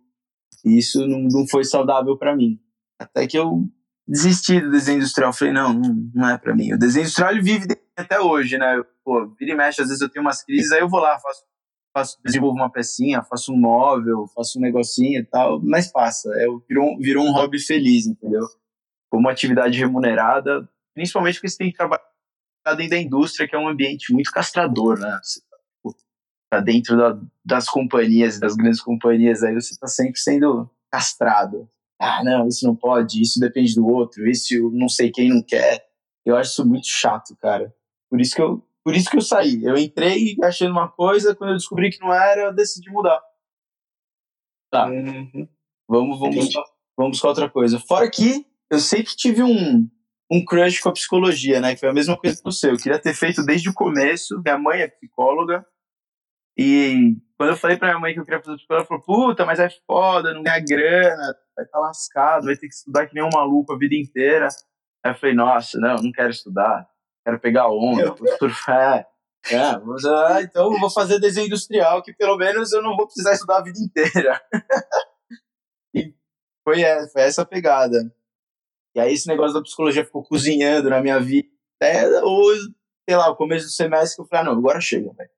E 0.65 0.77
isso 0.77 1.07
não, 1.07 1.21
não 1.23 1.47
foi 1.47 1.63
saudável 1.63 2.17
para 2.17 2.35
mim. 2.35 2.59
Até 2.99 3.25
que 3.25 3.37
eu 3.37 3.67
desisti 4.07 4.59
do 4.59 4.71
desenho 4.71 4.97
industrial. 4.97 5.33
Falei, 5.33 5.53
não, 5.53 5.73
não, 6.13 6.29
é 6.29 6.37
para 6.37 6.55
mim. 6.55 6.73
O 6.73 6.77
desenho 6.77 7.03
industrial 7.03 7.31
ele 7.31 7.41
vive 7.41 7.67
até 7.95 8.19
hoje, 8.19 8.57
né? 8.57 8.83
Pô, 9.03 9.27
vira 9.39 9.53
e 9.53 9.55
mexe, 9.55 9.81
às 9.81 9.87
vezes 9.87 10.01
eu 10.01 10.09
tenho 10.09 10.25
umas 10.25 10.43
crises, 10.43 10.71
aí 10.71 10.81
eu 10.81 10.89
vou 10.89 10.99
lá, 10.99 11.17
faço, 11.19 11.43
faço 11.93 12.17
desenvolvo 12.23 12.55
uma 12.55 12.71
pecinha, 12.71 13.23
faço 13.23 13.53
um 13.53 13.57
móvel, 13.57 14.27
faço 14.35 14.59
um 14.59 14.61
negocinho 14.61 15.19
e 15.19 15.25
tal, 15.25 15.61
mas 15.63 15.91
passa. 15.91 16.29
É, 16.35 16.45
virou, 16.67 16.97
virou 16.99 17.25
um 17.25 17.31
hobby 17.31 17.59
feliz, 17.59 18.05
entendeu? 18.05 18.45
Como 19.09 19.29
atividade 19.29 19.77
remunerada, 19.77 20.69
principalmente 20.93 21.35
porque 21.35 21.49
você 21.49 21.57
tem 21.57 21.71
que 21.71 21.77
trabalhar 21.77 22.10
dentro 22.75 22.91
da 22.91 22.97
indústria, 22.97 23.47
que 23.47 23.55
é 23.55 23.59
um 23.59 23.67
ambiente 23.67 24.13
muito 24.13 24.31
castrador, 24.31 24.99
né? 24.99 25.19
Você 25.23 25.41
tá 26.51 26.59
dentro 26.59 26.97
da, 26.97 27.19
das 27.45 27.67
companhias, 27.69 28.39
das 28.39 28.55
grandes 28.55 28.81
companhias, 28.81 29.41
aí 29.43 29.53
você 29.53 29.77
tá 29.79 29.87
sempre 29.87 30.19
sendo 30.19 30.69
castrado. 30.91 31.69
Ah, 31.99 32.23
não, 32.23 32.47
isso 32.47 32.65
não 32.65 32.75
pode, 32.75 33.21
isso 33.21 33.39
depende 33.39 33.75
do 33.75 33.87
outro, 33.87 34.27
isso 34.29 34.69
não 34.73 34.89
sei 34.89 35.11
quem 35.11 35.29
não 35.29 35.41
quer. 35.41 35.85
Eu 36.25 36.35
acho 36.35 36.51
isso 36.51 36.67
muito 36.67 36.87
chato, 36.87 37.35
cara. 37.37 37.73
Por 38.09 38.19
isso 38.19 38.35
que 38.35 38.41
eu, 38.41 38.67
por 38.83 38.95
isso 38.95 39.09
que 39.09 39.17
eu 39.17 39.21
saí. 39.21 39.63
Eu 39.63 39.77
entrei 39.77 40.35
achando 40.43 40.71
uma 40.71 40.89
coisa, 40.89 41.35
quando 41.35 41.51
eu 41.51 41.57
descobri 41.57 41.89
que 41.89 41.99
não 41.99 42.13
era, 42.13 42.47
eu 42.47 42.53
decidi 42.53 42.89
mudar. 42.89 43.21
Tá. 44.71 44.87
Uhum. 44.87 45.47
Vamos, 45.87 46.19
vamos, 46.19 46.49
vamos 46.97 47.19
com 47.19 47.27
outra 47.27 47.49
coisa. 47.49 47.79
Fora 47.79 48.09
que 48.09 48.45
eu 48.69 48.79
sempre 48.79 49.15
tive 49.15 49.43
um, 49.43 49.89
um 50.31 50.45
crush 50.45 50.79
com 50.79 50.87
a 50.87 50.93
psicologia, 50.93 51.59
né? 51.59 51.73
Que 51.73 51.81
foi 51.81 51.89
a 51.89 51.93
mesma 51.93 52.17
coisa 52.17 52.37
que 52.37 52.43
você. 52.43 52.71
Eu 52.71 52.77
queria 52.77 52.97
ter 52.97 53.13
feito 53.13 53.43
desde 53.43 53.69
o 53.69 53.73
começo. 53.73 54.41
Minha 54.41 54.57
mãe 54.57 54.81
é 54.81 54.87
psicóloga. 54.87 55.65
E 56.57 57.17
quando 57.37 57.49
eu 57.49 57.57
falei 57.57 57.75
pra 57.75 57.89
minha 57.89 57.99
mãe 57.99 58.13
que 58.13 58.19
eu 58.19 58.23
queria 58.23 58.41
fazer 58.41 58.55
psicologia, 58.55 58.87
ela 58.87 58.87
falou: 58.87 59.03
puta, 59.03 59.45
mas 59.45 59.59
é 59.59 59.69
foda, 59.85 60.33
não 60.33 60.41
ganha 60.41 60.63
grana, 60.65 61.35
vai 61.55 61.65
estar 61.65 61.77
tá 61.77 61.79
lascado, 61.79 62.45
vai 62.45 62.55
ter 62.55 62.67
que 62.67 62.73
estudar 62.73 63.07
que 63.07 63.13
nem 63.13 63.23
um 63.23 63.29
maluco 63.33 63.73
a 63.73 63.77
vida 63.77 63.95
inteira. 63.95 64.47
Aí 65.03 65.11
eu 65.11 65.15
falei: 65.15 65.35
nossa, 65.35 65.77
não, 65.77 65.95
não 65.95 66.11
quero 66.13 66.29
estudar, 66.29 66.87
quero 67.25 67.39
pegar 67.39 67.69
onda, 67.69 68.15
surfar. 68.39 69.05
É, 69.49 69.55
é, 69.55 70.43
então 70.43 70.71
eu 70.71 70.79
vou 70.79 70.89
fazer 70.89 71.19
desenho 71.19 71.47
industrial, 71.47 72.03
que 72.03 72.13
pelo 72.13 72.37
menos 72.37 72.71
eu 72.71 72.81
não 72.81 72.95
vou 72.95 73.07
precisar 73.07 73.33
estudar 73.33 73.57
a 73.57 73.63
vida 73.63 73.79
inteira. 73.79 74.39
e 75.95 76.13
foi, 76.63 76.83
foi 77.11 77.21
essa 77.23 77.43
pegada. 77.43 78.13
E 78.95 78.99
aí 78.99 79.13
esse 79.13 79.27
negócio 79.27 79.53
da 79.53 79.61
psicologia 79.61 80.05
ficou 80.05 80.23
cozinhando 80.23 80.89
na 80.89 81.01
minha 81.01 81.19
vida. 81.19 81.47
Até 81.81 82.07
o, 82.23 82.53
sei 83.07 83.17
lá, 83.17 83.29
o 83.29 83.35
começo 83.35 83.65
do 83.65 83.71
semestre 83.71 84.15
que 84.15 84.21
eu 84.21 84.25
falei, 84.25 84.41
ah, 84.41 84.51
não, 84.51 84.57
agora 84.57 84.81
chega, 84.81 85.11
velho. 85.13 85.29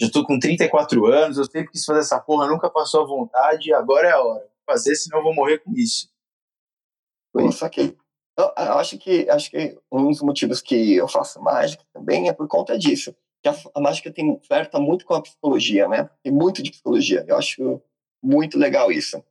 Já 0.00 0.10
tô 0.10 0.24
com 0.24 0.38
34 0.38 1.06
anos, 1.06 1.38
eu 1.38 1.44
sempre 1.44 1.70
quis 1.70 1.84
fazer 1.84 2.00
essa 2.00 2.20
porra, 2.20 2.48
nunca 2.48 2.68
passou 2.68 3.02
à 3.02 3.06
vontade, 3.06 3.72
agora 3.72 4.08
é 4.08 4.12
a 4.12 4.22
hora. 4.22 4.42
Vou 4.42 4.74
fazer, 4.74 4.94
senão 4.94 5.18
eu 5.18 5.24
vou 5.24 5.34
morrer 5.34 5.58
com 5.58 5.72
isso. 5.74 6.10
Foi 7.32 7.46
isso 7.46 7.64
aqui. 7.64 7.96
Eu, 8.36 8.52
eu 8.56 8.72
acho 8.74 8.98
que 8.98 9.28
acho 9.30 9.50
que 9.50 9.78
um 9.90 10.10
dos 10.10 10.20
motivos 10.20 10.60
que 10.60 10.94
eu 10.94 11.08
faço 11.08 11.40
mágica 11.40 11.82
também 11.92 12.28
é 12.28 12.32
por 12.32 12.46
conta 12.46 12.78
disso. 12.78 13.14
Que 13.42 13.48
a, 13.48 13.56
a 13.74 13.80
mágica 13.80 14.12
tem 14.12 14.30
oferta 14.30 14.78
muito 14.78 15.06
com 15.06 15.14
a 15.14 15.22
psicologia, 15.22 15.88
né? 15.88 16.10
Tem 16.22 16.32
muito 16.32 16.62
de 16.62 16.70
psicologia. 16.70 17.24
Eu 17.26 17.36
acho 17.36 17.80
muito 18.22 18.58
legal 18.58 18.92
isso. 18.92 19.22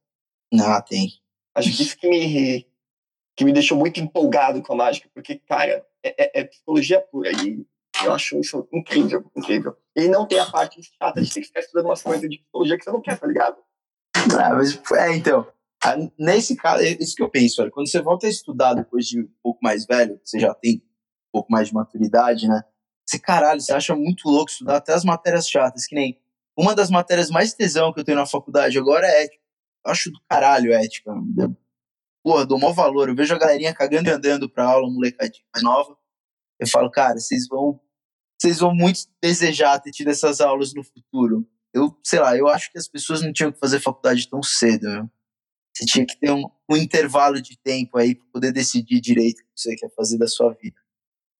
Ah, 0.60 0.82
tem. 0.82 1.12
Acho 1.54 1.76
que 1.76 1.84
isso 1.84 1.98
que 1.98 2.08
me 2.08 2.66
que 3.36 3.44
me 3.44 3.52
deixou 3.52 3.78
muito 3.78 4.00
empolgado 4.00 4.62
com 4.62 4.74
a 4.74 4.78
mágica, 4.78 5.10
porque, 5.14 5.36
cara, 5.36 5.86
é, 6.04 6.40
é, 6.40 6.42
é 6.42 6.44
psicologia 6.44 7.02
pura 7.02 7.32
e 7.32 7.66
eu 8.04 8.14
acho 8.14 8.40
isso 8.40 8.68
incrível, 8.74 9.30
incrível. 9.36 9.76
E 9.96 10.08
não 10.08 10.28
tem 10.28 10.40
a 10.40 10.46
parte 10.46 10.82
chata 10.84 11.22
de 11.22 11.34
ter 11.34 11.42
que 11.42 11.48
ficar 11.48 11.60
estudando 11.60 11.86
umas 11.86 12.02
coisas 12.02 12.30
de 12.30 12.38
psicologia 12.38 12.78
que 12.78 12.84
você 12.84 12.92
não 12.92 13.02
quer, 13.02 13.18
tá 13.18 13.28
ligado? 13.28 13.58
Ah, 14.40 14.54
mas, 14.54 14.80
é, 14.94 15.16
então, 15.16 15.48
nesse 16.18 16.56
caso, 16.56 16.84
é 16.84 16.90
isso 17.00 17.16
que 17.16 17.24
eu 17.24 17.30
penso, 17.30 17.62
olha, 17.62 17.72
quando 17.72 17.90
você 17.90 18.02
volta 18.02 18.28
a 18.28 18.30
estudar 18.30 18.74
depois 18.74 19.06
de 19.06 19.22
um 19.22 19.30
pouco 19.44 19.60
mais 19.62 19.86
velho, 19.86 20.20
você 20.24 20.40
já 20.40 20.54
tem 20.54 20.78
um 20.78 21.32
pouco 21.32 21.52
mais 21.52 21.68
de 21.68 21.74
maturidade, 21.74 22.48
né? 22.48 22.64
Você, 23.06 23.20
caralho, 23.20 23.62
você 23.62 23.72
acha 23.72 23.96
muito 23.96 24.28
louco 24.28 24.50
estudar 24.50 24.78
até 24.78 24.94
as 24.94 25.04
matérias 25.04 25.48
chatas, 25.48 25.86
que 25.86 25.94
nem 25.94 26.20
uma 26.58 26.74
das 26.74 26.90
matérias 26.90 27.30
mais 27.30 27.54
tesão 27.54 27.94
que 27.94 28.00
eu 28.00 28.04
tenho 28.04 28.18
na 28.18 28.26
faculdade 28.26 28.78
agora 28.78 29.06
é 29.06 29.24
ética. 29.26 29.44
Eu 29.86 29.92
acho 29.92 30.12
do 30.12 30.20
caralho 30.28 30.74
ética 30.74 31.12
porra, 32.26 32.44
dou 32.44 32.58
maior 32.58 32.74
valor. 32.74 33.08
Eu 33.08 33.16
vejo 33.16 33.36
a 33.36 33.38
galerinha 33.38 33.72
cagando 33.72 34.10
e 34.10 34.12
andando 34.12 34.50
pra 34.50 34.66
aula, 34.66 34.90
molecadinha 34.90 35.46
mais 35.54 35.64
nova. 35.64 35.96
Eu 36.60 36.68
falo, 36.68 36.90
cara, 36.90 37.20
vocês 37.20 37.48
vão, 37.48 37.80
vocês 38.42 38.58
vão 38.58 38.74
muito 38.74 39.02
desejar 39.22 39.80
ter 39.80 39.92
tido 39.92 40.10
essas 40.10 40.42
aulas 40.42 40.74
no 40.74 40.84
futuro. 40.84 41.48
Eu, 41.72 41.96
sei 42.04 42.20
lá, 42.20 42.36
eu 42.36 42.48
acho 42.48 42.72
que 42.72 42.80
as 42.80 42.88
pessoas 42.88 43.22
não 43.22 43.32
tinham 43.32 43.52
que 43.52 43.60
fazer 43.60 43.80
faculdade 43.80 44.28
tão 44.28 44.42
cedo, 44.42 44.90
meu. 44.90 45.10
Você 45.72 45.86
tinha 45.86 46.06
que 46.06 46.18
ter 46.18 46.32
um, 46.32 46.50
um 46.68 46.76
intervalo 46.76 47.40
de 47.40 47.60
tempo 47.60 47.98
aí 47.98 48.16
para 48.16 48.26
poder 48.34 48.52
decidir 48.52 49.00
direito 49.02 49.42
o 49.42 49.44
que 49.44 49.50
você 49.56 49.76
quer 49.76 49.94
fazer 49.94 50.18
da 50.18 50.28
sua 50.28 50.52
vida. 50.54 50.78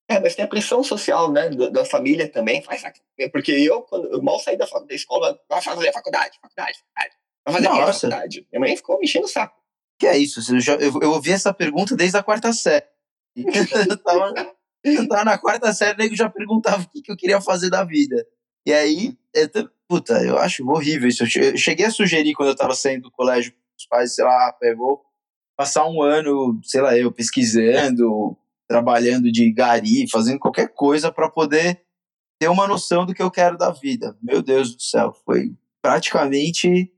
É, 0.08 0.20
mas 0.20 0.36
tem 0.36 0.46
a 0.46 0.48
pressão 0.48 0.84
social, 0.84 1.32
né, 1.32 1.50
da, 1.50 1.70
da 1.70 1.86
família 1.86 2.30
também. 2.30 2.62
Faz, 2.62 2.84
porque 3.32 3.54
eu, 3.54 3.82
quando 3.82 4.08
eu 4.10 4.22
mal 4.22 4.40
saí 4.40 4.56
da, 4.56 4.66
da 4.66 4.94
escola, 4.94 5.40
vai 5.50 5.62
fazer 5.64 5.92
faculdade, 5.92 6.38
faculdade, 6.40 6.78
faculdade. 6.78 7.16
Vai 7.44 7.54
fazer 7.56 7.70
Nossa. 7.70 8.08
faculdade. 8.08 8.48
Minha 8.52 8.60
mãe 8.60 8.76
ficou 8.76 9.00
me 9.00 9.06
enchendo 9.06 9.26
o 9.26 9.30
saco 9.30 9.65
que 9.98 10.08
é 10.08 10.18
isso? 10.18 10.42
Eu, 10.54 10.60
já, 10.60 10.76
eu, 10.76 11.00
eu 11.02 11.12
ouvi 11.12 11.32
essa 11.32 11.54
pergunta 11.54 11.96
desde 11.96 12.18
a 12.18 12.24
quarta 12.24 12.52
série. 12.54 12.86
eu, 13.36 13.98
tava, 13.98 14.56
eu 14.84 15.08
tava 15.08 15.24
na 15.24 15.38
quarta 15.38 15.74
série, 15.74 15.98
nego 15.98 16.16
já 16.16 16.30
perguntava 16.30 16.84
o 16.84 16.90
que, 16.90 17.02
que 17.02 17.12
eu 17.12 17.18
queria 17.18 17.42
fazer 17.42 17.70
da 17.70 17.84
vida. 17.84 18.26
E 18.66 18.74
aí, 18.74 19.18
eu, 19.34 19.70
puta, 19.88 20.24
eu 20.24 20.38
acho 20.38 20.68
horrível 20.68 21.08
isso. 21.08 21.24
Eu 21.24 21.58
cheguei 21.58 21.86
a 21.86 21.92
sugerir 21.92 22.34
quando 22.34 22.50
eu 22.50 22.56
tava 22.56 22.74
saindo 22.74 23.04
do 23.04 23.12
colégio, 23.12 23.54
os 23.78 23.86
pais, 23.86 24.16
sei 24.16 24.26
lá, 24.26 24.52
pegou, 24.54 25.02
passar 25.56 25.88
um 25.88 26.02
ano, 26.02 26.60
sei 26.64 26.82
lá, 26.82 26.98
eu 26.98 27.12
pesquisando, 27.12 28.38
trabalhando 28.68 29.32
de 29.32 29.52
gari, 29.52 30.10
fazendo 30.10 30.40
qualquer 30.40 30.70
coisa 30.70 31.12
para 31.12 31.30
poder 31.30 31.82
ter 32.40 32.50
uma 32.50 32.68
noção 32.68 33.06
do 33.06 33.14
que 33.14 33.22
eu 33.22 33.32
quero 33.32 33.58
da 33.58 33.72
vida. 33.72 34.18
Meu 34.22 34.42
Deus 34.42 34.76
do 34.76 34.82
céu, 34.82 35.14
foi 35.26 35.54
praticamente 35.82 36.92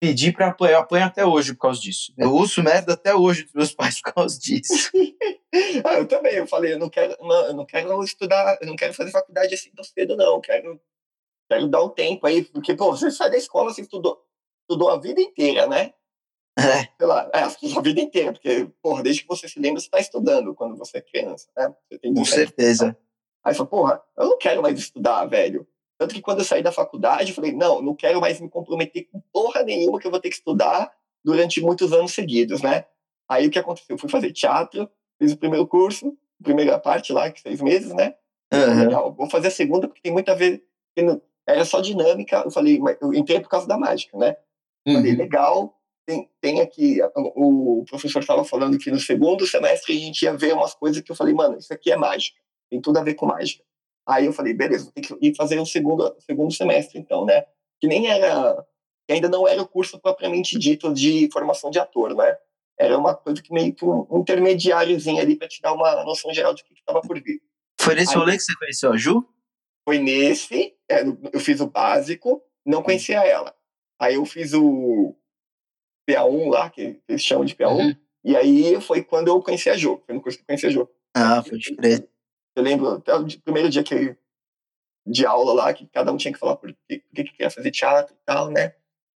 pedir 0.00 0.32
para 0.32 0.48
apanhar. 0.48 0.72
Eu 0.72 0.78
apanho 0.80 1.04
até 1.04 1.24
hoje 1.24 1.52
por 1.52 1.60
causa 1.60 1.80
disso. 1.80 2.12
Eu 2.16 2.34
ouço 2.34 2.62
merda 2.62 2.94
até 2.94 3.14
hoje 3.14 3.44
dos 3.44 3.52
meus 3.52 3.72
pais 3.76 4.00
por 4.00 4.14
causa 4.14 4.38
disso. 4.40 4.90
ah, 5.84 5.94
eu 5.94 6.08
também. 6.08 6.34
Eu 6.34 6.46
falei, 6.46 6.72
eu 6.72 6.78
não 6.78 6.88
quero, 6.88 7.16
não, 7.20 7.46
eu 7.46 7.54
não 7.54 7.66
quero 7.66 8.02
estudar, 8.02 8.58
eu 8.60 8.66
não 8.66 8.74
quero 8.74 8.94
fazer 8.94 9.10
faculdade 9.10 9.54
assim 9.54 9.70
tão 9.70 9.84
cedo, 9.84 10.16
não. 10.16 10.34
Eu 10.34 10.40
quero, 10.40 10.80
quero 11.48 11.68
dar 11.68 11.84
um 11.84 11.90
tempo 11.90 12.26
aí, 12.26 12.42
porque, 12.42 12.74
pô, 12.74 12.90
você 12.90 13.10
sai 13.10 13.30
da 13.30 13.36
escola, 13.36 13.72
você 13.72 13.82
estudou, 13.82 14.24
estudou 14.62 14.88
a 14.88 14.98
vida 14.98 15.20
inteira, 15.20 15.66
né? 15.66 15.92
É. 16.58 16.88
Sei 16.98 17.06
lá, 17.06 17.30
é, 17.32 17.42
a 17.42 17.80
vida 17.80 18.00
inteira, 18.00 18.32
porque, 18.32 18.68
porra, 18.82 19.02
desde 19.02 19.22
que 19.22 19.28
você 19.28 19.48
se 19.48 19.60
lembra, 19.60 19.80
você 19.80 19.86
está 19.86 20.00
estudando 20.00 20.54
quando 20.54 20.76
você 20.76 20.98
é 20.98 21.02
criança, 21.02 21.48
né? 21.56 21.72
Com 22.02 22.24
certeza. 22.24 22.96
Aí 23.44 23.54
você 23.54 23.58
fala, 23.58 23.70
porra, 23.70 24.02
eu 24.18 24.26
não 24.26 24.38
quero 24.38 24.60
mais 24.60 24.78
estudar, 24.78 25.24
velho. 25.26 25.66
Tanto 26.00 26.14
que 26.14 26.22
quando 26.22 26.38
eu 26.38 26.46
saí 26.46 26.62
da 26.62 26.72
faculdade, 26.72 27.28
eu 27.28 27.34
falei, 27.34 27.52
não, 27.52 27.82
não 27.82 27.94
quero 27.94 28.22
mais 28.22 28.40
me 28.40 28.48
comprometer 28.48 29.06
com 29.12 29.20
porra 29.30 29.62
nenhuma 29.62 30.00
que 30.00 30.06
eu 30.06 30.10
vou 30.10 30.18
ter 30.18 30.30
que 30.30 30.36
estudar 30.36 30.90
durante 31.22 31.60
muitos 31.60 31.92
anos 31.92 32.14
seguidos, 32.14 32.62
né? 32.62 32.86
Aí 33.28 33.46
o 33.46 33.50
que 33.50 33.58
aconteceu? 33.58 33.96
Eu 33.96 33.98
fui 33.98 34.08
fazer 34.08 34.32
teatro, 34.32 34.88
fiz 35.18 35.32
o 35.32 35.36
primeiro 35.36 35.66
curso, 35.66 36.16
a 36.40 36.42
primeira 36.42 36.78
parte 36.78 37.12
lá, 37.12 37.30
que 37.30 37.42
seis 37.42 37.60
meses, 37.60 37.92
né? 37.92 38.14
Uhum. 38.50 38.84
Legal, 38.84 39.12
vou 39.12 39.28
fazer 39.28 39.48
a 39.48 39.50
segunda 39.50 39.86
porque 39.86 40.00
tem 40.00 40.10
muita 40.10 40.34
vez. 40.34 40.62
Era 41.46 41.66
só 41.66 41.82
dinâmica. 41.82 42.44
Eu 42.46 42.50
falei, 42.50 42.80
eu 42.98 43.12
entrei 43.12 43.38
por 43.38 43.50
causa 43.50 43.68
da 43.68 43.76
mágica, 43.76 44.16
né? 44.16 44.34
Uhum. 44.88 44.94
Falei, 44.94 45.14
legal. 45.14 45.78
Tem, 46.06 46.30
tem 46.40 46.60
aqui, 46.62 46.98
o 47.14 47.84
professor 47.86 48.20
estava 48.20 48.42
falando 48.42 48.78
que 48.78 48.90
no 48.90 48.98
segundo 48.98 49.46
semestre 49.46 49.94
a 49.94 50.00
gente 50.00 50.22
ia 50.22 50.34
ver 50.34 50.54
umas 50.54 50.72
coisas 50.72 51.02
que 51.02 51.12
eu 51.12 51.16
falei, 51.16 51.34
mano, 51.34 51.58
isso 51.58 51.74
aqui 51.74 51.92
é 51.92 51.96
mágica. 51.96 52.40
Tem 52.70 52.80
tudo 52.80 52.98
a 52.98 53.02
ver 53.02 53.12
com 53.12 53.26
mágica. 53.26 53.62
Aí 54.06 54.26
eu 54.26 54.32
falei, 54.32 54.52
beleza, 54.54 54.90
tem 54.92 55.02
que 55.02 55.16
ir 55.20 55.34
fazer 55.36 55.58
o 55.58 55.66
segundo, 55.66 56.14
segundo 56.20 56.52
semestre, 56.52 56.98
então, 56.98 57.24
né? 57.24 57.44
Que 57.80 57.86
nem 57.86 58.08
era. 58.08 58.64
Que 59.06 59.14
ainda 59.14 59.28
não 59.28 59.46
era 59.46 59.60
o 59.62 59.68
curso 59.68 59.98
propriamente 60.00 60.58
dito 60.58 60.92
de 60.92 61.28
formação 61.32 61.70
de 61.70 61.78
ator, 61.78 62.14
né? 62.14 62.36
Era 62.78 62.96
uma 62.96 63.14
coisa 63.14 63.42
que 63.42 63.52
meio 63.52 63.74
que 63.74 63.84
um 63.84 64.06
intermediáriozinho 64.20 65.20
ali 65.20 65.36
para 65.36 65.48
te 65.48 65.60
dar 65.60 65.72
uma 65.72 66.02
noção 66.04 66.32
geral 66.32 66.54
de 66.54 66.64
que 66.64 66.72
estava 66.72 67.00
por 67.00 67.20
vir. 67.20 67.40
Foi 67.80 67.94
nesse 67.94 68.14
rolê 68.14 68.36
que 68.36 68.42
você 68.42 68.56
conheceu 68.56 68.92
a 68.92 68.96
Ju? 68.96 69.26
Foi 69.84 69.98
nesse, 69.98 70.74
é, 70.88 71.02
eu 71.32 71.40
fiz 71.40 71.60
o 71.60 71.66
básico, 71.66 72.42
não 72.64 72.82
conhecia 72.82 73.24
ela. 73.24 73.54
Aí 73.98 74.14
eu 74.14 74.24
fiz 74.24 74.54
o 74.54 75.14
PA1 76.08 76.48
lá, 76.50 76.70
que 76.70 77.00
eles 77.08 77.22
chamam 77.22 77.44
de 77.44 77.54
PA1, 77.54 77.78
uhum. 77.78 77.96
e 78.24 78.36
aí 78.36 78.80
foi 78.80 79.02
quando 79.02 79.28
eu 79.28 79.42
conheci 79.42 79.68
a 79.68 79.76
Ju, 79.76 80.02
foi 80.06 80.14
no 80.14 80.20
curso 80.20 80.38
que 80.38 80.42
eu 80.42 80.46
conheci 80.46 80.66
a 80.66 80.70
Ju. 80.70 80.88
Ah, 81.14 81.42
pode 81.42 81.76
crer. 81.76 82.08
Eu 82.60 82.64
lembro 82.64 82.88
até 82.90 83.14
o 83.14 83.26
primeiro 83.40 83.70
dia 83.70 83.82
que 83.82 84.16
de 85.06 85.24
aula 85.24 85.54
lá, 85.54 85.72
que 85.72 85.86
cada 85.86 86.12
um 86.12 86.16
tinha 86.16 86.32
que 86.32 86.38
falar 86.38 86.56
por 86.56 86.70
que, 86.72 86.98
por 86.98 87.14
que 87.14 87.24
queria 87.24 87.50
fazer 87.50 87.70
teatro 87.70 88.14
e 88.14 88.24
tal, 88.24 88.50
né? 88.50 88.74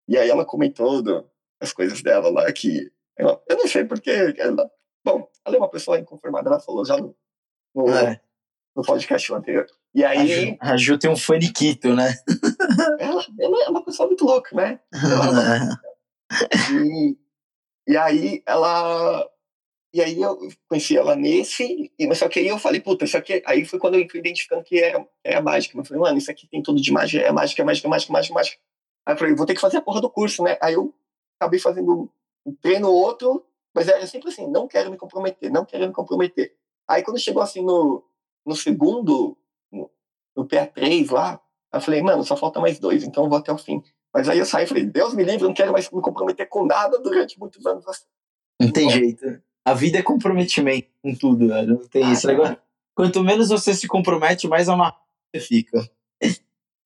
E 0.08 0.16
aí 0.16 0.30
ela 0.30 0.44
comentou 0.44 1.02
do, 1.02 1.28
as 1.60 1.72
coisas 1.72 2.02
dela 2.02 2.30
lá, 2.30 2.50
que 2.52 2.90
ela, 3.16 3.42
eu 3.48 3.56
não 3.56 3.66
sei 3.66 3.84
porque 3.84 4.34
ela, 4.38 4.70
bom, 5.04 5.28
ela 5.44 5.56
é 5.56 5.58
uma 5.58 5.68
pessoa 5.68 5.98
inconformada, 5.98 6.48
ela 6.48 6.60
falou 6.60 6.84
já 6.84 6.96
no, 6.96 7.16
no, 7.74 7.90
é 7.90 8.20
no 8.74 8.82
podcast 8.82 9.32
anterior. 9.32 9.66
E 9.94 10.04
aí. 10.04 10.56
A 10.60 10.68
Ju, 10.70 10.72
a 10.72 10.76
Ju 10.76 10.98
tem 10.98 11.10
um 11.10 11.16
faniquito, 11.16 11.94
né? 11.94 12.14
ela, 12.98 13.24
ela, 13.38 13.64
é 13.64 13.68
uma 13.68 13.84
pessoa 13.84 14.06
muito 14.06 14.24
louca, 14.24 14.54
né? 14.56 14.80
Ela, 14.92 15.80
e, 16.72 17.16
e 17.86 17.96
aí 17.96 18.42
ela. 18.46 19.28
E 19.94 20.00
aí 20.00 20.20
eu 20.20 20.38
conheci 20.68 20.96
ela 20.96 21.14
nesse, 21.14 21.92
e, 21.98 22.06
mas 22.06 22.18
só 22.18 22.26
que 22.26 22.38
aí 22.38 22.48
eu 22.48 22.58
falei, 22.58 22.80
puta, 22.80 23.04
isso 23.04 23.16
aqui. 23.16 23.42
Aí 23.44 23.64
foi 23.64 23.78
quando 23.78 23.96
eu 23.96 24.08
fui 24.08 24.20
identificando 24.20 24.64
que 24.64 24.78
era, 24.78 25.06
era 25.22 25.42
mágica. 25.42 25.78
Eu 25.78 25.84
falei, 25.84 26.02
mano, 26.02 26.16
isso 26.16 26.30
aqui 26.30 26.46
tem 26.46 26.62
tudo 26.62 26.80
de 26.80 26.90
mágica, 26.90 27.22
é 27.22 27.30
mágica, 27.30 27.60
é 27.60 27.64
mágica, 27.64 27.86
é 27.86 27.90
mágica, 27.90 28.12
mágica, 28.12 28.34
mágica. 28.34 28.58
Aí 29.04 29.14
eu 29.14 29.18
falei, 29.18 29.34
vou 29.34 29.44
ter 29.44 29.54
que 29.54 29.60
fazer 29.60 29.76
a 29.76 29.82
porra 29.82 30.00
do 30.00 30.08
curso, 30.08 30.42
né? 30.42 30.56
Aí 30.62 30.74
eu 30.74 30.94
acabei 31.38 31.60
fazendo 31.60 32.10
um 32.46 32.54
treino 32.54 32.90
outro, 32.90 33.44
mas 33.74 33.86
era 33.86 34.06
sempre 34.06 34.30
assim, 34.30 34.46
não 34.46 34.66
quero 34.66 34.90
me 34.90 34.96
comprometer, 34.96 35.50
não 35.50 35.64
quero 35.64 35.86
me 35.86 35.92
comprometer. 35.92 36.56
Aí 36.88 37.02
quando 37.02 37.20
chegou 37.20 37.42
assim 37.42 37.62
no, 37.62 38.02
no 38.46 38.56
segundo, 38.56 39.36
no, 39.70 39.90
no 40.34 40.46
PA3 40.46 41.10
lá, 41.10 41.40
eu 41.72 41.80
falei, 41.80 42.02
mano, 42.02 42.24
só 42.24 42.36
falta 42.36 42.60
mais 42.60 42.78
dois, 42.78 43.04
então 43.04 43.24
eu 43.24 43.28
vou 43.28 43.38
até 43.38 43.52
o 43.52 43.58
fim. 43.58 43.82
Mas 44.12 44.28
aí 44.28 44.38
eu 44.38 44.46
saí 44.46 44.64
e 44.64 44.68
falei, 44.68 44.84
Deus 44.84 45.14
me 45.14 45.22
livre, 45.22 45.42
eu 45.42 45.48
não 45.48 45.54
quero 45.54 45.72
mais 45.72 45.90
me 45.90 46.00
comprometer 46.00 46.48
com 46.48 46.64
nada 46.64 46.98
durante 46.98 47.38
muitos 47.38 47.64
anos 47.66 47.86
assim. 47.86 48.06
Não 48.60 48.70
tem 48.70 48.88
jeito. 48.90 49.42
A 49.64 49.74
vida 49.74 49.98
é 49.98 50.02
comprometimento 50.02 50.88
com 51.02 51.14
tudo, 51.14 51.48
velho. 51.48 51.78
Não 51.80 51.88
tem 51.88 52.04
ah, 52.04 52.12
esse 52.12 52.26
negócio. 52.26 52.58
Quanto 52.94 53.22
menos 53.22 53.48
você 53.48 53.74
se 53.74 53.86
compromete, 53.86 54.48
mais 54.48 54.68
amarrado 54.68 55.02
você 55.32 55.40
fica. 55.40 55.90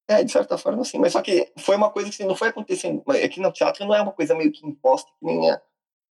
É, 0.08 0.22
de 0.22 0.30
certa 0.30 0.56
forma, 0.56 0.84
sim. 0.84 0.98
Mas 0.98 1.12
só 1.12 1.20
que 1.20 1.52
foi 1.58 1.76
uma 1.76 1.90
coisa 1.90 2.10
que 2.10 2.24
não 2.24 2.36
foi 2.36 2.48
acontecendo. 2.48 3.02
Aqui 3.24 3.40
no 3.40 3.50
teatro 3.50 3.84
não 3.84 3.94
é 3.94 4.00
uma 4.00 4.12
coisa 4.12 4.34
meio 4.34 4.52
que 4.52 4.64
imposta, 4.64 5.10
que 5.18 5.26
nem 5.26 5.50
é, 5.50 5.60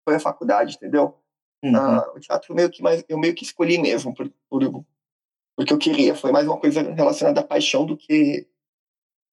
foi 0.04 0.16
a 0.16 0.20
faculdade, 0.20 0.76
entendeu? 0.76 1.18
Uhum. 1.64 1.76
Ah, 1.76 2.12
o 2.14 2.20
teatro 2.20 2.54
meio 2.54 2.70
que 2.70 2.84
mais, 2.84 3.04
eu 3.08 3.18
meio 3.18 3.34
que 3.34 3.46
escolhi 3.46 3.78
mesmo, 3.78 4.14
por, 4.14 4.30
por, 4.50 4.86
porque 5.56 5.72
eu 5.72 5.78
queria. 5.78 6.14
Foi 6.14 6.32
mais 6.32 6.46
uma 6.46 6.58
coisa 6.58 6.82
relacionada 6.82 7.40
à 7.40 7.44
paixão 7.44 7.86
do 7.86 7.96
que 7.96 8.46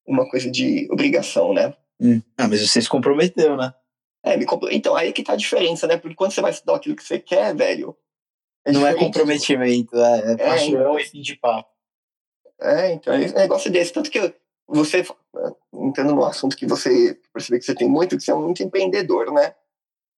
uma 0.06 0.28
coisa 0.30 0.50
de 0.50 0.88
obrigação, 0.92 1.52
né? 1.52 1.74
Hum. 2.00 2.22
Ah, 2.38 2.46
mas 2.46 2.66
você 2.66 2.80
se 2.80 2.88
comprometeu, 2.88 3.56
né? 3.56 3.74
É, 4.22 4.36
me 4.36 4.46
compro... 4.46 4.70
então, 4.70 4.94
aí 4.94 5.12
que 5.12 5.22
tá 5.22 5.32
a 5.32 5.36
diferença, 5.36 5.86
né? 5.86 5.96
Porque 5.96 6.14
quando 6.14 6.32
você 6.32 6.40
vai 6.40 6.50
estudar 6.50 6.76
aquilo 6.76 6.96
que 6.96 7.02
você 7.02 7.18
quer, 7.18 7.54
velho. 7.54 7.96
É 8.64 8.70
não 8.70 8.86
é 8.86 8.94
comprometimento, 8.94 9.96
é, 9.96 10.20
é, 10.20 10.32
é 10.32 10.36
paixão 10.36 10.68
então... 10.68 10.98
e 10.98 11.04
fim 11.04 11.20
de 11.20 11.34
papo. 11.34 11.68
É, 12.60 12.92
então, 12.92 13.12
é 13.12 13.18
um 13.18 13.34
negócio 13.34 13.70
desse. 13.72 13.92
Tanto 13.92 14.08
que 14.08 14.32
você, 14.68 15.04
entrando 15.74 16.14
no 16.14 16.24
assunto 16.24 16.56
que 16.56 16.66
você 16.66 17.18
percebe 17.32 17.58
que 17.58 17.64
você 17.64 17.74
tem 17.74 17.88
muito, 17.88 18.16
que 18.16 18.22
você 18.22 18.30
é 18.30 18.34
muito 18.34 18.62
empreendedor, 18.62 19.32
né? 19.32 19.54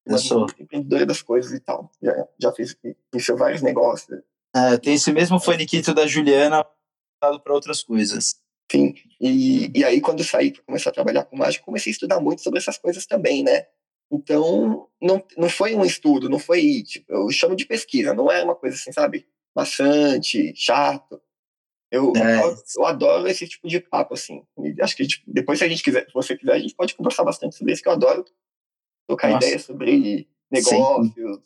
Eu 0.05 0.19
sou. 0.19 0.47
Empreendedor 0.59 1.07
das 1.07 1.23
coisas 1.23 1.53
e 1.53 1.61
tal. 1.61 1.91
Já, 2.03 2.29
já 2.39 2.53
fiz, 2.53 2.77
fiz 3.11 3.27
vários 3.39 3.63
negócios. 3.63 4.21
É, 4.55 4.77
tem 4.77 4.95
esse 4.95 5.11
mesmo 5.11 5.41
faniquito 5.41 5.95
da 5.95 6.07
Juliana 6.07 6.65
para 7.19 7.55
outras 7.55 7.83
coisas. 7.83 8.37
Sim, 8.71 8.95
e, 9.21 9.71
e 9.75 9.85
aí 9.85 10.01
quando 10.01 10.21
eu 10.21 10.25
saí 10.25 10.53
para 10.53 10.63
começar 10.63 10.91
a 10.91 10.93
trabalhar 10.93 11.25
com 11.25 11.37
mágica, 11.37 11.65
comecei 11.65 11.91
a 11.91 11.95
estudar 11.95 12.21
muito 12.21 12.43
sobre 12.43 12.59
essas 12.59 12.79
coisas 12.79 13.07
também, 13.07 13.43
né? 13.43 13.67
Então, 14.11 14.89
não, 15.01 15.25
não 15.37 15.49
foi 15.49 15.75
um 15.75 15.85
estudo, 15.85 16.29
não 16.29 16.39
foi, 16.39 16.83
tipo, 16.83 17.13
eu 17.13 17.31
chamo 17.31 17.57
de 17.57 17.67
pesquisa, 17.67 18.15
não 18.15 18.31
é 18.31 18.43
uma 18.43 18.55
coisa 18.55 18.77
assim, 18.77 18.93
sabe, 18.93 19.27
maçante, 19.55 20.53
chato. 20.55 21.21
Eu, 21.91 22.13
é. 22.17 22.43
eu, 22.43 22.57
eu, 22.77 22.87
adoro 22.87 23.29
esse 23.29 23.47
tipo 23.47 23.69
de 23.69 23.81
papo, 23.81 24.15
assim. 24.15 24.45
E 24.59 24.83
acho 24.83 24.97
que 24.97 25.07
tipo, 25.07 25.25
depois, 25.33 25.59
se 25.59 25.65
a 25.65 25.69
gente 25.69 25.83
quiser, 25.83 26.07
se 26.07 26.13
você 26.13 26.37
quiser, 26.37 26.55
a 26.55 26.59
gente 26.59 26.75
pode 26.75 26.95
conversar 26.95 27.25
bastante 27.25 27.57
sobre 27.57 27.73
isso, 27.73 27.83
que 27.83 27.89
eu 27.89 27.93
adoro 27.93 28.25
trocar 29.09 29.31
Nossa. 29.31 29.47
ideias 29.47 29.63
sobre 29.63 30.29
negócios, 30.51 31.13
Sim 31.15 31.43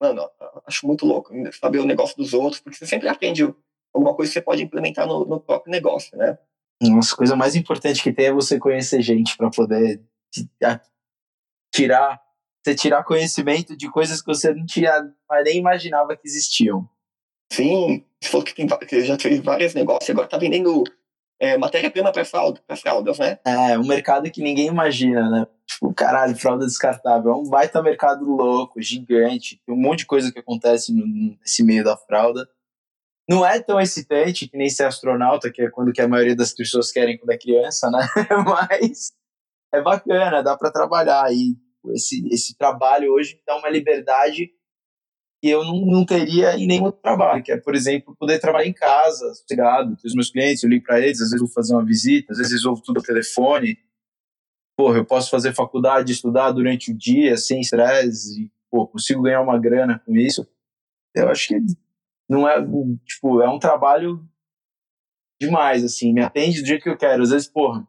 mano, 0.00 0.28
acho 0.66 0.86
muito 0.86 1.06
louco 1.06 1.32
saber 1.52 1.78
o 1.78 1.86
negócio 1.86 2.16
dos 2.16 2.34
outros, 2.34 2.60
porque 2.60 2.76
você 2.76 2.86
sempre 2.86 3.08
aprende 3.08 3.42
alguma 3.92 4.14
coisa 4.14 4.30
que 4.30 4.34
você 4.34 4.42
pode 4.42 4.62
implementar 4.62 5.06
no, 5.06 5.24
no 5.24 5.40
próprio 5.40 5.70
negócio, 5.70 6.16
né? 6.16 6.38
Nossa, 6.82 7.14
a 7.14 7.16
coisa 7.16 7.36
mais 7.36 7.54
importante 7.54 8.02
que 8.02 8.12
tem 8.12 8.26
é 8.26 8.32
você 8.32 8.58
conhecer 8.58 9.00
gente 9.00 9.36
para 9.36 9.50
poder 9.50 10.02
tirar, 11.74 12.20
você 12.64 12.74
tirar 12.74 13.02
conhecimento 13.02 13.76
de 13.76 13.90
coisas 13.90 14.20
que 14.20 14.26
você 14.26 14.54
não 14.54 14.64
tinha 14.64 14.92
nem 15.44 15.58
imaginava 15.58 16.16
que 16.16 16.26
existiam. 16.26 16.88
Sim, 17.52 18.04
você 18.20 18.30
falou 18.30 18.44
que, 18.44 18.54
tem, 18.54 18.66
que 18.66 19.04
já 19.04 19.18
fez 19.18 19.40
vários 19.40 19.74
negócios, 19.74 20.08
agora 20.10 20.28
tá 20.28 20.38
vendendo 20.38 20.84
é, 21.40 21.58
matéria-prima 21.58 22.12
para 22.12 22.24
fralda, 22.24 22.60
fraldas, 22.76 23.18
né? 23.18 23.38
É, 23.44 23.78
um 23.78 23.86
mercado 23.86 24.30
que 24.30 24.42
ninguém 24.42 24.68
imagina, 24.68 25.28
né? 25.28 25.46
Tipo, 25.66 25.92
caralho, 25.92 26.36
fralda 26.36 26.64
descartável. 26.64 27.32
É 27.32 27.34
um 27.34 27.48
baita 27.48 27.82
mercado 27.82 28.24
louco, 28.24 28.80
gigante. 28.80 29.60
Tem 29.66 29.74
um 29.74 29.78
monte 29.78 30.00
de 30.00 30.06
coisa 30.06 30.32
que 30.32 30.38
acontece 30.38 30.92
no, 30.94 31.06
nesse 31.06 31.62
meio 31.64 31.82
da 31.82 31.96
fralda. 31.96 32.48
Não 33.28 33.44
é 33.44 33.58
tão 33.58 33.80
excitante 33.80 34.46
que 34.46 34.56
nem 34.56 34.68
ser 34.68 34.84
astronauta, 34.84 35.50
que 35.50 35.62
é 35.62 35.70
quando 35.70 35.92
que 35.92 36.00
a 36.00 36.08
maioria 36.08 36.36
das 36.36 36.52
pessoas 36.52 36.92
querem 36.92 37.18
quando 37.18 37.30
é 37.30 37.38
criança, 37.38 37.90
né? 37.90 38.06
Mas 38.44 39.12
é 39.74 39.82
bacana, 39.82 40.42
dá 40.42 40.56
para 40.56 40.70
trabalhar. 40.70 41.32
E 41.32 41.56
esse, 41.92 42.26
esse 42.28 42.56
trabalho 42.56 43.12
hoje 43.12 43.40
dá 43.46 43.56
uma 43.56 43.68
liberdade 43.68 44.50
que 45.42 45.50
eu 45.50 45.62
não, 45.64 45.84
não 45.84 46.06
teria 46.06 46.56
em 46.56 46.66
nenhum 46.66 46.84
outro 46.84 47.02
trabalho, 47.02 47.42
que 47.42 47.52
é, 47.52 47.60
por 47.60 47.74
exemplo, 47.74 48.16
poder 48.18 48.38
trabalhar 48.38 48.66
em 48.66 48.72
casa, 48.72 49.34
sossegado, 49.34 49.94
os 50.02 50.14
meus 50.14 50.30
clientes, 50.30 50.62
eu 50.62 50.70
ligo 50.70 50.86
para 50.86 50.98
eles, 51.00 51.20
às 51.20 51.30
vezes 51.30 51.40
vou 51.40 51.50
fazer 51.50 51.74
uma 51.74 51.84
visita, 51.84 52.32
às 52.32 52.38
vezes 52.38 52.52
resolvo 52.52 52.80
tudo 52.82 52.96
no 52.96 53.02
telefone. 53.02 53.78
Porra, 54.76 54.98
eu 54.98 55.04
posso 55.04 55.30
fazer 55.30 55.52
faculdade, 55.52 56.12
estudar 56.12 56.50
durante 56.50 56.90
o 56.90 56.96
dia, 56.96 57.36
sem 57.36 57.60
estresse, 57.60 58.44
e, 58.44 58.52
pô, 58.70 58.86
consigo 58.86 59.22
ganhar 59.22 59.42
uma 59.42 59.58
grana 59.58 60.02
com 60.04 60.16
isso. 60.16 60.48
Eu 61.14 61.28
acho 61.28 61.48
que 61.48 61.60
não 62.28 62.48
é, 62.48 62.56
tipo, 63.04 63.42
é 63.42 63.48
um 63.48 63.58
trabalho 63.58 64.26
demais, 65.40 65.84
assim, 65.84 66.12
me 66.12 66.22
atende 66.22 66.60
do 66.60 66.66
jeito 66.66 66.82
que 66.82 66.88
eu 66.88 66.96
quero. 66.96 67.22
Às 67.22 67.30
vezes, 67.30 67.48
porra, 67.48 67.86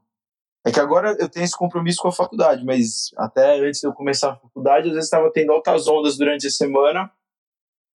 é 0.66 0.72
que 0.72 0.80
agora 0.80 1.16
eu 1.20 1.30
tenho 1.30 1.44
esse 1.44 1.58
compromisso 1.58 2.02
com 2.02 2.08
a 2.08 2.12
faculdade, 2.12 2.66
mas 2.66 3.12
até 3.18 3.60
antes 3.60 3.82
de 3.82 3.88
eu 3.88 3.94
começar 3.94 4.32
a 4.32 4.36
faculdade, 4.36 4.88
às 4.88 4.94
vezes 4.94 5.06
estava 5.06 5.32
tendo 5.32 5.52
altas 5.52 5.88
ondas 5.88 6.18
durante 6.18 6.48
a 6.48 6.52
semana 6.52 7.12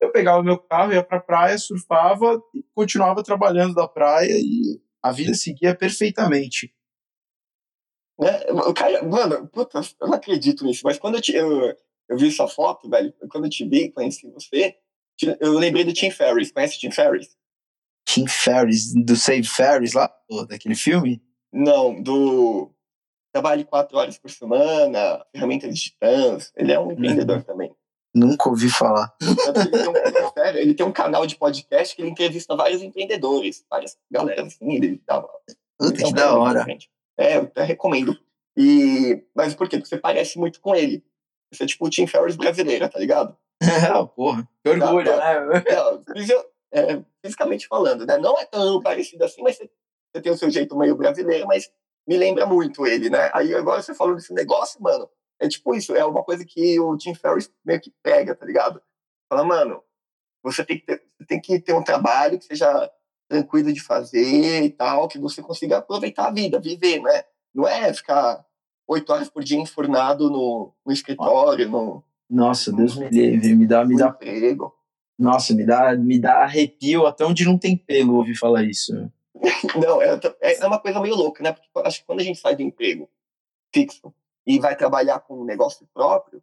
eu 0.01 0.11
pegava 0.11 0.43
meu 0.43 0.59
carro, 0.59 0.93
ia 0.93 1.05
pra 1.05 1.21
praia, 1.21 1.59
surfava 1.59 2.43
e 2.55 2.65
continuava 2.75 3.23
trabalhando 3.23 3.75
da 3.75 3.87
praia 3.87 4.33
e 4.33 4.81
a 5.03 5.13
vida 5.13 5.35
seguia 5.35 5.77
perfeitamente. 5.77 6.75
É, 8.23 8.73
cara, 8.75 9.03
mano, 9.03 9.47
puta, 9.49 9.81
eu 10.01 10.09
não 10.09 10.15
acredito 10.15 10.65
nisso, 10.65 10.83
mas 10.85 10.99
quando 10.99 11.17
eu, 11.17 11.21
te, 11.21 11.35
eu, 11.35 11.75
eu 12.09 12.17
vi 12.17 12.31
sua 12.31 12.49
foto, 12.49 12.89
velho, 12.89 13.13
quando 13.31 13.45
eu 13.45 13.51
te 13.51 13.67
vi, 13.69 13.93
conheci 13.93 14.31
você, 14.31 14.77
eu 15.39 15.53
lembrei 15.53 15.85
do 15.85 15.93
Tim 15.93 16.11
Ferriss. 16.11 16.51
Conhece 16.51 16.77
o 16.77 16.81
Tim 16.81 16.91
Ferriss? 16.91 17.37
Tim 18.07 18.27
Ferriss, 18.27 18.95
do 18.95 19.15
Save 19.17 19.45
Ferris 19.45 19.93
lá, 19.93 20.11
daquele 20.49 20.75
filme? 20.75 21.23
Não, 21.53 22.01
do 22.01 22.71
Trabalhe 23.33 23.65
quatro 23.65 23.97
horas 23.97 24.19
por 24.19 24.31
semana, 24.31 25.25
Ferramentas 25.33 25.73
de 25.73 25.81
Titãs. 25.81 26.53
Ele 26.57 26.73
é 26.73 26.81
um 26.81 26.91
empreendedor 26.91 27.37
uhum. 27.37 27.43
também. 27.43 27.73
Nunca 28.13 28.49
ouvi 28.49 28.69
falar. 28.69 29.15
Ele 29.23 29.35
tem, 29.71 29.89
um, 29.89 29.93
ele 30.59 30.75
tem 30.75 30.87
um 30.87 30.93
canal 30.93 31.25
de 31.25 31.37
podcast 31.37 31.95
que 31.95 32.03
ele 32.03 32.11
entrevista 32.11 32.57
vários 32.57 32.83
empreendedores, 32.83 33.65
várias 33.71 33.97
galera 34.11 34.43
assim, 34.43 34.75
ele 34.75 35.01
dava. 35.07 35.29
Puta, 35.79 36.03
que 36.03 36.13
da 36.13 36.37
hora. 36.37 36.67
É, 37.17 37.37
eu 37.37 37.43
até 37.43 37.63
recomendo. 37.63 38.19
E, 38.57 39.23
mas 39.33 39.55
por 39.55 39.69
quê? 39.69 39.77
Porque 39.77 39.89
você 39.89 39.97
parece 39.97 40.37
muito 40.37 40.61
com 40.61 40.75
ele. 40.75 41.05
Você 41.53 41.65
é 41.65 41.67
tipo 41.67 41.87
o 41.87 41.91
Tim 41.91 42.09
Ferriss 42.09 42.37
brasileira, 42.37 42.89
tá 42.89 42.99
ligado? 42.99 43.37
É, 43.63 44.07
porra. 44.17 44.49
Que 44.65 44.71
orgulho, 44.71 45.05
tá, 45.05 45.47
né? 45.47 45.63
É, 46.73 46.93
é, 46.95 47.03
fisicamente 47.23 47.69
falando, 47.69 48.07
né? 48.07 48.17
Não 48.17 48.39
é 48.39 48.47
tão 48.47 48.81
parecido 48.81 49.23
assim, 49.23 49.43
mas 49.43 49.59
você, 49.59 49.71
você 50.13 50.23
tem 50.23 50.33
o 50.33 50.37
seu 50.37 50.51
jeito 50.51 50.77
meio 50.77 50.97
brasileiro, 50.97 51.47
mas 51.47 51.71
me 52.07 52.17
lembra 52.17 52.47
muito 52.47 52.87
ele, 52.87 53.09
né? 53.09 53.31
Aí 53.33 53.55
agora 53.55 53.83
você 53.83 53.95
falou 53.95 54.15
desse 54.15 54.33
negócio, 54.35 54.83
mano, 54.83 55.09
é 55.41 55.49
tipo 55.49 55.75
isso, 55.75 55.95
é 55.95 56.05
uma 56.05 56.23
coisa 56.23 56.45
que 56.45 56.79
o 56.81 56.97
Tim 56.97 57.15
Ferriss 57.15 57.51
meio 57.65 57.81
que 57.81 57.93
pega, 58.03 58.35
tá 58.35 58.45
ligado? 58.45 58.83
Fala, 59.29 59.45
mano, 59.45 59.83
você 60.43 60.65
tem 60.65 60.79
que 60.79 60.87
ter, 60.87 61.03
tem 61.27 61.41
que 61.41 61.61
ter 61.61 61.73
um 61.73 61.85
trabalho 61.85 62.39
que 62.39 62.45
seja 62.45 62.91
tranquilo 63.29 63.73
de 63.73 63.81
fazer 63.81 64.65
e 64.65 64.71
tal, 64.71 65.07
que 65.07 65.19
você 65.19 65.41
consiga 65.41 65.79
aproveitar 65.79 66.27
a 66.27 66.33
vida, 66.33 66.59
viver, 66.59 67.01
né? 67.01 67.23
Não 67.55 67.67
é 67.67 67.93
ficar 67.95 68.45
oito 68.89 69.13
horas 69.13 69.29
por 69.29 69.45
dia 69.45 69.59
enfurnado 69.59 70.29
no, 70.29 70.73
no 70.85 70.93
escritório, 70.93 71.69
no... 71.69 72.03
Nossa, 72.29 72.73
Deus 72.73 72.97
me 72.97 73.09
livre, 73.09 73.55
me 73.55 73.67
dá, 73.67 73.85
me 73.85 73.97
dá... 73.97 74.09
Emprego. 74.09 74.75
Nossa, 75.19 75.55
me 75.55 75.65
dá, 75.65 75.95
me 75.97 76.19
dá 76.19 76.43
arrepio 76.43 77.07
até 77.07 77.25
onde 77.25 77.45
não 77.45 77.59
tem 77.59 77.77
pelo 77.77 78.17
ouvir 78.17 78.35
falar 78.35 78.65
isso. 78.65 78.93
não, 79.81 80.03
é, 80.03 80.19
é 80.43 80.67
uma 80.67 80.79
coisa 80.79 81.01
meio 81.01 81.15
louca, 81.15 81.43
né? 81.43 81.53
Porque 81.53 81.69
acho 81.87 82.01
que 82.01 82.07
quando 82.07 82.21
a 82.21 82.25
gente 82.25 82.39
sai 82.39 82.57
do 82.57 82.63
emprego 82.63 83.09
fixo 83.75 84.13
e 84.47 84.59
vai 84.59 84.77
trabalhar 84.77 85.21
com 85.21 85.41
um 85.41 85.45
negócio 85.45 85.87
próprio, 85.95 86.43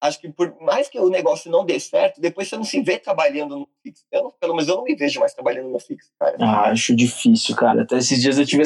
acho 0.00 0.20
que 0.20 0.32
por 0.32 0.56
mais 0.60 0.88
que 0.88 0.98
o 0.98 1.08
negócio 1.08 1.50
não 1.50 1.64
dê 1.64 1.78
certo, 1.78 2.20
depois 2.20 2.48
você 2.48 2.56
não 2.56 2.64
se 2.64 2.80
vê 2.82 2.98
trabalhando 2.98 3.58
no 3.58 3.68
fixo. 3.82 4.04
Eu 4.10 4.24
não, 4.24 4.30
pelo 4.32 4.54
menos 4.54 4.68
eu 4.68 4.76
não 4.76 4.84
me 4.84 4.96
vejo 4.96 5.20
mais 5.20 5.34
trabalhando 5.34 5.68
no 5.68 5.78
fixo, 5.78 6.10
cara. 6.18 6.36
Ah, 6.40 6.70
acho 6.70 6.94
difícil, 6.96 7.54
cara. 7.54 7.82
Até 7.82 7.98
esses 7.98 8.20
dias 8.20 8.38
eu 8.38 8.46
tive, 8.46 8.62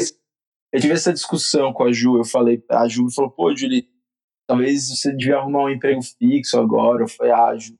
eu 0.71 0.79
tive 0.79 0.93
essa 0.93 1.13
discussão 1.13 1.73
com 1.73 1.83
a 1.83 1.91
Ju. 1.91 2.17
Eu 2.17 2.25
falei, 2.25 2.63
a 2.69 2.87
Ju 2.87 3.11
falou, 3.11 3.31
pô, 3.31 3.55
Julie, 3.55 3.89
talvez 4.47 4.89
você 4.89 5.15
devia 5.15 5.37
arrumar 5.37 5.63
um 5.63 5.69
emprego 5.69 6.01
fixo 6.01 6.59
agora. 6.59 7.03
Eu 7.03 7.07
falei, 7.07 7.33
ah, 7.33 7.55
Ju, 7.57 7.75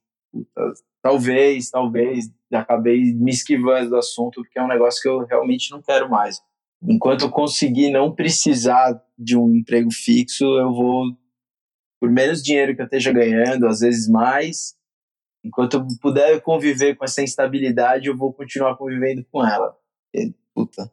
talvez, 1.02 1.70
talvez. 1.70 2.32
Acabei 2.54 3.14
me 3.14 3.32
esquivando 3.32 3.90
do 3.90 3.98
assunto, 3.98 4.42
porque 4.42 4.58
é 4.58 4.64
um 4.64 4.68
negócio 4.68 5.02
que 5.02 5.08
eu 5.08 5.26
realmente 5.26 5.72
não 5.72 5.82
quero 5.82 6.10
mais. 6.10 6.42
Enquanto 6.82 7.26
eu 7.26 7.32
conseguir 7.32 7.90
não 7.90 8.14
precisar 8.14 9.02
de 9.18 9.38
um 9.38 9.56
emprego 9.56 9.92
fixo, 9.92 10.44
eu 10.44 10.74
vou 10.74 11.06
por 12.00 12.12
menos 12.12 12.44
dinheiro 12.44 12.76
que 12.76 12.82
eu 12.82 12.86
esteja 12.86 13.12
ganhando, 13.12 13.68
às 13.68 13.80
vezes 13.80 14.08
mais. 14.08 14.76
Enquanto 15.44 15.76
eu 15.76 15.88
puder 16.02 16.42
conviver 16.42 16.96
com 16.96 17.06
essa 17.06 17.22
instabilidade, 17.22 18.08
eu 18.08 18.18
vou 18.18 18.34
continuar 18.34 18.78
convivendo 18.78 19.26
com 19.32 19.46
ela. 19.46 19.78
E, 20.14 20.34
puta, 20.54 20.92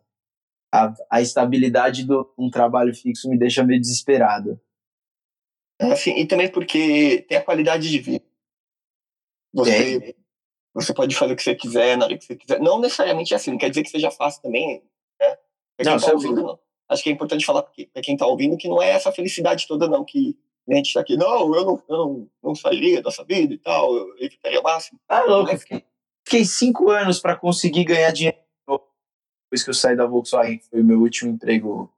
a, 0.72 0.94
a 1.10 1.20
estabilidade 1.20 2.04
de 2.04 2.12
um 2.38 2.50
trabalho 2.50 2.94
fixo 2.94 3.28
me 3.28 3.38
deixa 3.38 3.64
meio 3.64 3.80
desesperado. 3.80 4.60
É, 5.80 5.92
assim, 5.92 6.16
e 6.16 6.26
também 6.26 6.50
porque 6.50 7.24
tem 7.28 7.38
a 7.38 7.44
qualidade 7.44 7.90
de 7.90 7.98
vida. 7.98 8.24
Você, 9.52 10.14
você 10.74 10.94
pode 10.94 11.14
fazer 11.14 11.32
o 11.32 11.36
que 11.36 11.42
você 11.42 11.54
quiser 11.54 11.96
na 11.96 12.06
hora 12.06 12.16
que 12.16 12.24
você 12.24 12.36
quiser. 12.36 12.60
Não 12.60 12.80
necessariamente 12.80 13.34
assim, 13.34 13.50
não 13.50 13.58
quer 13.58 13.70
dizer 13.70 13.82
que 13.82 13.90
seja 13.90 14.10
fácil 14.10 14.42
também. 14.42 14.82
Né? 15.20 15.36
Pra 15.76 15.92
não, 15.92 15.98
tá 15.98 16.12
ouvindo, 16.12 16.42
não. 16.42 16.58
Acho 16.88 17.02
que 17.02 17.10
é 17.10 17.12
importante 17.12 17.46
falar 17.46 17.62
para 17.62 18.02
quem 18.02 18.14
está 18.14 18.26
ouvindo 18.26 18.56
que 18.56 18.68
não 18.68 18.82
é 18.82 18.90
essa 18.90 19.12
felicidade 19.12 19.66
toda, 19.66 19.88
não, 19.88 20.04
que 20.04 20.36
a 20.68 20.74
gente 20.74 20.86
está 20.86 21.00
aqui, 21.00 21.16
não, 21.16 21.54
eu 21.54 21.64
não, 21.64 21.82
eu 21.88 21.96
não, 21.96 22.30
não 22.42 22.54
sairia 22.54 23.02
dessa 23.02 23.24
vida 23.24 23.52
e 23.52 23.58
tal, 23.58 23.94
eu 23.94 24.14
evitaria 24.18 24.60
o 24.60 24.62
máximo. 24.62 25.00
Ah, 25.08 25.22
louco, 25.22 25.50
eu 25.50 25.58
fiquei, 25.58 25.84
fiquei 26.24 26.44
cinco 26.44 26.90
anos 26.90 27.18
para 27.18 27.34
conseguir 27.34 27.84
ganhar 27.84 28.12
dinheiro 28.12 28.42
depois 29.52 29.64
que 29.64 29.70
eu 29.70 29.74
saí 29.74 29.94
da 29.94 30.06
Volkswagen, 30.06 30.58
foi 30.60 30.80
o 30.80 30.84
meu 30.84 30.98
último 30.98 31.30
emprego, 31.30 31.92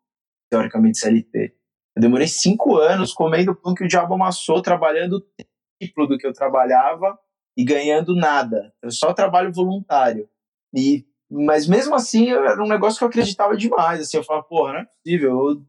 teoricamente 0.51 0.99
CLT. 0.99 1.55
Eu 1.95 2.03
demorei 2.03 2.27
cinco 2.27 2.79
anos 2.79 3.13
comendo 3.13 3.55
pão 3.55 3.73
que 3.75 3.85
o 3.85 3.89
diabo 3.89 4.15
amassou, 4.15 4.61
trabalhando 4.61 5.19
o 5.19 5.45
triplo 5.79 6.09
do 6.09 6.19
que 6.19 6.27
eu 6.27 6.33
trabalhava 6.33 7.17
e 7.57 7.65
ganhando 7.65 8.15
nada. 8.15 8.73
Eu 8.83 8.91
só 8.91 9.13
trabalho 9.13 9.53
voluntário. 9.53 10.29
E, 10.75 11.05
mas 11.31 11.67
mesmo 11.67 11.95
assim, 11.95 12.31
era 12.31 12.63
um 12.63 12.69
negócio 12.69 12.99
que 12.99 13.05
eu 13.05 13.09
acreditava 13.09 13.57
demais. 13.57 14.01
Assim, 14.01 14.17
eu 14.17 14.25
falava, 14.25 14.47
porra, 14.47 14.73
não 14.73 14.81
é 14.81 14.85
possível. 14.85 15.31
Eu, 15.31 15.63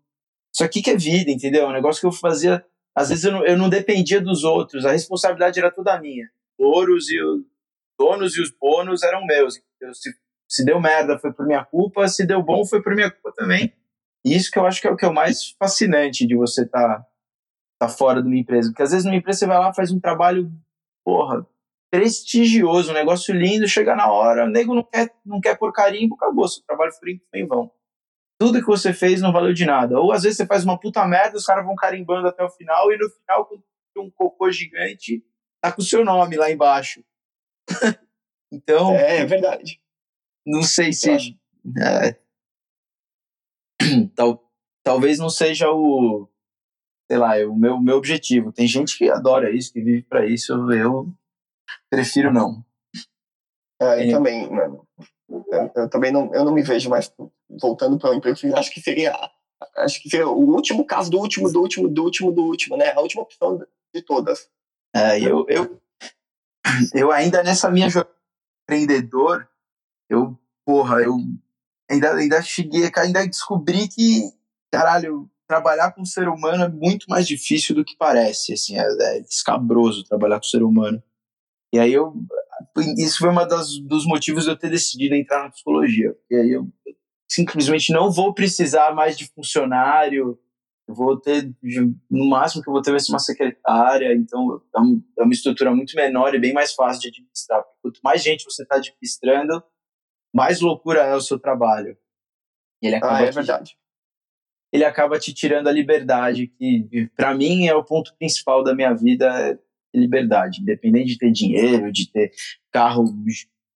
isso 0.53 0.63
aqui 0.63 0.81
que 0.81 0.91
é 0.91 0.97
vida, 0.97 1.31
entendeu? 1.31 1.63
É 1.63 1.67
um 1.67 1.73
negócio 1.73 2.01
que 2.01 2.07
eu 2.07 2.11
fazia 2.11 2.65
às 2.95 3.09
vezes 3.09 3.25
eu 3.25 3.33
não, 3.33 3.45
eu 3.45 3.57
não 3.57 3.67
dependia 3.67 4.21
dos 4.21 4.45
outros, 4.45 4.85
a 4.85 4.91
responsabilidade 4.91 5.59
era 5.59 5.69
toda 5.69 5.99
minha. 5.99 6.29
Ouros 6.57 7.09
e 7.09 7.21
os 7.21 7.43
donos 7.99 8.37
e 8.37 8.41
os 8.41 8.51
bônus 8.51 9.03
eram 9.03 9.25
meus. 9.25 9.55
Se, 9.55 10.15
se 10.49 10.63
deu 10.63 10.79
merda 10.79 11.19
foi 11.19 11.33
por 11.33 11.45
minha 11.45 11.65
culpa, 11.65 12.07
se 12.07 12.25
deu 12.25 12.41
bom 12.41 12.63
foi 12.65 12.81
por 12.81 12.95
minha 12.95 13.11
culpa 13.11 13.33
também. 13.35 13.73
E 14.23 14.33
isso 14.33 14.49
que 14.49 14.57
eu 14.57 14.65
acho 14.65 14.79
que 14.79 14.87
é 14.87 14.91
o 14.91 14.95
que 14.95 15.03
é 15.03 15.09
o 15.09 15.13
mais 15.13 15.51
fascinante 15.59 16.25
de 16.25 16.37
você 16.37 16.63
estar 16.63 16.99
tá, 16.99 17.07
tá 17.79 17.89
fora 17.89 18.21
de 18.21 18.29
uma 18.29 18.37
empresa. 18.37 18.69
Porque 18.69 18.83
às 18.83 18.91
vezes 18.91 19.05
numa 19.05 19.17
empresa 19.17 19.39
você 19.39 19.45
vai 19.45 19.59
lá 19.59 19.73
faz 19.73 19.91
um 19.91 19.99
trabalho, 19.99 20.49
porra, 21.03 21.45
prestigioso, 21.97 22.91
um 22.91 22.93
negócio 22.93 23.33
lindo, 23.33 23.67
chega 23.67 23.95
na 23.95 24.11
hora, 24.11 24.45
o 24.45 24.49
nego 24.49 24.73
não 24.73 24.83
quer, 24.83 25.13
não 25.25 25.39
quer 25.39 25.57
por 25.57 25.71
carimbo, 25.73 26.15
acabou, 26.15 26.47
seu 26.47 26.63
trabalho 26.65 26.91
foi 26.93 27.19
em 27.33 27.47
vão 27.47 27.71
tudo 28.37 28.59
que 28.59 28.67
você 28.67 28.93
fez 28.93 29.21
não 29.21 29.31
valeu 29.31 29.53
de 29.53 29.65
nada. 29.65 29.99
Ou 29.99 30.11
às 30.11 30.23
vezes 30.23 30.37
você 30.37 30.45
faz 30.45 30.63
uma 30.63 30.79
puta 30.79 31.05
merda, 31.07 31.37
os 31.37 31.45
caras 31.45 31.65
vão 31.65 31.75
carimbando 31.75 32.27
até 32.27 32.43
o 32.43 32.49
final 32.49 32.91
e 32.91 32.97
no 32.97 33.09
final, 33.09 33.45
quando 33.45 33.63
um 33.97 34.11
cocô 34.11 34.51
gigante, 34.51 35.23
tá 35.61 35.71
com 35.71 35.81
o 35.81 35.85
seu 35.85 36.03
nome 36.03 36.35
lá 36.35 36.51
embaixo. 36.51 37.03
então. 38.51 38.93
É, 38.93 39.19
é, 39.19 39.25
verdade. 39.25 39.81
Não 40.45 40.63
sei 40.63 40.91
se. 40.91 41.09
É, 41.81 42.17
tal, 44.15 44.51
talvez 44.83 45.17
não 45.17 45.29
seja 45.29 45.71
o. 45.71 46.29
Sei 47.09 47.17
lá, 47.17 47.37
o 47.47 47.55
meu, 47.55 47.79
meu 47.79 47.97
objetivo. 47.97 48.51
Tem 48.51 48.67
gente 48.67 48.97
que 48.97 49.09
adora 49.09 49.49
isso, 49.51 49.71
que 49.71 49.81
vive 49.81 50.03
para 50.03 50.25
isso. 50.25 50.51
Eu 50.71 51.07
prefiro 51.95 52.33
não. 52.33 52.63
É, 53.81 54.05
eu 54.05 54.09
é. 54.09 54.11
também, 54.11 54.49
mano. 54.49 54.87
Eu, 55.29 55.71
eu, 55.75 55.89
também 55.89 56.11
não, 56.11 56.33
eu 56.33 56.45
não 56.45 56.53
me 56.53 56.61
vejo 56.61 56.89
mais 56.89 57.11
voltando 57.49 57.97
para 57.97 58.11
o 58.11 58.13
emprego 58.13 58.37
Acho 58.55 58.71
que 58.71 58.81
seria, 58.81 59.13
acho 59.77 60.01
que 60.01 60.09
seria 60.09 60.27
o 60.27 60.53
último 60.53 60.85
caso 60.85 61.09
do 61.09 61.17
último, 61.17 61.51
do 61.51 61.61
último, 61.61 61.87
do 61.87 62.03
último, 62.03 62.31
do 62.31 62.43
último, 62.43 62.77
né? 62.77 62.91
A 62.91 63.01
última 63.01 63.23
opção 63.23 63.65
de 63.93 64.01
todas. 64.01 64.49
É, 64.95 65.19
eu, 65.19 65.45
eu, 65.49 65.81
eu 66.93 67.11
ainda 67.11 67.43
nessa 67.43 67.69
minha 67.69 67.89
jornada 67.89 68.15
empreendedor, 68.63 69.47
eu, 70.09 70.37
porra, 70.65 71.01
eu 71.01 71.17
ainda, 71.89 72.15
ainda 72.15 72.41
cheguei, 72.41 72.89
ainda 72.95 73.27
descobri 73.27 73.87
que, 73.87 74.31
caralho, 74.71 75.29
trabalhar 75.47 75.91
com 75.91 76.01
o 76.01 76.05
ser 76.05 76.27
humano 76.27 76.63
é 76.63 76.69
muito 76.69 77.05
mais 77.07 77.27
difícil 77.27 77.75
do 77.75 77.85
que 77.85 77.95
parece, 77.95 78.53
assim, 78.53 78.77
é, 78.77 78.83
é 78.83 79.19
escabroso 79.19 80.03
trabalhar 80.03 80.39
com 80.39 80.45
o 80.45 80.49
ser 80.49 80.63
humano. 80.63 81.01
E 81.73 81.79
aí 81.79 81.93
eu, 81.93 82.13
isso 82.97 83.19
foi 83.19 83.29
uma 83.29 83.45
das, 83.45 83.77
dos 83.79 84.05
motivos 84.05 84.45
de 84.45 84.49
eu 84.49 84.57
ter 84.57 84.69
decidido 84.69 85.15
entrar 85.15 85.43
na 85.43 85.51
psicologia. 85.51 86.15
E 86.29 86.35
aí 86.35 86.51
eu 86.51 86.67
simplesmente 87.29 87.91
não 87.91 88.11
vou 88.11 88.33
precisar 88.33 88.93
mais 88.93 89.17
de 89.17 89.27
funcionário, 89.27 90.39
vou 90.87 91.19
ter, 91.19 91.51
no 92.09 92.29
máximo 92.29 92.61
que 92.61 92.69
eu 92.69 92.73
vou 92.73 92.81
ter 92.81 92.91
vai 92.91 92.99
ser 92.99 93.11
uma 93.11 93.19
secretária, 93.19 94.13
então 94.13 94.61
é, 94.75 95.21
é 95.21 95.23
uma 95.23 95.33
estrutura 95.33 95.73
muito 95.73 95.95
menor 95.95 96.33
e 96.35 96.39
bem 96.39 96.53
mais 96.53 96.73
fácil 96.73 97.01
de 97.01 97.07
administrar. 97.09 97.63
Porque 97.63 97.79
quanto 97.81 97.99
mais 98.03 98.23
gente 98.23 98.45
você 98.45 98.63
está 98.63 98.75
administrando, 98.75 99.63
mais 100.33 100.61
loucura 100.61 101.01
é 101.01 101.15
o 101.15 101.21
seu 101.21 101.39
trabalho. 101.39 101.97
E 102.81 102.87
ele 102.87 102.95
acaba 102.97 103.17
ah, 103.17 103.21
é 103.23 103.29
te, 103.29 103.35
verdade. 103.35 103.77
Ele 104.71 104.83
acaba 104.83 105.19
te 105.19 105.33
tirando 105.33 105.67
a 105.67 105.71
liberdade, 105.71 106.47
que 106.47 107.09
para 107.15 107.33
mim 107.33 107.67
é 107.67 107.73
o 107.73 107.83
ponto 107.83 108.15
principal 108.17 108.63
da 108.63 108.75
minha 108.75 108.93
vida, 108.93 109.25
é 109.27 109.57
liberdade. 109.97 110.61
Independente 110.61 111.13
de 111.13 111.17
ter 111.17 111.31
dinheiro, 111.31 111.91
de 111.91 112.11
ter 112.11 112.31
carro 112.71 113.05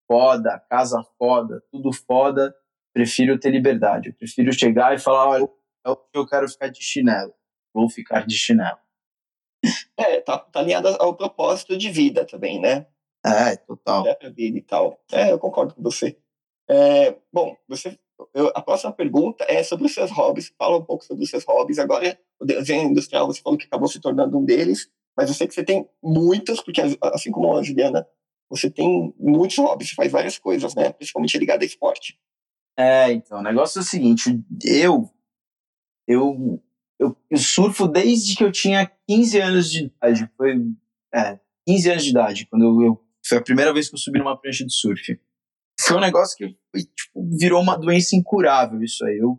foda, 0.08 0.60
casa 0.70 1.04
foda, 1.18 1.64
tudo 1.72 1.92
foda, 1.94 2.54
prefiro 2.94 3.40
ter 3.40 3.52
liberdade. 3.52 4.10
Eu 4.10 4.16
prefiro 4.16 4.52
chegar 4.52 4.96
e 4.96 5.00
falar, 5.00 5.28
olha, 5.28 5.50
eu 6.14 6.28
quero 6.28 6.48
ficar 6.50 6.70
de 6.70 6.82
chinelo. 6.82 7.34
Vou 7.74 7.90
ficar 7.90 8.26
de 8.26 8.36
chinelo. 8.36 8.78
É, 9.98 10.22
tá, 10.22 10.38
tá 10.40 10.60
alinhado 10.60 10.88
ao 11.00 11.16
propósito 11.16 11.78
de 11.78 11.92
vida 11.92 12.26
também, 12.26 12.60
né? 12.60 12.88
É, 13.26 13.56
total. 13.58 14.08
É, 14.08 14.30
vida 14.30 14.58
e 14.58 14.62
tal. 14.62 15.00
É, 15.12 15.32
eu 15.32 15.40
concordo 15.40 15.76
com 15.76 15.84
você. 15.84 16.18
É, 16.70 17.16
bom, 17.32 17.56
você, 17.68 17.98
eu, 18.34 18.52
a 18.56 18.62
próxima 18.62 18.94
pergunta 18.94 19.46
é 19.48 19.62
sobre 19.64 19.86
os 19.86 19.94
seus 19.94 20.12
hobbies. 20.12 20.54
Fala 20.58 20.78
um 20.78 20.84
pouco 20.84 21.04
sobre 21.04 21.24
os 21.24 21.30
seus 21.30 21.44
hobbies. 21.44 21.80
Agora, 21.80 22.18
o 22.40 22.46
desenho 22.46 22.90
industrial, 22.90 23.28
você 23.28 23.42
falou 23.42 23.58
que 23.58 23.66
acabou 23.66 23.88
se 23.88 24.00
tornando 24.00 24.38
um 24.38 24.46
deles, 24.46 24.90
mas 25.20 25.28
eu 25.28 25.36
sei 25.36 25.50
que 25.50 25.54
você 25.54 25.66
tem 25.66 25.86
muitos, 26.02 26.62
porque 26.62 26.80
assim 26.80 27.30
como 27.30 27.54
a 27.54 27.62
Juliana, 27.62 28.08
você 28.50 28.72
tem 28.72 29.14
muitos 29.20 29.58
hobbies, 29.58 29.90
você 29.90 29.96
faz 29.96 30.10
várias 30.10 30.40
coisas, 30.40 30.74
né? 30.74 30.94
Principalmente 30.94 31.38
ligado 31.38 31.62
a 31.62 31.66
esporte. 31.66 32.18
É, 32.78 33.12
então, 33.12 33.40
o 33.40 33.44
negócio 33.44 33.80
é 33.80 33.82
o 33.82 33.86
seguinte, 33.86 34.42
eu, 34.64 35.14
eu, 36.08 36.64
eu, 36.98 37.18
eu 37.30 37.38
surfo 37.38 37.86
desde 37.86 38.34
que 38.34 38.46
eu 38.46 38.50
tinha 38.50 38.90
15 39.10 39.42
anos 39.42 39.70
de 39.70 39.86
idade, 39.88 40.32
foi, 40.38 40.56
é, 41.14 41.38
15 41.68 41.92
anos 41.92 42.04
de 42.06 42.10
idade, 42.12 42.46
quando 42.46 42.64
eu, 42.64 42.82
eu, 42.82 43.06
foi 43.28 43.40
a 43.40 43.44
primeira 43.44 43.74
vez 43.74 43.90
que 43.90 43.96
eu 43.96 44.00
subi 44.00 44.20
numa 44.20 44.40
prancha 44.40 44.66
de 44.66 44.74
surf. 44.74 45.20
Foi 45.82 45.98
um 45.98 46.00
negócio 46.00 46.38
que 46.38 46.58
foi, 46.72 46.84
tipo, 46.84 47.38
virou 47.38 47.62
uma 47.62 47.78
doença 47.78 48.16
incurável 48.16 48.82
isso 48.82 49.04
aí. 49.04 49.18
Eu, 49.18 49.38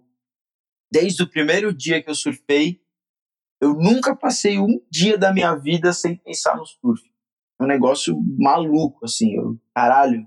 desde 0.92 1.22
o 1.22 1.30
primeiro 1.30 1.72
dia 1.72 2.02
que 2.02 2.10
eu 2.10 2.14
surfei, 2.14 2.82
eu 3.61 3.75
nunca 3.75 4.16
passei 4.16 4.59
um 4.59 4.81
dia 4.90 5.18
da 5.18 5.33
minha 5.33 5.55
vida 5.55 5.92
sem 5.92 6.16
pensar 6.16 6.57
no 6.57 6.64
surf. 6.64 7.03
É 7.61 7.64
um 7.64 7.66
negócio 7.66 8.18
maluco, 8.38 9.05
assim. 9.05 9.37
Eu, 9.37 9.59
caralho, 9.75 10.27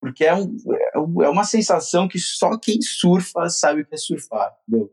porque 0.00 0.24
é, 0.24 0.34
um, 0.34 1.22
é 1.22 1.28
uma 1.28 1.44
sensação 1.44 2.06
que 2.06 2.18
só 2.18 2.56
quem 2.58 2.80
surfa 2.80 3.48
sabe 3.48 3.82
o 3.82 3.86
que 3.86 3.94
é 3.94 3.98
surfar, 3.98 4.54
entendeu? 4.62 4.92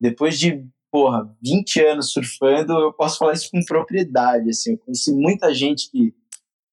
Depois 0.00 0.38
de, 0.38 0.66
porra, 0.90 1.36
20 1.42 1.80
anos 1.84 2.12
surfando, 2.12 2.72
eu 2.72 2.92
posso 2.92 3.18
falar 3.18 3.34
isso 3.34 3.50
com 3.50 3.62
propriedade, 3.64 4.48
assim, 4.48 4.72
eu 4.72 4.78
conheci 4.78 5.14
muita 5.14 5.54
gente 5.54 5.90
que 5.90 6.14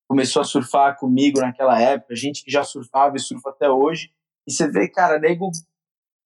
começou 0.08 0.42
a 0.42 0.46
surfar 0.46 0.98
comigo 0.98 1.40
naquela 1.42 1.80
época, 1.80 2.16
gente 2.16 2.44
que 2.44 2.50
já 2.50 2.64
surfava 2.64 3.18
e 3.18 3.20
surfa 3.20 3.50
até 3.50 3.70
hoje, 3.70 4.12
e 4.48 4.52
você 4.52 4.72
vê, 4.72 4.88
cara, 4.88 5.20
nego, 5.20 5.52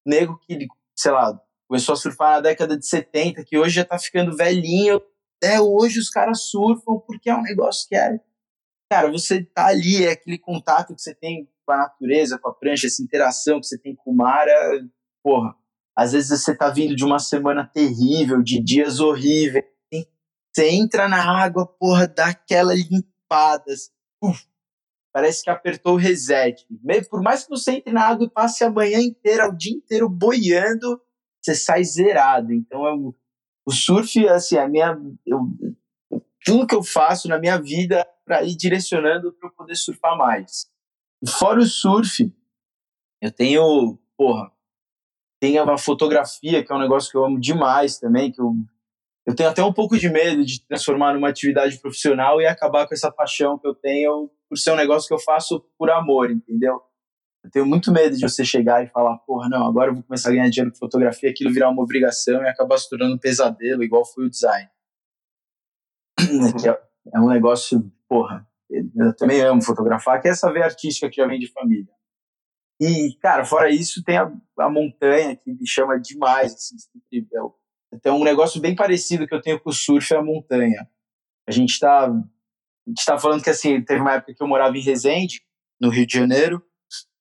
nego 0.05 0.37
que, 0.37 0.67
sei 0.95 1.11
lá, 1.11 1.41
começou 1.71 1.93
a 1.93 1.95
surfar 1.95 2.31
na 2.31 2.41
década 2.41 2.77
de 2.77 2.85
70, 2.85 3.45
que 3.45 3.57
hoje 3.57 3.75
já 3.75 3.85
tá 3.85 3.97
ficando 3.97 4.35
velhinho, 4.35 5.01
até 5.37 5.61
hoje 5.61 5.99
os 5.99 6.09
caras 6.09 6.49
surfam 6.49 6.99
porque 7.07 7.29
é 7.29 7.33
um 7.35 7.41
negócio 7.41 7.87
que 7.87 7.95
é 7.95 8.19
cara, 8.91 9.09
você 9.09 9.41
tá 9.41 9.67
ali, 9.67 10.03
é 10.03 10.11
aquele 10.11 10.37
contato 10.37 10.93
que 10.93 11.01
você 11.01 11.15
tem 11.15 11.49
com 11.65 11.71
a 11.71 11.77
natureza, 11.77 12.37
com 12.37 12.49
a 12.49 12.53
prancha, 12.53 12.87
essa 12.87 13.01
interação 13.01 13.61
que 13.61 13.67
você 13.67 13.77
tem 13.77 13.95
com 13.95 14.11
o 14.11 14.13
mar, 14.13 14.45
é, 14.49 14.81
porra, 15.23 15.55
às 15.95 16.11
vezes 16.11 16.41
você 16.41 16.53
tá 16.53 16.69
vindo 16.69 16.93
de 16.93 17.05
uma 17.05 17.19
semana 17.19 17.65
terrível, 17.65 18.43
de 18.43 18.61
dias 18.61 18.99
horríveis, 18.99 19.63
você 20.53 20.71
entra 20.71 21.07
na 21.07 21.23
água, 21.23 21.65
porra, 21.65 22.05
dá 22.05 22.27
aquela 22.27 22.73
limpada, 22.73 23.73
uf, 24.21 24.45
parece 25.13 25.41
que 25.41 25.49
apertou 25.49 25.93
o 25.93 25.97
reset. 25.97 26.67
Por 27.09 27.21
mais 27.23 27.45
que 27.45 27.49
você 27.49 27.71
entre 27.71 27.93
na 27.93 28.03
água 28.03 28.25
e 28.25 28.29
passe 28.29 28.61
a 28.61 28.69
manhã 28.69 28.99
inteira, 28.99 29.47
o 29.47 29.55
dia 29.55 29.73
inteiro 29.73 30.09
boiando, 30.09 31.01
você 31.41 31.55
sai 31.55 31.83
zerado. 31.83 32.53
Então, 32.53 32.85
eu, 32.85 33.15
o 33.65 33.71
surf, 33.71 34.27
assim, 34.27 34.57
a 34.57 34.67
minha, 34.67 34.97
eu, 35.25 35.39
tudo 36.45 36.67
que 36.67 36.75
eu 36.75 36.83
faço 36.83 37.27
na 37.27 37.39
minha 37.39 37.59
vida 37.61 38.07
para 38.25 38.43
ir 38.43 38.55
direcionando 38.55 39.33
para 39.33 39.49
eu 39.49 39.53
poder 39.53 39.75
surfar 39.75 40.17
mais. 40.17 40.69
Fora 41.27 41.59
o 41.59 41.65
surf, 41.65 42.33
eu 43.21 43.31
tenho, 43.31 43.99
porra, 44.17 44.51
tenho 45.39 45.69
a 45.69 45.77
fotografia, 45.77 46.63
que 46.63 46.71
é 46.71 46.75
um 46.75 46.79
negócio 46.79 47.11
que 47.11 47.17
eu 47.17 47.25
amo 47.25 47.39
demais 47.39 47.99
também, 47.99 48.31
que 48.31 48.41
eu, 48.41 48.53
eu 49.25 49.35
tenho 49.35 49.49
até 49.49 49.63
um 49.63 49.73
pouco 49.73 49.97
de 49.97 50.09
medo 50.09 50.43
de 50.45 50.65
transformar 50.65 51.13
numa 51.13 51.29
atividade 51.29 51.79
profissional 51.79 52.41
e 52.41 52.47
acabar 52.47 52.87
com 52.87 52.93
essa 52.93 53.11
paixão 53.11 53.57
que 53.57 53.67
eu 53.67 53.75
tenho 53.75 54.29
por 54.49 54.57
ser 54.57 54.71
um 54.71 54.75
negócio 54.75 55.07
que 55.07 55.13
eu 55.13 55.19
faço 55.19 55.63
por 55.77 55.89
amor, 55.89 56.29
entendeu? 56.31 56.81
Eu 57.43 57.49
tenho 57.49 57.65
muito 57.65 57.91
medo 57.91 58.15
de 58.15 58.21
você 58.21 58.45
chegar 58.45 58.83
e 58.83 58.87
falar, 58.87 59.17
porra, 59.19 59.49
não, 59.49 59.65
agora 59.65 59.89
eu 59.89 59.95
vou 59.95 60.03
começar 60.03 60.29
a 60.29 60.31
ganhar 60.31 60.49
dinheiro 60.49 60.71
com 60.71 60.77
fotografia, 60.77 61.29
aquilo 61.29 61.51
virar 61.51 61.69
uma 61.69 61.81
obrigação 61.81 62.41
e 62.43 62.47
acabar 62.47 62.77
se 62.77 62.89
tornando 62.89 63.15
um 63.15 63.17
pesadelo, 63.17 63.83
igual 63.83 64.05
foi 64.05 64.25
o 64.25 64.29
design. 64.29 64.69
É, 66.63 67.17
é 67.17 67.19
um 67.19 67.27
negócio, 67.27 67.91
porra, 68.07 68.47
eu 68.69 69.15
também 69.15 69.41
amo 69.41 69.61
fotografar, 69.61 70.21
que 70.21 70.27
é 70.27 70.31
essa 70.31 70.51
veia 70.53 70.65
artística 70.65 71.09
que 71.09 71.15
já 71.15 71.25
vem 71.25 71.39
de 71.39 71.51
família. 71.51 71.91
E, 72.79 73.15
cara, 73.19 73.43
fora 73.43 73.69
isso, 73.69 74.03
tem 74.03 74.17
a, 74.17 74.31
a 74.59 74.69
montanha, 74.69 75.35
que 75.35 75.51
me 75.51 75.67
chama 75.67 75.99
demais, 75.99 76.53
assim, 76.53 76.75
incrível. 76.95 77.55
Tem 78.01 78.11
um 78.11 78.23
negócio 78.23 78.61
bem 78.61 78.75
parecido 78.75 79.27
que 79.27 79.33
eu 79.33 79.41
tenho 79.41 79.59
com 79.59 79.69
o 79.69 79.73
surf, 79.73 80.13
é 80.13 80.17
a 80.17 80.23
montanha. 80.23 80.87
A 81.47 81.51
gente 81.51 81.71
está 81.71 82.05
a 82.05 82.89
gente 82.89 83.05
tá 83.05 83.17
falando 83.17 83.43
que, 83.43 83.49
assim, 83.49 83.81
teve 83.83 84.01
uma 84.01 84.13
época 84.13 84.33
que 84.33 84.41
eu 84.41 84.47
morava 84.47 84.75
em 84.75 84.81
Resende, 84.81 85.41
no 85.79 85.89
Rio 85.89 86.05
de 86.05 86.17
Janeiro, 86.17 86.63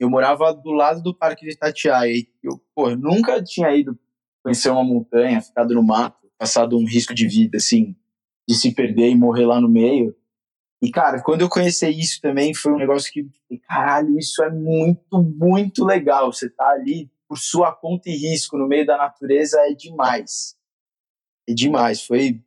eu 0.01 0.09
morava 0.09 0.53
do 0.55 0.71
lado 0.71 1.03
do 1.03 1.15
Parque 1.15 1.45
de 1.45 1.53
Itatiaia, 1.53 2.11
e 2.11 2.27
eu, 2.43 2.59
pô, 2.75 2.91
nunca 2.97 3.43
tinha 3.45 3.71
ido 3.77 3.97
conhecer 4.43 4.71
uma 4.71 4.83
montanha, 4.83 5.43
ficado 5.43 5.75
no 5.75 5.83
mato, 5.83 6.27
passado 6.39 6.79
um 6.79 6.87
risco 6.87 7.15
de 7.15 7.29
vida, 7.29 7.59
assim, 7.59 7.95
de 8.49 8.55
se 8.55 8.75
perder 8.75 9.11
e 9.11 9.15
morrer 9.15 9.45
lá 9.45 9.61
no 9.61 9.69
meio. 9.69 10.17
E, 10.83 10.91
cara, 10.91 11.23
quando 11.23 11.43
eu 11.43 11.49
conheci 11.51 11.87
isso 11.91 12.19
também, 12.23 12.55
foi 12.55 12.73
um 12.73 12.79
negócio 12.79 13.13
que, 13.13 13.29
caralho, 13.69 14.19
isso 14.19 14.43
é 14.43 14.51
muito, 14.51 15.23
muito 15.23 15.85
legal. 15.85 16.33
Você 16.33 16.49
tá 16.49 16.71
ali 16.71 17.11
por 17.29 17.37
sua 17.37 17.71
conta 17.71 18.09
e 18.09 18.17
risco 18.17 18.57
no 18.57 18.67
meio 18.67 18.87
da 18.87 18.97
natureza 18.97 19.61
é 19.61 19.75
demais. 19.75 20.57
É 21.47 21.53
demais. 21.53 22.03
Foi. 22.03 22.43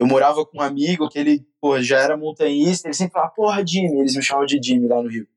Eu 0.00 0.06
morava 0.08 0.44
com 0.44 0.58
um 0.58 0.62
amigo 0.62 1.08
que 1.08 1.18
ele, 1.18 1.46
pô, 1.60 1.80
já 1.80 2.00
era 2.00 2.16
montanhista, 2.16 2.88
ele 2.88 2.94
sempre 2.94 3.12
falava, 3.12 3.32
porra, 3.32 3.64
Jimmy, 3.64 4.00
eles 4.00 4.16
me 4.16 4.22
chamam 4.22 4.44
de 4.44 4.60
Jimmy 4.60 4.88
lá 4.88 5.00
no 5.00 5.08
Rio. 5.08 5.28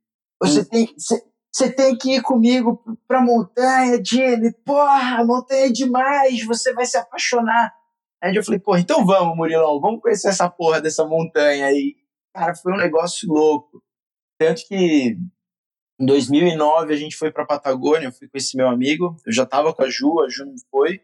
Você 0.42 0.62
hum. 0.62 0.66
tem. 0.66 0.88
Você, 0.98 1.24
tem 1.72 1.98
que 1.98 2.16
ir 2.16 2.22
comigo 2.22 2.82
pra 3.08 3.22
montanha, 3.22 4.02
Jimmy. 4.04 4.54
Porra, 4.66 5.24
montanha 5.26 5.68
é 5.68 5.72
demais, 5.72 6.46
você 6.46 6.74
vai 6.74 6.86
se 6.86 6.98
apaixonar. 6.98 7.74
Aí 8.22 8.36
eu 8.36 8.44
falei, 8.44 8.60
porra, 8.60 8.80
então 8.80 9.06
vamos, 9.06 9.36
Murilão, 9.36 9.80
vamos 9.80 10.02
conhecer 10.02 10.28
essa 10.28 10.50
porra 10.50 10.82
dessa 10.82 11.06
montanha 11.06 11.66
aí. 11.66 11.96
Cara, 12.36 12.54
foi 12.54 12.74
um 12.74 12.78
negócio 12.78 13.28
louco. 13.32 13.82
Tanto 14.40 14.62
que 14.68 15.18
em 16.00 16.06
2009 16.06 16.94
a 16.94 16.98
gente 16.98 17.16
foi 17.16 17.32
para 17.32 17.46
Patagônia, 17.46 18.08
eu 18.08 18.12
fui 18.12 18.28
com 18.28 18.38
esse 18.38 18.56
meu 18.56 18.68
amigo, 18.68 19.16
eu 19.26 19.34
já 19.34 19.46
tava 19.46 19.74
com 19.74 19.84
a 19.84 19.90
Ju, 19.90 20.22
a 20.22 20.30
Ju 20.30 20.46
não 20.46 20.56
foi, 20.72 21.02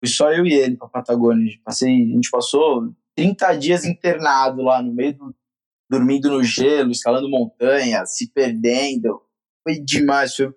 fui 0.00 0.08
só 0.08 0.32
eu 0.32 0.44
e 0.46 0.52
ele 0.52 0.76
para 0.76 0.88
Patagônia. 0.88 1.52
A 1.60 1.64
passei, 1.66 1.90
a 1.90 2.14
gente 2.14 2.30
passou 2.30 2.92
30 3.16 3.54
dias 3.56 3.84
internado 3.84 4.62
lá 4.62 4.82
no 4.82 4.92
meio 4.92 5.16
do, 5.16 5.34
dormindo 5.90 6.30
no 6.30 6.42
gelo, 6.42 6.90
escalando 6.90 7.28
montanha, 7.28 8.04
se 8.06 8.32
perdendo. 8.32 9.22
Foi 9.62 9.78
demais, 9.80 10.34
foi, 10.34 10.52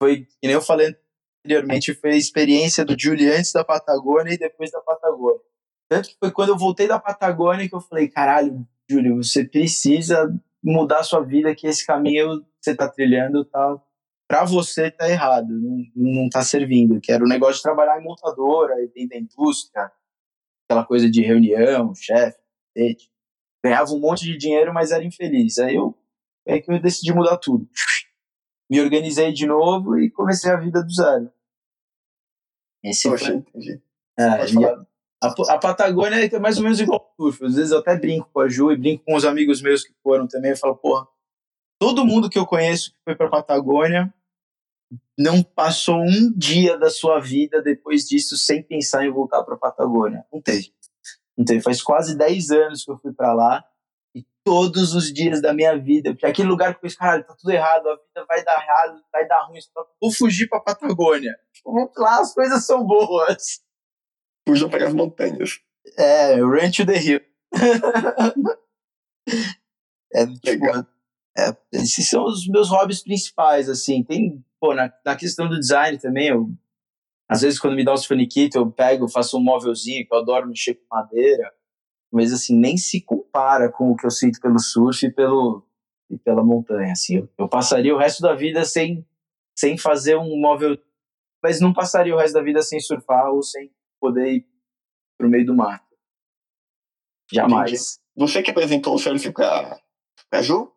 foi 0.00 0.20
que 0.24 0.46
nem 0.46 0.52
eu 0.52 0.62
falei 0.62 0.96
anteriormente, 1.44 1.94
foi 1.94 2.12
a 2.12 2.16
experiência 2.16 2.84
do 2.84 2.94
Julie 2.98 3.30
antes 3.30 3.52
da 3.52 3.64
Patagônia 3.64 4.32
e 4.32 4.38
depois 4.38 4.70
da 4.70 4.80
Patagônia. 4.80 5.40
Tanto 5.88 6.08
que 6.08 6.16
foi 6.18 6.30
quando 6.30 6.50
eu 6.50 6.58
voltei 6.58 6.88
da 6.88 6.98
Patagônia 6.98 7.68
que 7.68 7.74
eu 7.74 7.80
falei, 7.80 8.08
caralho, 8.08 8.66
Júlio, 8.90 9.16
você 9.16 9.44
precisa 9.44 10.32
mudar 10.62 11.02
sua 11.02 11.20
vida, 11.20 11.54
que 11.54 11.66
esse 11.66 11.86
caminho 11.86 12.40
que 12.42 12.48
você 12.62 12.70
está 12.70 12.88
trilhando 12.88 13.44
tá 13.44 13.76
para 14.26 14.44
você 14.44 14.90
tá 14.90 15.08
errado, 15.08 15.48
não, 15.48 15.84
não 15.94 16.28
tá 16.30 16.42
servindo. 16.42 17.00
Que 17.00 17.12
era 17.12 17.22
o 17.22 17.28
negócio 17.28 17.56
de 17.56 17.62
trabalhar 17.62 18.00
em 18.00 18.04
montadora, 18.04 18.74
dentro 18.94 19.10
da 19.10 19.16
indústria, 19.16 19.92
aquela 20.66 20.84
coisa 20.84 21.10
de 21.10 21.20
reunião, 21.20 21.94
chefe, 21.94 22.38
ganhava 23.62 23.92
um 23.92 24.00
monte 24.00 24.24
de 24.24 24.36
dinheiro, 24.36 24.72
mas 24.72 24.90
era 24.90 25.04
infeliz. 25.04 25.58
Aí 25.58 25.74
eu, 25.74 25.96
é 26.46 26.60
que 26.60 26.72
eu 26.72 26.80
decidi 26.80 27.12
mudar 27.12 27.36
tudo. 27.36 27.68
Me 28.70 28.80
organizei 28.80 29.32
de 29.32 29.46
novo 29.46 29.98
e 29.98 30.10
comecei 30.10 30.50
a 30.50 30.56
vida 30.56 30.82
do 30.82 30.92
zero. 30.92 31.30
Esse 32.82 33.08
Poxa, 33.08 33.26
foi... 33.26 33.36
entendi. 33.36 33.80
É, 34.18 34.24
a, 34.24 35.54
a, 35.54 35.58
Patagônia 35.58 36.24
é 36.24 36.38
mais 36.38 36.58
ou 36.58 36.62
menos 36.62 36.80
igual 36.80 37.00
ao 37.00 37.14
surf. 37.16 37.44
Às 37.44 37.54
vezes 37.54 37.72
eu 37.72 37.78
até 37.78 37.96
brinco 37.96 38.28
com 38.32 38.40
a 38.40 38.48
Ju 38.48 38.70
e 38.70 38.76
brinco 38.76 39.04
com 39.04 39.14
os 39.14 39.24
amigos 39.24 39.62
meus 39.62 39.82
que 39.82 39.92
foram 40.02 40.26
também. 40.26 40.50
Eu 40.50 40.56
falo, 40.56 40.76
porra, 40.76 41.06
todo 41.78 42.04
mundo 42.04 42.28
que 42.28 42.38
eu 42.38 42.46
conheço 42.46 42.92
que 42.92 42.98
foi 43.04 43.16
pra 43.16 43.28
Patagônia 43.28 44.12
não 45.18 45.42
passou 45.42 45.96
um 45.96 46.32
dia 46.36 46.76
da 46.78 46.90
sua 46.90 47.20
vida 47.20 47.62
depois 47.62 48.06
disso 48.06 48.36
sem 48.36 48.62
pensar 48.62 49.04
em 49.04 49.10
voltar 49.10 49.42
pra 49.42 49.56
Patagônia. 49.56 50.24
Não 50.32 50.40
teve. 50.40 50.72
Não 51.36 51.44
teve. 51.44 51.62
Faz 51.62 51.82
quase 51.82 52.16
10 52.16 52.50
anos 52.50 52.84
que 52.84 52.90
eu 52.90 52.98
fui 52.98 53.12
para 53.12 53.32
lá 53.32 53.64
e 54.14 54.24
todos 54.44 54.94
os 54.94 55.12
dias 55.12 55.40
da 55.40 55.52
minha 55.52 55.76
vida, 55.76 56.12
porque 56.12 56.26
aquele 56.26 56.48
lugar 56.48 56.72
que 56.72 56.78
eu 56.78 56.82
penso, 56.82 56.98
cara, 56.98 57.22
tá 57.22 57.34
tudo 57.34 57.50
errado, 57.50 57.88
a 57.88 57.96
vida 57.96 58.26
vai 58.28 58.44
dar 58.44 58.62
errado, 58.62 59.02
vai 59.12 59.26
dar 59.26 59.42
ruim, 59.44 59.58
vou 60.00 60.12
fugir 60.12 60.48
pra 60.48 60.60
Patagônia. 60.60 61.34
Lá 61.96 62.20
as 62.20 62.34
coisas 62.34 62.64
são 62.64 62.84
boas 62.84 63.64
fujam 64.46 64.68
para 64.68 64.86
as 64.86 64.94
montanhas. 64.94 65.58
É, 65.98 66.36
Run 66.36 66.70
to 66.70 66.86
the 66.86 66.98
Hill. 66.98 67.20
é, 70.12 70.26
tipo, 70.26 70.66
é, 71.36 71.56
esses 71.72 72.08
são 72.08 72.24
os 72.24 72.46
meus 72.48 72.68
hobbies 72.68 73.02
principais, 73.02 73.68
assim. 73.68 74.04
Tem, 74.04 74.44
pô, 74.60 74.74
na, 74.74 74.92
na 75.04 75.16
questão 75.16 75.48
do 75.48 75.58
design 75.58 75.98
também, 75.98 76.28
eu, 76.28 76.48
às 77.28 77.42
vezes 77.42 77.58
quando 77.58 77.74
me 77.76 77.84
dá 77.84 77.92
os 77.92 78.06
faniquitos, 78.06 78.56
eu 78.56 78.70
pego, 78.70 79.08
faço 79.08 79.36
um 79.38 79.42
móvelzinho, 79.42 80.06
que 80.06 80.14
eu 80.14 80.18
adoro 80.18 80.46
mexer 80.46 80.74
com 80.74 80.94
madeira, 80.94 81.52
mas 82.14 82.32
assim, 82.32 82.56
nem 82.56 82.76
se 82.76 83.00
compara 83.00 83.68
com 83.68 83.90
o 83.90 83.96
que 83.96 84.06
eu 84.06 84.10
sinto 84.10 84.40
pelo 84.40 84.60
surf 84.60 85.04
e, 85.04 85.10
pelo, 85.10 85.66
e 86.08 86.16
pela 86.16 86.44
montanha, 86.44 86.92
assim. 86.92 87.16
Eu, 87.16 87.28
eu 87.36 87.48
passaria 87.48 87.92
o 87.92 87.98
resto 87.98 88.22
da 88.22 88.36
vida 88.36 88.64
sem, 88.64 89.04
sem 89.58 89.76
fazer 89.76 90.16
um 90.16 90.38
móvel, 90.40 90.78
mas 91.42 91.60
não 91.60 91.72
passaria 91.72 92.14
o 92.14 92.18
resto 92.18 92.34
da 92.34 92.42
vida 92.42 92.62
sem 92.62 92.78
surfar 92.78 93.32
ou 93.32 93.42
sem 93.42 93.74
poder 94.00 94.32
ir 94.32 94.48
pro 95.18 95.28
meio 95.28 95.44
do 95.44 95.56
mato. 95.56 95.84
Jamais. 97.32 97.98
Você 98.16 98.44
que 98.44 98.52
apresentou 98.52 98.94
o 98.94 98.98
surf 98.98 99.32
pra, 99.32 99.80
pra 100.30 100.40
Ju? 100.40 100.72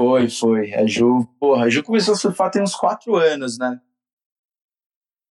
Foi, 0.00 0.30
foi. 0.30 0.72
A 0.72 0.86
Ju, 0.86 1.26
porra, 1.40 1.64
a 1.64 1.68
Ju 1.68 1.82
começou 1.82 2.14
a 2.14 2.16
surfar 2.16 2.48
tem 2.48 2.62
uns 2.62 2.76
quatro 2.76 3.16
anos, 3.16 3.58
né? 3.58 3.80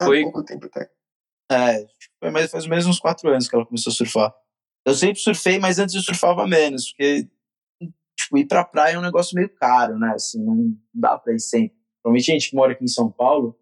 Há 0.02 0.06
foi 0.06 0.24
pouco 0.24 0.44
tempo 0.44 0.66
até. 0.66 0.92
É, 1.50 1.88
foi 2.20 2.30
mais, 2.30 2.52
faz 2.52 2.68
menos 2.68 2.86
uns 2.86 3.00
quatro 3.00 3.30
anos 3.30 3.48
que 3.48 3.56
ela 3.56 3.66
começou 3.66 3.92
a 3.92 3.94
surfar. 3.94 4.41
Eu 4.86 4.96
sempre 4.96 5.20
surfei, 5.20 5.60
mas 5.60 5.78
antes 5.80 5.96
eu 5.96 6.02
surfava 6.02 6.48
menos, 6.48 6.90
porque 6.90 7.30
tipo, 8.18 8.38
ir 8.38 8.48
pra 8.48 8.64
praia 8.64 8.96
é 8.96 9.00
um 9.00 9.04
negócio 9.04 9.36
meio 9.36 9.50
caro, 9.56 9.98
né? 9.98 10.14
Assim, 10.16 10.44
não 10.44 10.76
dá 10.94 11.18
pra 11.18 11.34
ir 11.34 11.40
sempre. 11.40 11.78
Provavelmente 12.02 12.32
a 12.32 12.34
gente 12.34 12.50
que 12.50 12.56
mora 12.56 12.72
aqui 12.72 12.84
em 12.84 12.88
São 12.88 13.12
Paulo, 13.12 13.60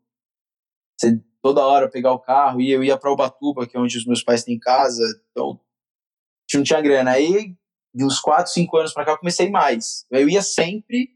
você 0.98 1.22
toda 1.42 1.66
hora 1.66 1.90
pegar 1.90 2.14
o 2.14 2.20
carro, 2.20 2.62
e 2.62 2.72
eu 2.72 2.84
ia 2.84 2.98
para 2.98 3.12
Ubatuba, 3.12 3.68
que 3.68 3.76
é 3.76 3.80
onde 3.80 3.98
os 3.98 4.06
meus 4.06 4.24
pais 4.24 4.44
têm 4.44 4.60
casa, 4.60 5.04
então 5.32 5.60
não 6.54 6.64
tinha 6.64 6.82
grana. 6.82 7.12
Aí, 7.12 7.56
de 7.94 8.06
uns 8.06 8.20
4, 8.20 8.52
5 8.52 8.78
anos 8.78 8.94
para 8.94 9.06
cá, 9.06 9.12
eu 9.12 9.18
comecei 9.18 9.50
mais. 9.50 10.06
Eu 10.12 10.30
ia 10.30 10.42
sempre, 10.42 11.10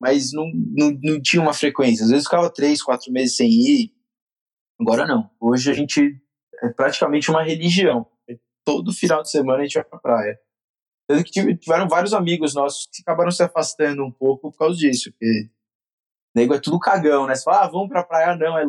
mas 0.00 0.32
não, 0.32 0.50
não, 0.54 0.98
não 1.02 1.20
tinha 1.20 1.42
uma 1.42 1.54
frequência. 1.54 2.04
Às 2.04 2.10
vezes 2.10 2.24
ficava 2.24 2.50
três, 2.50 2.82
quatro 2.82 3.12
meses 3.12 3.36
sem 3.36 3.50
ir. 3.50 3.92
Agora 4.80 5.06
não. 5.06 5.30
Hoje 5.40 5.70
a 5.70 5.74
gente 5.74 6.20
é 6.62 6.68
praticamente 6.68 7.30
uma 7.30 7.42
religião. 7.42 8.06
Todo 8.66 8.92
final 8.92 9.22
de 9.22 9.30
semana 9.30 9.60
a 9.60 9.62
gente 9.62 9.74
vai 9.74 9.84
pra 9.84 9.98
praia. 9.98 10.40
Tanto 11.08 11.24
que 11.24 11.56
tiveram 11.56 11.88
vários 11.88 12.12
amigos 12.12 12.52
nossos 12.52 12.88
que 12.92 13.00
acabaram 13.00 13.30
se 13.30 13.42
afastando 13.42 14.04
um 14.04 14.10
pouco 14.10 14.50
por 14.50 14.58
causa 14.58 14.76
disso. 14.76 15.12
Porque 15.12 15.48
nego 16.34 16.52
é 16.52 16.60
tudo 16.60 16.80
cagão, 16.80 17.26
né? 17.26 17.34
Você 17.36 17.44
fala, 17.44 17.64
ah, 17.64 17.68
vamos 17.68 17.88
pra 17.88 18.02
praia, 18.02 18.36
não, 18.36 18.58
é 18.58 18.66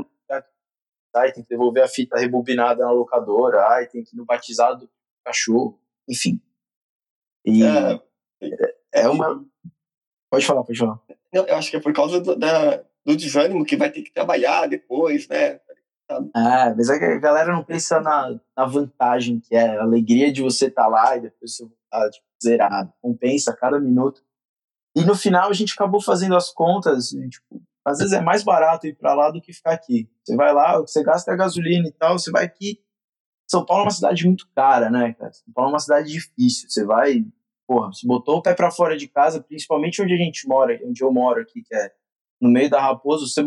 ai, 1.17 1.31
tem 1.31 1.43
que 1.43 1.49
devolver 1.49 1.83
a 1.83 1.87
fita 1.87 2.17
rebobinada 2.17 2.83
na 2.83 2.91
locadora, 2.91 3.67
ai, 3.67 3.87
tem 3.87 4.03
que 4.03 4.15
ir 4.15 4.17
no 4.17 4.25
batizado 4.25 4.85
do 4.85 4.91
cachorro, 5.25 5.79
enfim. 6.07 6.39
E 7.45 7.63
é, 7.63 7.99
é 8.93 9.09
uma. 9.09 9.45
Pode 10.29 10.45
falar, 10.45 10.63
pode 10.63 10.77
falar. 10.77 10.99
Eu 11.31 11.55
acho 11.55 11.71
que 11.71 11.77
é 11.77 11.81
por 11.81 11.93
causa 11.93 12.19
do, 12.19 12.35
da, 12.35 12.83
do 13.05 13.15
desânimo 13.15 13.65
que 13.65 13.77
vai 13.77 13.91
ter 13.91 14.01
que 14.01 14.11
trabalhar 14.11 14.67
depois, 14.67 15.27
né? 15.27 15.59
Ah, 16.33 16.73
mas 16.75 16.89
é 16.89 16.93
a 16.93 17.19
galera 17.19 17.51
não 17.51 17.63
pensa 17.63 17.99
na, 17.99 18.39
na 18.55 18.65
vantagem 18.65 19.39
que 19.39 19.55
é 19.55 19.77
a 19.77 19.81
alegria 19.81 20.31
de 20.31 20.41
você 20.41 20.67
estar 20.67 20.83
tá 20.83 20.87
lá 20.87 21.17
e 21.17 21.21
depois 21.21 21.55
você 21.55 21.63
voltar 21.63 22.09
tipo, 22.09 22.25
zerado. 22.41 22.93
Compensa 23.01 23.55
cada 23.55 23.79
minuto. 23.79 24.21
E 24.95 25.03
no 25.03 25.15
final 25.15 25.49
a 25.49 25.53
gente 25.53 25.73
acabou 25.73 26.01
fazendo 26.01 26.35
as 26.35 26.49
contas, 26.49 27.11
e, 27.11 27.29
tipo, 27.29 27.61
às 27.85 27.99
vezes 27.99 28.13
é 28.13 28.21
mais 28.21 28.43
barato 28.43 28.87
ir 28.87 28.95
para 28.95 29.13
lá 29.13 29.29
do 29.29 29.41
que 29.41 29.53
ficar 29.53 29.73
aqui. 29.73 30.09
Você 30.23 30.35
vai 30.35 30.53
lá, 30.53 30.79
você 30.79 31.03
gasta 31.03 31.31
a 31.31 31.35
gasolina 31.35 31.87
e 31.87 31.91
tal, 31.91 32.17
você 32.17 32.31
vai 32.31 32.45
aqui. 32.45 32.81
São 33.49 33.65
Paulo 33.65 33.83
é 33.83 33.85
uma 33.85 33.91
cidade 33.91 34.25
muito 34.25 34.47
cara, 34.55 34.89
né, 34.89 35.13
cara? 35.13 35.31
São 35.31 35.53
Paulo 35.53 35.71
é 35.71 35.73
uma 35.73 35.79
cidade 35.79 36.11
difícil. 36.11 36.69
Você 36.69 36.83
vai, 36.83 37.25
porra, 37.67 37.93
você 37.93 38.05
botou 38.05 38.37
o 38.37 38.41
pé 38.41 38.53
para 38.53 38.71
fora 38.71 38.97
de 38.97 39.07
casa, 39.07 39.41
principalmente 39.41 40.01
onde 40.01 40.13
a 40.13 40.17
gente 40.17 40.47
mora, 40.47 40.79
onde 40.83 41.01
eu 41.01 41.13
moro 41.13 41.41
aqui, 41.41 41.61
que 41.61 41.75
é 41.75 41.91
no 42.39 42.49
meio 42.49 42.69
da 42.69 42.81
Raposo, 42.81 43.27
você, 43.27 43.43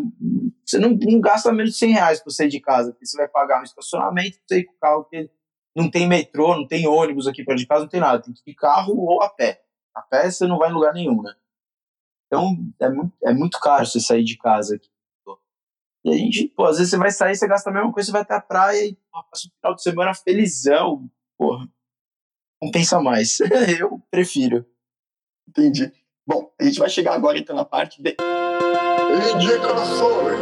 você 0.65 0.79
não, 0.79 0.91
não 0.91 1.21
gasta 1.21 1.53
menos 1.53 1.73
de 1.73 1.79
100 1.79 1.93
reais 1.93 2.21
para 2.21 2.33
sair 2.33 2.49
de 2.49 2.61
casa, 2.61 2.93
porque 2.93 3.07
você 3.07 3.17
vai 3.17 3.29
pagar 3.29 3.61
um 3.61 3.65
estacionamento, 3.65 4.39
você 4.47 4.61
ir 4.61 4.65
com 4.65 4.73
o 4.73 4.79
carro, 4.79 5.03
porque 5.05 5.31
não 5.77 5.91
tem 5.91 6.09
metrô, 6.09 6.57
não 6.57 6.67
tem 6.67 6.87
ônibus 6.87 7.27
aqui 7.27 7.45
perto 7.45 7.59
de 7.59 7.67
casa, 7.67 7.83
não 7.83 7.89
tem 7.89 8.01
nada, 8.01 8.23
tem 8.23 8.35
que 8.35 8.51
ir 8.51 8.55
carro 8.55 8.97
ou 8.97 9.23
a 9.23 9.29
pé. 9.29 9.63
A 9.95 10.03
pé 10.03 10.31
você 10.31 10.47
não 10.47 10.59
vai 10.59 10.71
em 10.71 10.75
lugar 10.75 10.93
nenhum, 10.93 11.23
né? 11.23 11.35
Então 12.27 12.57
é 12.81 12.89
muito, 12.89 13.13
é 13.25 13.33
muito 13.33 13.61
caro 13.61 13.87
você 13.87 14.01
sair 14.01 14.25
de 14.25 14.37
casa 14.37 14.77
aqui. 14.77 14.89
E 16.05 16.11
a 16.11 16.17
gente, 16.17 16.49
pô, 16.49 16.65
às 16.65 16.79
vezes 16.79 16.91
você 16.91 16.97
vai 16.97 17.11
sair, 17.11 17.37
você 17.37 17.47
gasta 17.47 17.69
a 17.69 17.73
mesma 17.73 17.93
coisa, 17.93 18.07
você 18.07 18.13
vai 18.13 18.23
até 18.23 18.35
a 18.35 18.41
praia 18.41 18.87
e 18.87 18.97
passa 19.13 19.49
o 19.49 19.51
final 19.51 19.75
de 19.75 19.83
semana 19.83 20.15
felizão. 20.15 21.11
Porra, 21.37 21.69
não 22.63 22.71
pensa 22.71 23.01
mais. 23.01 23.39
Eu 23.79 24.01
prefiro. 24.11 24.65
Entendi. 25.49 25.93
Bom, 26.27 26.51
a 26.59 26.65
gente 26.65 26.79
vai 26.79 26.89
chegar 26.89 27.15
agora 27.15 27.39
então 27.39 27.55
na 27.55 27.65
parte 27.65 28.03
de 28.03 28.17
Indicações! 29.35 30.41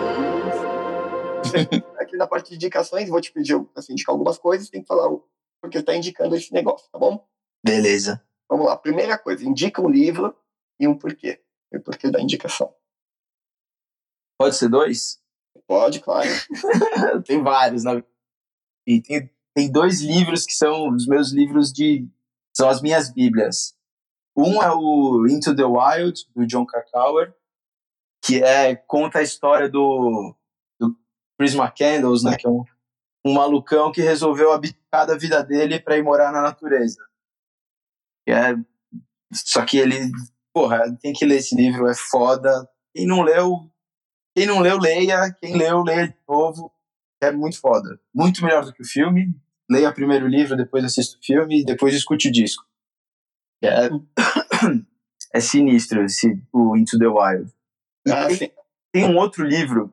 Aqui 1.98 2.16
na 2.16 2.26
parte 2.26 2.50
de 2.50 2.56
indicações, 2.56 3.08
vou 3.08 3.20
te 3.20 3.32
pedir 3.32 3.54
assim, 3.74 3.92
indicar 3.92 4.12
algumas 4.12 4.38
coisas, 4.38 4.68
tem 4.70 4.82
que 4.82 4.88
falar 4.88 5.08
o 5.08 5.24
porque 5.60 5.78
está 5.78 5.94
indicando 5.94 6.36
esse 6.36 6.52
negócio, 6.52 6.88
tá 6.90 6.98
bom? 6.98 7.26
Beleza. 7.64 8.22
Vamos 8.48 8.66
lá. 8.66 8.76
Primeira 8.76 9.18
coisa, 9.18 9.44
indica 9.44 9.82
um 9.82 9.88
livro 9.88 10.36
e 10.78 10.86
um 10.86 10.96
porquê. 10.96 11.42
E 11.72 11.76
o 11.76 11.82
porquê 11.82 12.10
da 12.10 12.20
indicação. 12.20 12.72
Pode 14.38 14.56
ser 14.56 14.68
dois? 14.68 15.20
Pode, 15.66 16.00
claro. 16.00 16.28
tem 17.26 17.42
vários, 17.42 17.84
né? 17.84 18.02
E 18.86 19.02
tem, 19.02 19.30
tem 19.54 19.70
dois 19.70 20.00
livros 20.00 20.46
que 20.46 20.52
são 20.52 20.88
os 20.90 21.06
meus 21.06 21.32
livros 21.32 21.72
de. 21.72 22.08
são 22.56 22.68
as 22.68 22.80
minhas 22.80 23.12
bíblias. 23.12 23.76
Um 24.36 24.62
é 24.62 24.72
o 24.72 25.26
Into 25.26 25.54
the 25.54 25.64
Wild, 25.64 26.24
do 26.34 26.46
John 26.46 26.64
Krakauer, 26.64 27.34
que 28.28 28.44
é 28.44 28.76
conta 28.76 29.20
a 29.20 29.22
história 29.22 29.70
do, 29.70 30.36
do 30.78 30.94
Chris 31.38 31.54
McCandles, 31.54 32.22
né, 32.22 32.36
que 32.36 32.46
é 32.46 32.50
um, 32.50 32.62
um 33.26 33.32
malucão 33.32 33.90
que 33.90 34.02
resolveu 34.02 34.52
abdicar 34.52 35.06
da 35.06 35.16
vida 35.16 35.42
dele 35.42 35.80
para 35.80 35.96
ir 35.96 36.02
morar 36.02 36.30
na 36.30 36.42
natureza. 36.42 37.02
É, 38.28 38.54
só 39.32 39.64
que 39.64 39.78
ele, 39.78 40.12
porra, 40.52 40.94
tem 41.00 41.14
que 41.14 41.24
ler 41.24 41.36
esse 41.36 41.56
livro, 41.56 41.88
é 41.88 41.94
foda. 41.94 42.68
Quem 42.94 43.06
não 43.06 43.22
leu, 43.22 43.70
quem 44.36 44.46
não 44.46 44.60
leu, 44.60 44.78
leia. 44.78 45.32
Quem 45.40 45.56
leu, 45.56 45.82
leia 45.82 46.08
de 46.08 46.16
novo. 46.28 46.70
É 47.22 47.32
muito 47.32 47.58
foda. 47.58 47.98
Muito 48.14 48.44
melhor 48.44 48.62
do 48.62 48.74
que 48.74 48.82
o 48.82 48.86
filme. 48.86 49.34
Leia 49.70 49.90
primeiro 49.90 50.26
o 50.26 50.28
livro, 50.28 50.54
depois 50.54 50.84
assista 50.84 51.16
o 51.18 51.24
filme, 51.24 51.64
depois 51.64 51.94
escute 51.94 52.28
o 52.28 52.32
disco. 52.32 52.62
É, 53.64 53.88
é 55.32 55.40
sinistro 55.40 56.04
esse, 56.04 56.42
o 56.52 56.76
Into 56.76 56.98
the 56.98 57.06
Wild. 57.06 57.50
Ah, 58.12 58.28
tem, 58.28 58.52
tem, 58.92 59.04
um 59.04 59.16
outro 59.16 59.44
livro 59.44 59.92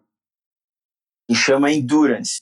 que 1.28 1.36
chama 1.36 1.72
Endurance, 1.72 2.41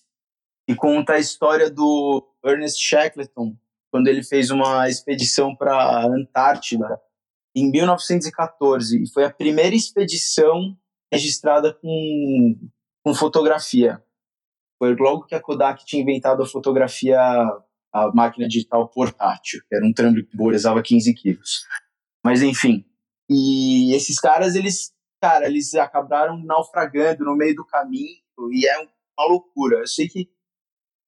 que 0.68 0.76
conta 0.76 1.14
a 1.14 1.20
história 1.20 1.70
do 1.70 2.28
Ernest 2.44 2.82
Shackleton, 2.82 3.56
quando 3.92 4.08
ele 4.08 4.24
fez 4.24 4.50
uma 4.50 4.90
expedição 4.90 5.56
para 5.56 5.74
a 5.74 6.06
Antártida 6.06 7.00
em 7.56 7.70
1914. 7.70 9.04
E 9.04 9.10
foi 9.10 9.26
a 9.26 9.32
primeira 9.32 9.76
expedição 9.76 10.78
registrada 11.12 11.74
com, 11.74 12.70
com 13.04 13.14
fotografia. 13.14 14.04
Foi 14.80 14.96
logo 14.96 15.26
que 15.26 15.36
a 15.36 15.42
Kodak 15.42 15.86
tinha 15.86 16.02
inventado 16.02 16.42
a 16.42 16.48
fotografia, 16.48 17.20
a 17.94 18.12
máquina 18.14 18.48
digital 18.48 18.90
portátil, 18.90 19.62
que 19.70 19.76
era 19.76 19.86
um 19.86 19.94
trampo 19.94 20.24
que 20.24 20.38
pesava 20.38 20.82
15 20.82 21.14
quilos. 21.14 21.66
Mas 22.26 22.42
enfim, 22.42 22.86
e 23.30 23.94
esses 23.94 24.20
caras, 24.20 24.56
eles 24.56 24.94
cara, 25.24 25.48
eles 25.48 25.74
acabaram 25.76 26.38
naufragando 26.44 27.24
no 27.24 27.38
meio 27.38 27.56
do 27.56 27.66
caminho 27.66 28.18
e 28.52 28.68
é 28.68 28.78
uma 28.78 29.26
loucura. 29.30 29.80
Eu 29.80 29.88
sei 29.88 30.10
que 30.10 30.30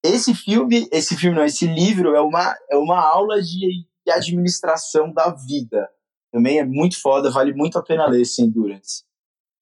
esse 0.05 0.34
filme, 0.34 0.88
esse 0.89 1.18
filme 1.18 1.36
não, 1.36 1.43
esse 1.43 1.68
livro 1.68 2.16
é 2.16 2.22
uma, 2.22 2.55
é 2.72 2.78
uma 2.78 2.97
aula 2.97 3.41
de, 3.41 3.86
de 4.05 4.11
administração 4.13 5.11
da 5.11 5.32
vida. 5.32 5.89
Também 6.32 6.59
é 6.59 6.66
muito 6.66 7.01
foda, 7.01 7.30
vale 7.30 7.53
muito 7.53 7.78
a 7.78 7.84
pena 7.84 8.07
ler 8.07 8.22
esse 8.22 8.41
Endurance. 8.41 9.03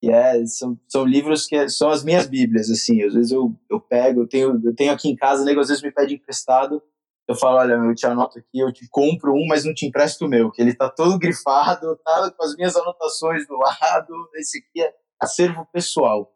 E 0.03 0.11
é, 0.11 0.45
são, 0.45 0.79
são 0.87 1.03
livros 1.03 1.47
que 1.47 1.67
são 1.67 1.89
as 1.89 2.03
minhas 2.03 2.27
bíblias, 2.27 2.69
assim. 2.69 3.01
Às 3.01 3.15
vezes 3.15 3.31
eu, 3.31 3.59
eu 3.71 3.81
pego, 3.81 4.21
eu 4.21 4.27
tenho, 4.27 4.61
eu 4.63 4.75
tenho 4.75 4.91
aqui 4.91 5.09
em 5.09 5.15
casa, 5.15 5.43
nego 5.43 5.61
às 5.61 5.69
vezes 5.69 5.81
me 5.81 5.91
pede 5.91 6.13
emprestado, 6.13 6.79
eu 7.27 7.35
falo, 7.35 7.57
olha, 7.57 7.73
eu 7.73 7.95
te 7.95 8.05
anoto 8.05 8.39
aqui, 8.39 8.59
eu 8.59 8.71
te 8.71 8.87
compro 8.89 9.33
um, 9.33 9.45
mas 9.47 9.63
não 9.63 9.73
te 9.73 9.85
empresto 9.85 10.25
o 10.25 10.29
meu, 10.29 10.51
que 10.51 10.61
ele 10.61 10.75
tá 10.75 10.89
todo 10.89 11.17
grifado, 11.17 11.97
tá 12.03 12.31
com 12.31 12.43
as 12.43 12.55
minhas 12.55 12.75
anotações 12.75 13.47
do 13.47 13.55
lado, 13.57 14.29
esse 14.35 14.57
aqui 14.59 14.81
é 14.81 14.93
acervo 15.19 15.65
pessoal. 15.71 16.33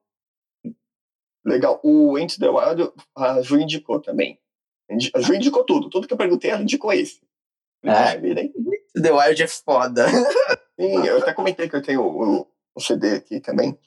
Legal. 1.45 1.79
O 1.83 2.17
Into 2.17 2.39
the 2.39 2.49
Wild, 2.49 2.91
a 3.15 3.41
Ju 3.41 3.59
indicou 3.59 4.01
também. 4.01 4.39
A 5.13 5.21
Ju 5.21 5.33
indicou 5.33 5.63
tudo. 5.65 5.89
Tudo 5.89 6.07
que 6.07 6.13
eu 6.13 6.17
perguntei, 6.17 6.51
ela 6.51 6.61
indicou 6.61 6.91
esse. 6.91 7.21
É, 7.83 8.15
Into 8.15 9.01
the 9.01 9.11
Wild 9.11 9.43
é 9.43 9.47
foda. 9.47 10.07
Sim, 10.79 11.05
eu 11.05 11.19
até 11.19 11.33
comentei 11.33 11.69
que 11.69 11.75
eu 11.75 11.81
tenho 11.81 12.01
o, 12.01 12.47
o 12.75 12.81
CD 12.81 13.15
aqui 13.15 13.39
também. 13.39 13.77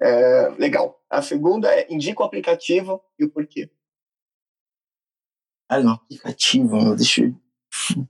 É, 0.00 0.48
legal. 0.58 0.98
A 1.10 1.20
segunda 1.20 1.74
é 1.74 1.86
indica 1.92 2.22
o 2.22 2.26
aplicativo 2.26 3.02
e 3.18 3.24
o 3.24 3.30
porquê. 3.30 3.70
Ah, 5.68 5.80
no 5.80 5.90
aplicativo, 5.90 6.82
meu, 6.82 6.96
deixa 6.96 7.22
eu. 7.22 7.34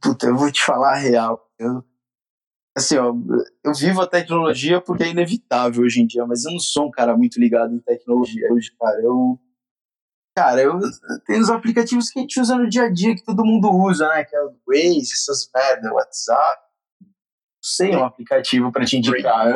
Puta, 0.01 0.29
eu 0.29 0.37
vou 0.37 0.51
te 0.51 0.63
falar 0.63 0.93
a 0.93 0.99
real. 0.99 1.51
Eu, 1.59 1.85
assim, 2.77 2.97
ó, 2.97 3.13
eu 3.65 3.75
vivo 3.75 4.01
a 4.01 4.07
tecnologia 4.07 4.81
porque 4.81 5.03
é 5.03 5.09
inevitável 5.09 5.83
hoje 5.83 6.01
em 6.01 6.07
dia, 6.07 6.25
mas 6.25 6.45
eu 6.45 6.53
não 6.53 6.61
sou 6.61 6.87
um 6.87 6.91
cara 6.91 7.17
muito 7.17 7.41
ligado 7.41 7.75
em 7.75 7.81
tecnologia 7.81 8.53
hoje, 8.53 8.73
cara. 8.79 9.01
Eu. 9.03 9.39
Cara, 10.37 10.63
eu 10.63 10.79
tenho 11.27 11.41
os 11.41 11.51
aplicativos 11.51 12.11
que 12.11 12.21
a 12.21 12.23
gente 12.23 12.41
usa 12.41 12.57
no 12.57 12.69
dia 12.69 12.85
a 12.85 12.93
dia, 12.93 13.13
que 13.17 13.25
todo 13.25 13.45
mundo 13.45 13.73
usa, 13.73 14.09
né? 14.09 14.25
Que 14.25 14.37
é 14.37 14.41
o 14.41 14.55
Waze, 14.69 15.13
essas 15.13 15.51
merda, 15.53 15.93
WhatsApp. 15.93 16.63
Não 17.03 17.09
sei 17.61 17.97
um 17.97 18.05
aplicativo 18.05 18.71
pra 18.71 18.85
te 18.85 18.97
indicar. 18.97 19.49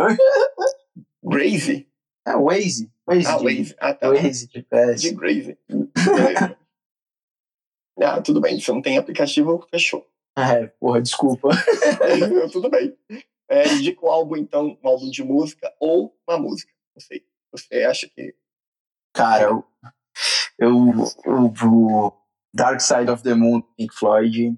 Waze? 1.22 1.88
É, 2.26 2.34
Waze. 2.34 2.90
Waze 3.06 3.26
ah, 3.28 3.36
de, 3.36 3.44
Waze. 3.44 3.76
Ah, 3.78 3.94
tá. 3.94 4.08
Waze. 4.08 4.48
De 4.48 4.66
Waze. 5.14 5.58
Ah, 8.00 8.20
tudo 8.20 8.40
bem, 8.40 8.58
se 8.58 8.70
não 8.70 8.82
tem 8.82 8.98
aplicativo, 8.98 9.66
fechou. 9.70 10.06
É, 10.36 10.66
porra, 10.66 11.02
desculpa. 11.02 11.50
tudo 12.52 12.70
bem. 12.70 12.96
É, 13.48 13.68
indica 13.74 14.06
um 14.06 14.10
álbum, 14.10 14.36
então, 14.36 14.78
um 14.82 14.88
álbum 14.88 15.10
de 15.10 15.22
música 15.22 15.72
ou 15.78 16.16
uma 16.26 16.38
música. 16.38 16.72
Não 16.94 17.00
sei. 17.00 17.24
Você 17.52 17.82
acha 17.82 18.08
que. 18.08 18.34
Cara, 19.14 19.44
eu. 19.44 19.64
Eu. 20.58 20.92
eu 21.26 22.18
Dark 22.54 22.80
Side 22.80 23.10
of 23.10 23.22
the 23.22 23.34
Moon, 23.34 23.62
Pink 23.76 23.94
Floyd. 23.94 24.56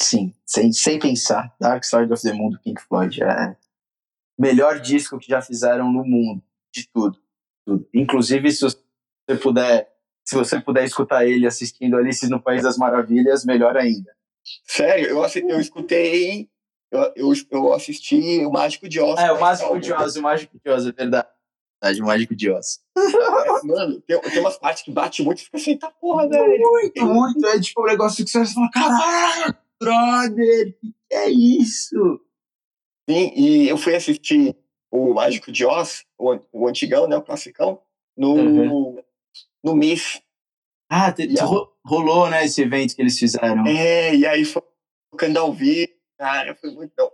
Sim, 0.00 0.32
sem, 0.46 0.72
sem 0.72 0.98
pensar. 0.98 1.54
Dark 1.60 1.84
Side 1.84 2.12
of 2.12 2.22
the 2.22 2.32
Moon, 2.32 2.56
Pink 2.62 2.80
Floyd. 2.82 3.22
É 3.22 3.56
melhor 4.38 4.80
disco 4.80 5.18
que 5.18 5.28
já 5.28 5.40
fizeram 5.40 5.92
no 5.92 6.04
mundo. 6.04 6.42
De 6.72 6.88
tudo. 6.92 7.20
tudo. 7.66 7.88
Inclusive, 7.94 8.50
se 8.50 8.62
você 8.62 9.36
puder 9.40 9.93
se 10.24 10.34
você 10.34 10.60
puder 10.60 10.84
escutar 10.84 11.26
ele 11.26 11.46
assistindo 11.46 11.96
Alice 11.96 12.26
no 12.28 12.40
País 12.40 12.62
das 12.62 12.78
Maravilhas, 12.78 13.44
melhor 13.44 13.76
ainda. 13.76 14.12
Sério, 14.66 15.08
eu, 15.08 15.22
eu 15.48 15.60
escutei 15.60 16.48
Eu, 16.90 17.12
eu, 17.16 17.32
eu 17.50 17.72
assisti 17.72 18.44
o 18.44 18.50
Mágico 18.52 18.88
de 18.88 19.00
Oz. 19.00 19.18
É, 19.18 19.32
o 19.32 19.40
Mágico 19.40 19.80
de 19.80 19.92
Oz, 19.92 20.16
o 20.16 20.22
Mágico 20.22 20.56
de 20.62 20.70
Oz, 20.70 20.86
é 20.86 20.92
verdade. 20.92 21.28
O 22.00 22.06
Mágico 22.06 22.36
de 22.36 22.50
Oz. 22.50 22.80
Mano, 23.64 24.00
tem, 24.02 24.20
tem 24.20 24.40
umas 24.40 24.56
partes 24.56 24.82
que 24.82 24.92
bate 24.92 25.22
muito 25.22 25.40
e 25.40 25.44
fica 25.44 25.56
assim, 25.56 25.76
tá 25.76 25.90
porra, 25.90 26.28
velho. 26.28 26.60
Muito, 26.60 27.04
muito. 27.04 27.46
É 27.46 27.60
tipo 27.60 27.82
um 27.82 27.86
negócio 27.86 28.24
que 28.24 28.30
você 28.30 28.46
fala, 28.46 28.70
caralho, 28.70 29.56
brother, 29.80 30.74
que 30.80 30.94
é 31.10 31.28
isso? 31.28 32.20
Sim, 33.10 33.32
e 33.36 33.68
eu 33.68 33.76
fui 33.76 33.94
assistir 33.94 34.56
o 34.90 35.12
Mágico 35.12 35.50
de 35.50 35.66
Oz, 35.66 36.04
o, 36.16 36.38
o 36.52 36.68
antigão, 36.68 37.08
né, 37.08 37.16
o 37.16 37.22
classicão, 37.22 37.80
no, 38.16 38.34
uhum. 38.34 39.03
No 39.62 39.74
MIF. 39.74 40.20
Ah, 40.90 41.12
te, 41.12 41.28
rolou, 41.84 42.28
né, 42.30 42.44
esse 42.44 42.62
evento 42.62 42.94
que 42.94 43.02
eles 43.02 43.18
fizeram. 43.18 43.66
É, 43.66 44.14
e 44.14 44.26
aí 44.26 44.44
foi 44.44 44.62
tocando 45.10 45.38
ao 45.38 45.52
vivo, 45.52 45.92
cara, 46.18 46.54
foi 46.54 46.70
muito, 46.70 46.92
não, 46.98 47.10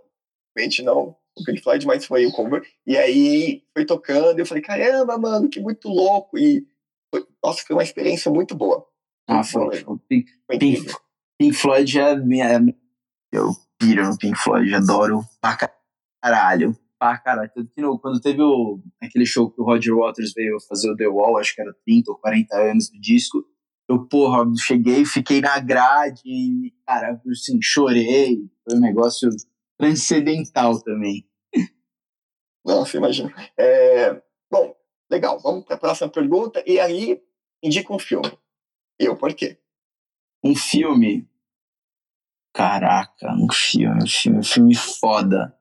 realmente 0.55 0.83
não, 0.83 1.15
o 1.37 1.43
Pink 1.43 1.61
Floyd, 1.61 1.85
mas 1.85 2.05
foi 2.05 2.25
o 2.25 2.31
cover, 2.31 2.61
e 2.85 2.97
aí 2.97 3.63
foi 3.73 3.85
tocando, 3.85 4.39
e 4.39 4.41
eu 4.41 4.45
falei, 4.45 4.63
caramba, 4.63 5.17
mano, 5.17 5.49
que 5.49 5.59
muito 5.59 5.87
louco, 5.87 6.37
e 6.37 6.65
foi, 7.13 7.25
nossa, 7.43 7.63
foi 7.65 7.75
uma 7.75 7.83
experiência 7.83 8.31
muito 8.31 8.55
boa. 8.55 8.85
Ah, 9.27 9.43
foi, 9.43 9.77
foi, 9.77 9.97
Pink, 10.09 10.31
Pink, 10.47 10.93
Pink 11.39 11.55
Floyd 11.55 11.99
é 11.99 12.15
minha, 12.17 12.59
eu 13.31 13.55
piro 13.77 14.05
no 14.05 14.17
Pink 14.17 14.37
Floyd, 14.37 14.73
adoro 14.73 15.23
pra 15.39 15.57
caralho, 16.21 16.77
que 17.73 17.81
no, 17.81 17.97
quando 17.99 18.21
teve 18.21 18.41
o, 18.41 18.79
aquele 19.01 19.25
show 19.25 19.49
que 19.49 19.59
o 19.59 19.63
Roger 19.63 19.95
Waters 19.95 20.33
veio 20.33 20.59
fazer 20.69 20.91
o 20.91 20.95
The 20.95 21.07
Wall, 21.07 21.37
acho 21.37 21.55
que 21.55 21.61
era 21.61 21.73
30 21.85 22.11
ou 22.11 22.17
40 22.17 22.55
anos 22.55 22.89
do 22.89 22.99
disco, 22.99 23.43
eu, 23.91 24.07
porra, 24.07 24.45
cheguei, 24.57 25.03
fiquei 25.03 25.41
na 25.41 25.59
grade 25.59 26.21
e, 26.25 26.73
cara, 26.85 27.21
assim, 27.29 27.61
chorei. 27.61 28.37
Foi 28.63 28.77
um 28.77 28.81
negócio 28.81 29.29
transcendental 29.77 30.81
também. 30.81 31.27
Nossa, 32.63 32.95
imagina. 32.95 33.33
É, 33.57 34.13
bom, 34.49 34.73
legal. 35.09 35.39
Vamos 35.39 35.65
para 35.65 35.75
a 35.75 35.79
próxima 35.79 36.09
pergunta. 36.09 36.63
E 36.65 36.79
aí, 36.79 37.21
indica 37.61 37.93
um 37.93 37.99
filme. 37.99 38.31
Eu, 38.97 39.17
por 39.17 39.33
quê? 39.33 39.57
Um 40.41 40.55
filme? 40.55 41.27
Caraca, 42.53 43.33
um 43.33 43.51
filme, 43.51 44.03
um 44.03 44.07
filme, 44.07 44.39
um 44.39 44.43
filme 44.43 44.75
foda. 44.75 45.57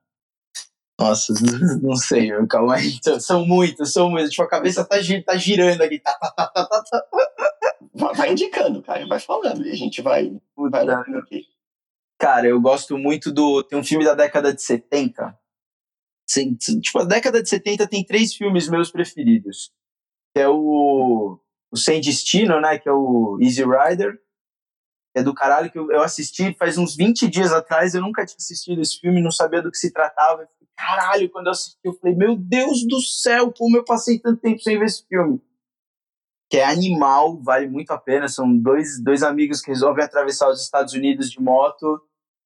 Nossa, 1.01 1.33
não 1.81 1.97
sei, 1.97 2.31
calma 2.47 2.75
aí. 2.75 2.99
São 3.21 3.47
muitos, 3.47 3.91
são 3.91 4.11
muitos. 4.11 4.31
Tipo, 4.33 4.43
a 4.43 4.49
cabeça 4.49 4.85
tá, 4.85 4.97
tá 5.25 5.37
girando 5.37 5.81
aqui. 5.81 5.99
Tá, 5.99 6.13
tá, 6.13 6.31
tá, 6.31 6.47
tá, 6.47 6.67
tá, 6.67 6.83
tá. 7.01 8.13
Vai 8.13 8.33
indicando, 8.33 8.83
cara, 8.83 9.07
vai 9.07 9.19
falando. 9.19 9.67
E 9.67 9.71
a 9.71 9.75
gente 9.75 10.03
vai, 10.03 10.31
vai 10.55 10.87
aqui. 10.91 11.47
Cara, 12.19 12.47
eu 12.47 12.61
gosto 12.61 12.99
muito 12.99 13.33
do. 13.33 13.63
Tem 13.63 13.79
um 13.79 13.85
filme 13.85 14.05
da 14.05 14.15
década 14.15 14.53
de 14.53 14.63
70. 14.63 15.35
Sim, 16.29 16.55
tipo, 16.55 16.99
a 16.99 17.05
década 17.05 17.43
de 17.43 17.49
70 17.49 17.87
tem 17.89 18.05
três 18.05 18.35
filmes 18.35 18.69
meus 18.69 18.91
preferidos. 18.91 19.73
Que 20.35 20.43
é 20.43 20.49
o. 20.49 21.41
O 21.73 21.77
Sem 21.77 22.01
Destino, 22.01 22.61
né? 22.61 22.79
Que 22.79 22.89
é 22.89 22.93
o 22.93 23.39
Easy 23.41 23.63
Rider 23.65 24.21
é 25.15 25.23
do 25.23 25.35
caralho 25.35 25.71
que 25.71 25.79
eu, 25.79 25.91
eu 25.91 26.03
assisti 26.03 26.55
faz 26.59 26.79
uns 26.79 26.95
20 26.97 27.29
dias 27.29 27.53
atrás, 27.53 27.95
eu 27.95 28.01
nunca 28.01 28.25
tinha 28.25 28.37
assistido 28.37 28.81
esse 28.81 28.99
filme, 28.99 29.23
não 29.23 29.31
sabia 29.31 29.63
do 29.63 29.71
que 29.71 29.77
se 29.77 29.93
tratava. 29.93 30.49
Caralho, 30.77 31.29
quando 31.31 31.47
eu 31.47 31.53
assisti, 31.53 31.79
eu 31.85 31.93
falei, 31.95 32.17
meu 32.17 32.37
Deus 32.37 32.87
do 32.87 33.01
céu, 33.01 33.53
como 33.57 33.77
eu 33.77 33.85
passei 33.85 34.19
tanto 34.19 34.41
tempo 34.41 34.61
sem 34.61 34.79
ver 34.79 34.87
esse 34.87 35.05
filme. 35.07 35.41
Que 36.49 36.59
é 36.59 36.65
animal, 36.65 37.41
vale 37.43 37.69
muito 37.69 37.91
a 37.91 37.99
pena. 37.99 38.29
São 38.29 38.57
dois, 38.57 39.03
dois 39.03 39.23
amigos 39.23 39.61
que 39.61 39.71
resolvem 39.71 40.05
atravessar 40.05 40.49
os 40.49 40.63
Estados 40.63 40.95
Unidos 40.95 41.31
de 41.31 41.41
moto 41.41 42.01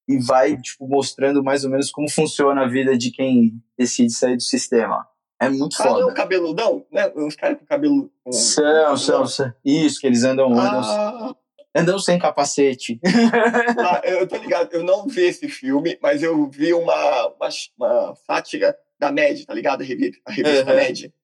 e 0.09 0.19
vai, 0.19 0.61
tipo, 0.61 0.87
mostrando 0.87 1.43
mais 1.43 1.65
ou 1.65 1.71
menos 1.71 1.91
como 1.91 2.11
funciona 2.11 2.63
a 2.63 2.69
vida 2.69 2.99
de 2.99 3.11
quem 3.11 3.63
decide 3.79 4.13
sair 4.13 4.37
do 4.37 4.43
sistema. 4.43 5.07
É 5.41 5.49
muito 5.49 5.77
foda. 5.77 6.01
Não, 6.01 6.13
cabeludão, 6.13 6.87
né? 6.91 7.11
Os 7.15 7.35
caras 7.35 7.59
com 7.59 7.67
cabelo. 7.67 8.11
São, 8.31 8.97
são, 8.97 9.27
são. 9.27 9.53
Isso, 9.65 10.01
que 10.01 10.07
eles 10.07 10.23
andam. 10.23 10.53
andam 10.53 10.81
ah 10.81 11.35
andando 11.75 12.01
sem 12.01 12.19
capacete. 12.19 13.01
ah, 13.79 14.01
eu 14.05 14.27
tô 14.27 14.37
ligado, 14.37 14.73
eu 14.73 14.85
não 14.85 15.07
vi 15.07 15.23
esse 15.23 15.49
filme, 15.49 15.99
mas 16.01 16.23
eu 16.23 16.49
vi 16.49 16.73
uma, 16.73 17.27
uma, 17.29 17.49
uma 17.79 18.15
sátira 18.27 18.77
da 18.99 19.11
MED, 19.11 19.45
tá 19.45 19.53
ligado? 19.53 19.83
A 19.83 19.85
revista, 19.85 20.21
a 20.25 20.33
revista 20.33 20.71
uhum. 20.71 20.77
MED. 20.77 21.15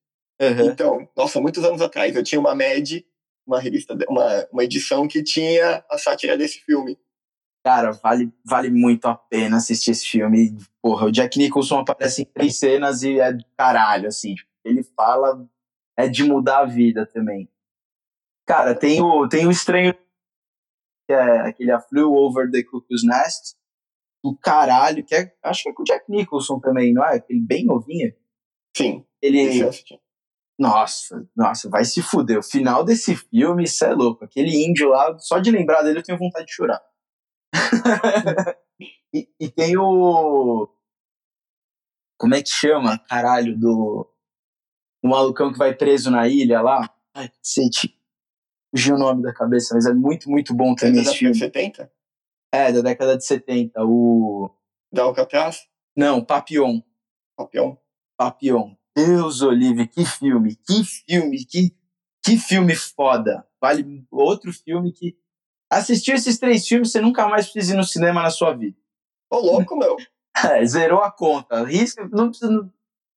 Uhum. 0.41 0.71
Então, 0.71 1.09
nossa, 1.15 1.39
muitos 1.39 1.63
anos 1.63 1.81
atrás, 1.81 2.15
eu 2.15 2.23
tinha 2.23 2.39
uma 2.39 2.53
MED, 2.53 3.05
uma 3.47 3.59
revista, 3.59 3.97
uma, 4.09 4.47
uma 4.51 4.63
edição 4.63 5.07
que 5.07 5.23
tinha 5.23 5.83
a 5.89 5.97
sátira 5.97 6.37
desse 6.37 6.59
filme. 6.59 6.97
Cara, 7.63 7.91
vale, 7.91 8.33
vale 8.43 8.71
muito 8.71 9.05
a 9.05 9.15
pena 9.15 9.57
assistir 9.57 9.91
esse 9.91 10.07
filme. 10.07 10.57
Porra, 10.81 11.05
o 11.05 11.11
Jack 11.11 11.37
Nicholson 11.37 11.79
aparece 11.79 12.23
em 12.23 12.25
três 12.25 12.57
cenas 12.57 13.03
e 13.03 13.19
é 13.19 13.31
do 13.31 13.45
caralho, 13.55 14.07
assim. 14.07 14.35
Ele 14.65 14.83
fala, 14.83 15.47
é 15.95 16.07
de 16.07 16.23
mudar 16.23 16.59
a 16.59 16.65
vida 16.65 17.05
também. 17.05 17.47
Cara, 18.47 18.73
tem 18.73 19.01
o, 19.01 19.29
tem 19.29 19.45
o 19.45 19.51
Estranho 19.51 19.95
que 21.11 21.13
é 21.13 21.41
aquele 21.41 21.71
A 21.71 21.81
Flew 21.81 22.13
Over 22.13 22.49
the 22.49 22.63
Cuckoo's 22.63 23.03
Nest, 23.03 23.55
do 24.23 24.35
caralho, 24.37 25.03
que 25.03 25.13
é, 25.13 25.33
acho 25.43 25.63
que 25.63 25.69
é 25.69 25.73
com 25.73 25.81
o 25.81 25.85
Jack 25.85 26.05
Nicholson 26.09 26.59
também, 26.59 26.93
não 26.93 27.03
é? 27.03 27.17
Aquele 27.17 27.41
bem 27.41 27.65
novinho. 27.65 28.13
Sim. 28.75 29.05
Ele. 29.21 29.69
Nossa, 30.57 31.27
nossa, 31.35 31.69
vai 31.69 31.83
se 31.83 32.01
fuder. 32.01 32.39
O 32.39 32.43
final 32.43 32.83
desse 32.83 33.15
filme, 33.15 33.63
isso 33.63 33.83
é 33.83 33.93
louco. 33.93 34.23
Aquele 34.23 34.63
índio 34.63 34.89
lá, 34.89 35.17
só 35.19 35.39
de 35.39 35.51
lembrar 35.51 35.81
dele 35.81 35.99
eu 35.99 36.03
tenho 36.03 36.17
vontade 36.17 36.45
de 36.45 36.53
chorar. 36.53 36.81
e, 39.13 39.27
e, 39.39 39.49
tem 39.49 39.75
o. 39.77 40.69
Como 42.17 42.35
é 42.35 42.41
que 42.41 42.49
chama? 42.49 42.99
Caralho, 43.09 43.57
do. 43.59 44.07
O 45.03 45.07
malucão 45.09 45.51
que 45.51 45.57
vai 45.57 45.75
preso 45.75 46.11
na 46.11 46.27
ilha 46.27 46.61
lá. 46.61 46.93
Ai, 47.13 47.27
cacete 47.27 48.00
fugiu 48.71 48.95
o 48.95 48.99
nome 48.99 49.21
da 49.21 49.33
cabeça, 49.33 49.75
mas 49.75 49.85
é 49.85 49.93
muito, 49.93 50.29
muito 50.29 50.53
bom 50.53 50.73
também 50.73 50.99
é 50.99 51.01
esse 51.03 51.17
filme. 51.17 51.37
da 51.37 51.45
década 51.45 51.61
de 51.61 51.77
70? 51.77 51.91
É, 52.51 52.71
da 52.71 52.81
década 52.81 53.17
de 53.17 53.25
70. 53.25 53.85
O... 53.85 54.49
Da 54.91 55.03
Alcatraz? 55.03 55.67
Não, 55.95 56.23
Papillon. 56.23 56.81
Papillon. 57.35 57.75
Papillon. 58.17 58.75
Deus, 58.95 59.41
Olive, 59.41 59.87
que 59.87 60.05
filme, 60.05 60.55
que 60.55 60.83
filme, 60.83 61.45
que, 61.45 61.73
que 62.23 62.37
filme 62.37 62.75
foda. 62.75 63.45
Vale 63.61 64.05
outro 64.11 64.51
filme 64.51 64.91
que... 64.91 65.17
Assistir 65.69 66.15
esses 66.15 66.37
três 66.37 66.67
filmes, 66.67 66.91
você 66.91 66.99
nunca 66.99 67.27
mais 67.29 67.49
precisa 67.49 67.73
ir 67.73 67.77
no 67.77 67.83
cinema 67.83 68.21
na 68.21 68.29
sua 68.29 68.53
vida. 68.53 68.77
Ô, 69.29 69.37
louco, 69.37 69.77
meu. 69.77 69.97
É, 70.49 70.65
zerou 70.65 71.01
a 71.01 71.11
conta. 71.11 71.61
Risco, 71.65 72.07
não 72.09 72.29
precisa, 72.29 72.71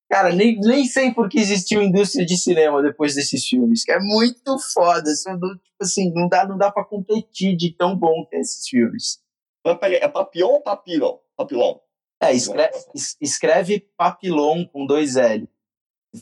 Cara, 0.09 0.33
nem, 0.33 0.59
nem 0.59 0.85
sei 0.85 1.13
por 1.13 1.27
que 1.27 1.39
existiu 1.39 1.81
indústria 1.81 2.25
de 2.25 2.37
cinema 2.37 2.81
depois 2.81 3.15
desses 3.15 3.45
filmes, 3.47 3.83
que 3.83 3.91
é 3.91 3.99
muito 3.99 4.57
foda. 4.73 5.11
tipo 5.11 5.57
assim, 5.81 6.11
não 6.13 6.27
dá, 6.27 6.47
não 6.47 6.57
dá 6.57 6.71
pra 6.71 6.85
competir 6.85 7.55
de 7.55 7.71
tão 7.71 7.97
bom 7.97 8.25
que 8.29 8.35
é 8.35 8.39
esses 8.39 8.67
filmes. 8.67 9.19
É 9.65 10.07
Papillon 10.07 10.47
ou 10.47 10.61
Papilon? 10.61 11.17
Papilon. 11.35 11.79
É, 12.21 12.31
escreve, 12.33 12.77
escreve 13.19 13.79
Papilon 13.97 14.65
com 14.67 14.85
dois 14.85 15.15
L. 15.15 15.49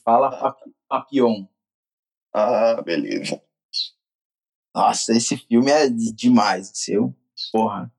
Fala 0.04 0.30
ah. 0.30 0.56
Papillon. 0.88 1.46
Ah, 2.34 2.82
beleza. 2.82 3.42
Nossa, 4.74 5.14
esse 5.14 5.38
filme 5.38 5.70
é 5.70 5.90
demais. 5.90 6.72
Assim, 6.72 6.94
eu, 6.94 7.16
porra. 7.52 7.92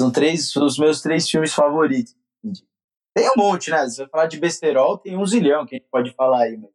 São 0.00 0.10
três, 0.10 0.54
os 0.56 0.78
meus 0.78 1.02
três 1.02 1.28
filmes 1.28 1.52
favoritos. 1.52 2.16
Tem 3.14 3.28
um 3.30 3.34
monte, 3.36 3.70
né? 3.70 3.86
Se 3.88 3.96
você 3.96 4.08
falar 4.08 4.26
de 4.26 4.40
besterol, 4.40 4.98
tem 4.98 5.16
um 5.16 5.26
zilhão 5.26 5.66
que 5.66 5.74
a 5.74 5.78
gente 5.78 5.88
pode 5.90 6.12
falar 6.14 6.44
aí. 6.44 6.56
Mas 6.56 6.70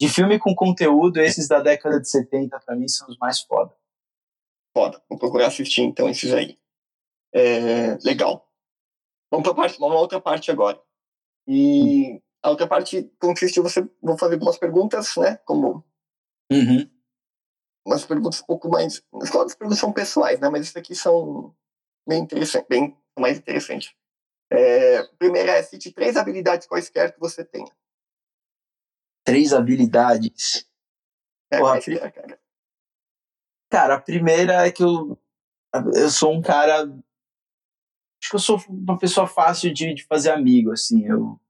de 0.00 0.08
filme 0.08 0.38
com 0.38 0.54
conteúdo, 0.54 1.20
esses 1.20 1.46
da 1.46 1.60
década 1.60 2.00
de 2.00 2.08
70, 2.08 2.58
pra 2.60 2.74
mim, 2.74 2.88
são 2.88 3.06
os 3.08 3.16
mais 3.18 3.40
foda. 3.40 3.72
Foda. 4.76 5.00
Vou 5.08 5.18
procurar 5.18 5.46
assistir, 5.46 5.82
então, 5.82 6.08
esses 6.08 6.32
aí. 6.32 6.58
É, 7.32 7.96
legal. 8.04 8.48
Vamos 9.30 9.46
para 9.46 9.54
parte, 9.54 9.78
uma 9.78 9.98
outra 9.98 10.20
parte 10.20 10.50
agora. 10.50 10.80
E 11.46 12.20
a 12.42 12.50
outra 12.50 12.66
parte 12.66 13.10
consiste 13.20 13.60
em 13.60 13.62
você 13.62 13.88
vou 14.02 14.18
fazer 14.18 14.34
algumas 14.34 14.58
perguntas, 14.58 15.14
né? 15.16 15.36
Como 15.44 15.84
uhum. 16.50 16.90
umas 17.86 18.04
perguntas 18.04 18.40
um 18.40 18.46
pouco 18.46 18.68
mais. 18.68 19.02
As 19.22 19.54
perguntas 19.54 19.78
são 19.78 19.92
pessoais, 19.92 20.40
né? 20.40 20.48
Mas 20.50 20.68
isso 20.68 20.78
aqui 20.78 20.94
são 20.94 21.54
bem 22.06 22.22
interessantes, 22.22 22.68
bem 22.68 22.96
mais 23.18 23.38
interessantes. 23.38 23.94
É, 24.54 25.02
primeiro 25.18 25.50
é 25.50 25.62
cite 25.62 25.90
três 25.92 26.14
habilidades 26.14 26.66
quaisquer 26.66 27.14
que 27.14 27.18
você 27.18 27.42
tenha. 27.42 27.72
Três 29.24 29.54
habilidades. 29.54 30.68
É, 31.50 31.58
Porra, 31.58 31.78
é, 31.78 32.10
cara. 32.10 32.40
cara, 33.70 33.94
a 33.94 34.00
primeira 34.00 34.66
é 34.66 34.70
que 34.70 34.82
eu, 34.82 35.18
eu 35.94 36.10
sou 36.10 36.34
um 36.34 36.42
cara. 36.42 36.82
Acho 36.82 38.30
que 38.30 38.36
eu 38.36 38.40
sou 38.40 38.62
uma 38.68 38.98
pessoa 38.98 39.26
fácil 39.26 39.72
de, 39.72 39.94
de 39.94 40.04
fazer 40.04 40.30
amigo, 40.30 40.70
assim. 40.70 41.06
Eu, 41.06 41.40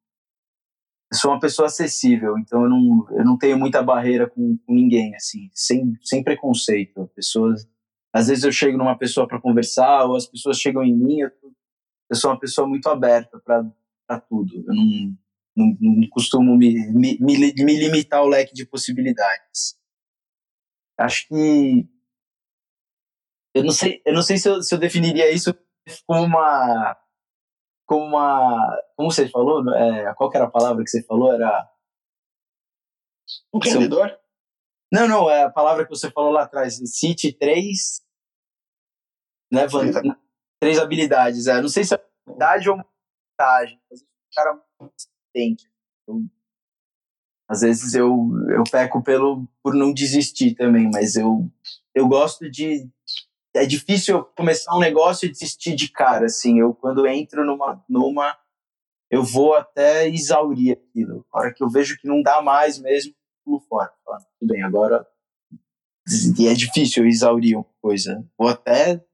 eu 1.13 1.19
sou 1.19 1.33
uma 1.33 1.41
pessoa 1.41 1.67
acessível, 1.67 2.39
então 2.39 2.63
eu 2.63 2.71
não, 2.71 3.07
eu 3.11 3.25
não 3.25 3.37
tenho 3.37 3.59
muita 3.59 3.83
barreira 3.83 4.31
com, 4.31 4.57
com 4.59 4.73
ninguém, 4.73 5.15
assim, 5.17 5.51
sem, 5.53 5.99
sem 6.03 6.23
preconceito. 6.23 7.11
Pessoas, 7.17 7.69
às 8.13 8.29
vezes 8.29 8.45
eu 8.45 8.53
chego 8.53 8.79
numa 8.79 8.97
pessoa 8.97 9.27
para 9.27 9.41
conversar, 9.41 10.05
ou 10.05 10.15
as 10.15 10.27
pessoas 10.27 10.59
chegam 10.59 10.85
em 10.85 10.95
mim, 10.95 11.21
eu 11.21 11.31
eu 12.13 12.17
sou 12.17 12.31
uma 12.31 12.39
pessoa 12.39 12.69
muito 12.69 12.87
aberta 12.91 13.41
para 13.41 14.21
tudo. 14.21 14.55
Eu 14.55 14.75
não, 14.75 15.17
não, 15.57 15.77
não 15.81 16.09
costumo 16.11 16.55
me, 16.59 16.75
me, 16.93 17.19
me, 17.19 17.77
limitar 17.79 18.21
ao 18.21 18.29
leque 18.29 18.53
de 18.53 18.67
possibilidades. 18.67 19.81
Acho 20.99 21.27
que 21.27 21.89
eu 23.55 23.65
não 23.65 23.73
sei, 23.73 24.03
eu 24.05 24.13
não 24.13 24.23
sei 24.23 24.37
se 24.37 24.47
eu, 24.47 24.63
se 24.63 24.75
eu 24.75 24.79
definiria 24.79 25.31
isso 25.33 25.55
como 26.07 26.23
uma 26.23 26.99
como 27.87 28.05
uma 28.05 28.83
como 28.95 29.11
você 29.11 29.27
falou, 29.29 29.75
é, 29.75 30.15
qual 30.15 30.31
era 30.35 30.45
a 30.45 30.51
palavra 30.51 30.85
que 30.85 30.91
você 30.91 31.03
falou? 31.03 31.33
Era 31.33 31.67
empreendedor? 33.55 34.19
Não, 34.93 35.09
não, 35.09 35.31
é 35.31 35.45
a 35.45 35.51
palavra 35.51 35.85
que 35.85 35.91
você 35.91 36.11
falou 36.11 36.31
lá 36.31 36.43
atrás, 36.43 36.79
cite 36.85 37.33
três 37.33 38.03
né, 39.51 39.67
Van, 39.67 39.91
três 40.63 40.79
habilidades. 40.79 41.49
É, 41.49 41.61
não 41.61 41.69
sei 41.69 41.83
se 41.83 41.93
é 41.93 42.01
habilidade 42.25 42.71
ou 42.71 42.77
vantagem, 42.77 43.81
mas 43.91 44.01
o 44.01 44.07
cara 44.33 44.61
tem. 45.35 45.57
Então, 46.03 46.25
às 47.51 47.63
vezes 47.63 47.95
eu, 47.95 48.31
eu 48.49 48.63
peco 48.71 49.03
pelo, 49.03 49.45
por 49.61 49.75
não 49.75 49.93
desistir 49.93 50.55
também, 50.55 50.89
mas 50.89 51.17
eu, 51.17 51.51
eu 51.93 52.07
gosto 52.07 52.49
de. 52.49 52.89
É 53.55 53.67
difícil 53.67 54.17
eu 54.19 54.25
começar 54.25 54.75
um 54.77 54.79
negócio 54.79 55.27
e 55.27 55.33
desistir 55.33 55.75
de 55.75 55.91
cara, 55.91 56.27
assim. 56.27 56.61
Eu, 56.61 56.73
quando 56.73 57.09
entro 57.09 57.45
numa, 57.45 57.85
numa 57.89 58.39
eu 59.11 59.25
vou 59.25 59.55
até 59.55 60.09
exaurir 60.09 60.79
aquilo. 60.79 61.27
A 61.33 61.41
hora 61.41 61.53
que 61.53 61.63
eu 61.63 61.69
vejo 61.69 61.99
que 61.99 62.07
não 62.07 62.23
dá 62.23 62.41
mais 62.41 62.79
mesmo, 62.79 63.13
pulo 63.45 63.61
fora. 63.69 63.93
Tudo 64.39 64.53
bem, 64.55 64.63
agora. 64.63 65.05
E 66.39 66.47
é 66.47 66.55
difícil 66.55 67.03
eu 67.03 67.09
exaurir 67.09 67.57
uma 67.57 67.67
coisa. 67.81 68.25
Vou 68.39 68.49
até 68.49 69.05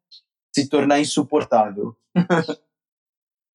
se 0.55 0.69
tornar 0.69 1.01
insuportável. 1.01 1.97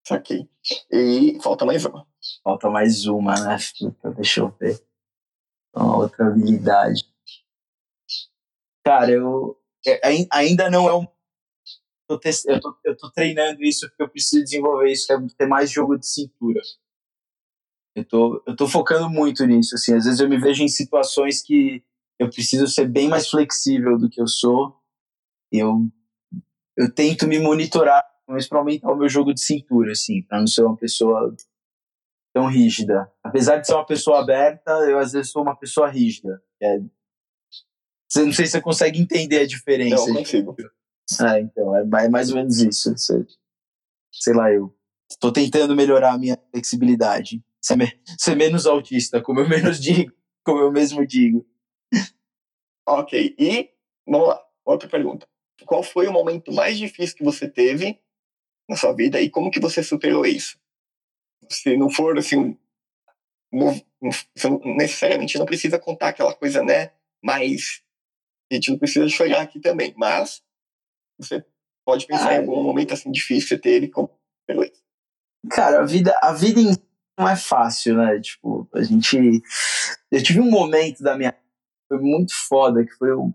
Saquei. 0.06 0.50
E 0.92 1.40
falta 1.42 1.66
mais 1.66 1.86
uma. 1.86 2.06
Falta 2.44 2.70
mais 2.70 3.06
uma, 3.06 3.36
né? 3.36 3.58
Deixa 4.16 4.42
eu 4.42 4.50
ver. 4.60 4.84
Uma 5.76 5.98
outra 5.98 6.28
habilidade. 6.28 7.04
Cara, 8.86 9.12
eu. 9.12 9.58
É, 9.86 10.00
ainda 10.32 10.70
não 10.70 10.88
é 10.88 10.96
um. 10.96 11.08
Eu 12.10 12.60
tô, 12.60 12.78
eu 12.84 12.98
tô 12.98 13.12
treinando 13.12 13.64
isso 13.64 13.88
porque 13.88 14.04
eu 14.04 14.10
preciso 14.10 14.44
desenvolver 14.44 14.92
isso, 14.92 15.08
que 15.08 15.14
é 15.14 15.18
ter 15.38 15.48
mais 15.48 15.72
jogo 15.72 15.98
de 15.98 16.06
cintura. 16.06 16.62
Eu 17.96 18.06
tô, 18.06 18.44
eu 18.46 18.56
tô 18.56 18.68
focando 18.68 19.10
muito 19.10 19.46
nisso, 19.46 19.76
assim. 19.76 19.96
Às 19.96 20.06
vezes 20.06 20.20
eu 20.20 20.28
me 20.28 20.38
vejo 20.38 20.64
em 20.64 20.68
situações 20.68 21.42
que 21.42 21.84
eu 22.20 22.30
preciso 22.30 22.68
ser 22.68 22.88
bem 22.88 23.08
mais 23.08 23.30
flexível 23.30 23.98
do 23.98 24.10
que 24.10 24.22
eu 24.22 24.28
sou. 24.28 24.78
Eu 25.52 25.90
eu 26.76 26.92
tento 26.92 27.28
me 27.28 27.40
monitorar, 27.40 28.04
mas 28.28 28.48
para 28.48 28.60
aumentar 28.60 28.92
o 28.92 28.96
meu 28.96 29.08
jogo 29.08 29.34
de 29.34 29.42
cintura, 29.42 29.92
assim, 29.92 30.24
para 30.24 30.40
não 30.40 30.48
ser 30.48 30.64
uma 30.64 30.78
pessoa 30.78 31.36
tão 32.34 32.48
rígida. 32.48 33.12
Apesar 33.24 33.58
de 33.58 33.68
ser 33.68 33.74
uma 33.74 33.86
pessoa 33.86 34.22
aberta, 34.22 34.72
eu 34.90 34.98
às 34.98 35.12
vezes 35.12 35.32
sou 35.32 35.44
uma 35.44 35.56
pessoa 35.56 35.88
rígida. 35.90 36.42
É... 36.62 36.80
Não 38.16 38.32
sei 38.32 38.46
se 38.46 38.54
você 38.54 38.62
consegue 38.62 39.00
entender 39.00 39.40
a 39.40 39.48
diferença. 39.48 40.08
Não, 40.08 40.16
consigo. 40.16 40.56
Ah, 41.20 41.40
então, 41.40 41.76
é 41.76 42.10
mais 42.10 42.30
ou 42.30 42.38
menos 42.38 42.60
isso. 42.60 42.94
Sei 44.12 44.34
lá, 44.34 44.52
eu 44.52 44.76
estou 45.10 45.32
tentando 45.32 45.76
melhorar 45.76 46.14
a 46.14 46.18
minha 46.18 46.38
flexibilidade. 46.52 47.44
Ser, 47.62 47.76
me... 47.76 47.88
ser 48.18 48.36
menos 48.36 48.66
autista, 48.66 49.22
como 49.22 49.40
eu 49.40 49.50
menos 49.50 49.80
digo, 49.80 50.12
como 50.44 50.60
eu 50.60 50.72
mesmo 50.72 51.06
digo. 51.06 51.46
Ok, 52.88 53.36
e 53.40 53.70
vamos 54.06 54.28
lá, 54.28 54.44
outra 54.66 54.90
pergunta 54.90 55.26
qual 55.66 55.84
foi 55.84 56.08
o 56.08 56.14
momento 56.14 56.52
mais 56.52 56.78
difícil 56.78 57.16
que 57.16 57.24
você 57.24 57.48
teve 57.48 58.00
na 58.70 58.76
sua 58.76 58.94
vida 58.94 59.22
e 59.22 59.30
como 59.30 59.52
que 59.52 59.60
você 59.60 59.84
superou 59.84 60.26
isso? 60.26 60.58
Se 61.50 61.76
não 61.78 61.90
for 61.90 62.18
assim, 62.18 62.58
não, 63.52 63.74
necessariamente 64.78 65.38
não 65.38 65.46
precisa 65.46 65.78
contar 65.80 66.10
aquela 66.10 66.34
coisa, 66.34 66.64
né? 66.64 66.92
Mas 67.24 67.84
a 68.52 68.56
gente 68.56 68.72
não 68.72 68.78
precisa 68.78 69.08
chorar 69.08 69.42
aqui 69.42 69.60
também. 69.60 69.94
Mas 69.96 70.42
você 71.20 71.46
pode 71.86 72.08
pensar 72.08 72.30
ah, 72.30 72.36
em 72.36 72.40
algum 72.40 72.64
momento 72.64 72.94
assim 72.94 73.12
difícil 73.12 73.42
que 73.42 73.56
você 73.56 73.58
teve 73.60 73.88
como 73.90 74.10
superou 74.42 74.64
isso. 74.64 74.84
Cara, 75.52 75.82
a 75.82 75.86
vida, 75.86 76.18
a 76.22 76.34
vida 76.34 76.62
não 77.18 77.30
é 77.30 77.36
fácil, 77.36 77.98
né? 77.98 78.20
Tipo, 78.20 78.68
a 78.74 78.82
gente. 78.82 79.42
Eu 80.12 80.24
tive 80.24 80.40
um 80.40 80.50
momento 80.50 81.04
da 81.04 81.18
minha. 81.18 81.36
Foi 81.88 82.00
muito 82.00 82.34
foda, 82.48 82.84
que 82.86 82.94
foi 82.94 83.12
o 83.12 83.34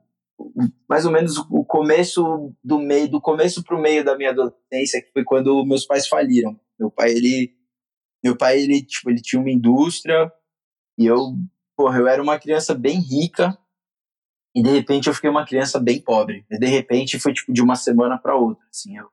mais 0.89 1.05
ou 1.05 1.13
menos 1.13 1.39
o 1.39 1.65
começo 1.65 2.55
do 2.63 2.79
meio, 2.79 3.11
do 3.11 3.21
começo 3.21 3.63
para 3.63 3.77
o 3.77 3.81
meio 3.81 4.05
da 4.05 4.17
minha 4.17 4.31
adolescência, 4.31 5.03
que 5.03 5.13
foi 5.13 5.25
quando 5.25 5.65
meus 5.65 5.85
pais 5.85 6.07
faliram. 6.07 6.59
Meu 6.79 6.91
pai, 6.91 7.11
ele, 7.11 7.55
meu 8.23 8.37
pai, 8.37 8.61
ele, 8.61 8.83
tipo, 8.85 9.11
ele 9.11 9.21
tinha 9.21 9.41
uma 9.41 9.51
indústria 9.51 10.33
e 10.99 11.07
eu, 11.07 11.35
porra, 11.77 11.99
eu 11.99 12.07
era 12.07 12.23
uma 12.23 12.39
criança 12.39 12.75
bem 12.75 13.01
rica 13.01 13.59
e 14.55 14.63
de 14.63 14.71
repente 14.71 15.09
eu 15.09 15.15
fiquei 15.15 15.31
uma 15.31 15.47
criança 15.47 15.79
bem 15.79 16.01
pobre. 16.01 16.45
E 16.51 16.59
de 16.59 16.67
repente 16.67 17.19
foi 17.19 17.33
tipo 17.33 17.53
de 17.53 17.63
uma 17.63 17.77
semana 17.77 18.19
para 18.19 18.37
outra, 18.37 18.65
assim. 18.71 18.97
Eu, 18.97 19.09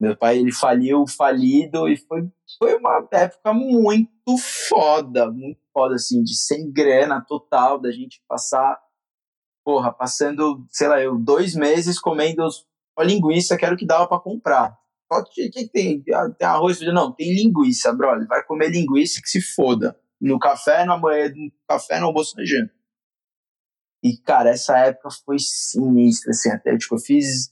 meu 0.00 0.16
pai, 0.16 0.38
ele 0.38 0.52
faliu, 0.52 1.06
falido 1.06 1.88
e 1.88 1.96
foi, 1.96 2.28
foi 2.58 2.76
uma 2.76 3.08
época 3.12 3.54
muito 3.54 4.36
foda, 4.68 5.30
muito 5.30 5.60
foda, 5.72 5.94
assim, 5.94 6.22
de 6.22 6.36
sem 6.36 6.70
grana 6.70 7.24
total, 7.26 7.78
da 7.80 7.90
gente 7.90 8.22
passar 8.28 8.78
porra, 9.64 9.92
passando, 9.92 10.64
sei 10.70 10.86
lá, 10.86 11.00
eu 11.00 11.18
dois 11.18 11.54
meses 11.54 11.98
comendo 11.98 12.46
a 12.96 13.02
linguiça 13.02 13.56
que 13.56 13.64
era 13.64 13.74
o 13.74 13.78
que 13.78 13.86
dava 13.86 14.06
para 14.06 14.20
comprar. 14.20 14.78
O 15.10 15.24
que, 15.24 15.48
que 15.48 15.68
tem? 15.68 16.02
Tem 16.02 16.46
arroz? 16.46 16.80
Não, 16.80 17.12
tem 17.12 17.32
linguiça, 17.32 17.92
brother. 17.92 18.26
Vai 18.26 18.42
comer 18.44 18.70
linguiça 18.70 19.20
que 19.22 19.28
se 19.28 19.40
foda. 19.40 19.98
No 20.20 20.38
café, 20.38 20.84
na 20.84 20.96
manhã, 20.96 21.28
no 21.28 21.52
café, 21.68 22.00
no 22.00 22.06
almoço, 22.06 22.36
na 22.36 22.44
janta. 22.44 22.72
E, 24.02 24.16
cara, 24.18 24.50
essa 24.50 24.76
época 24.78 25.08
foi 25.24 25.38
sinistra, 25.38 26.30
assim, 26.30 26.50
até, 26.50 26.76
tipo, 26.76 26.94
eu 26.94 26.98
fiz, 26.98 27.50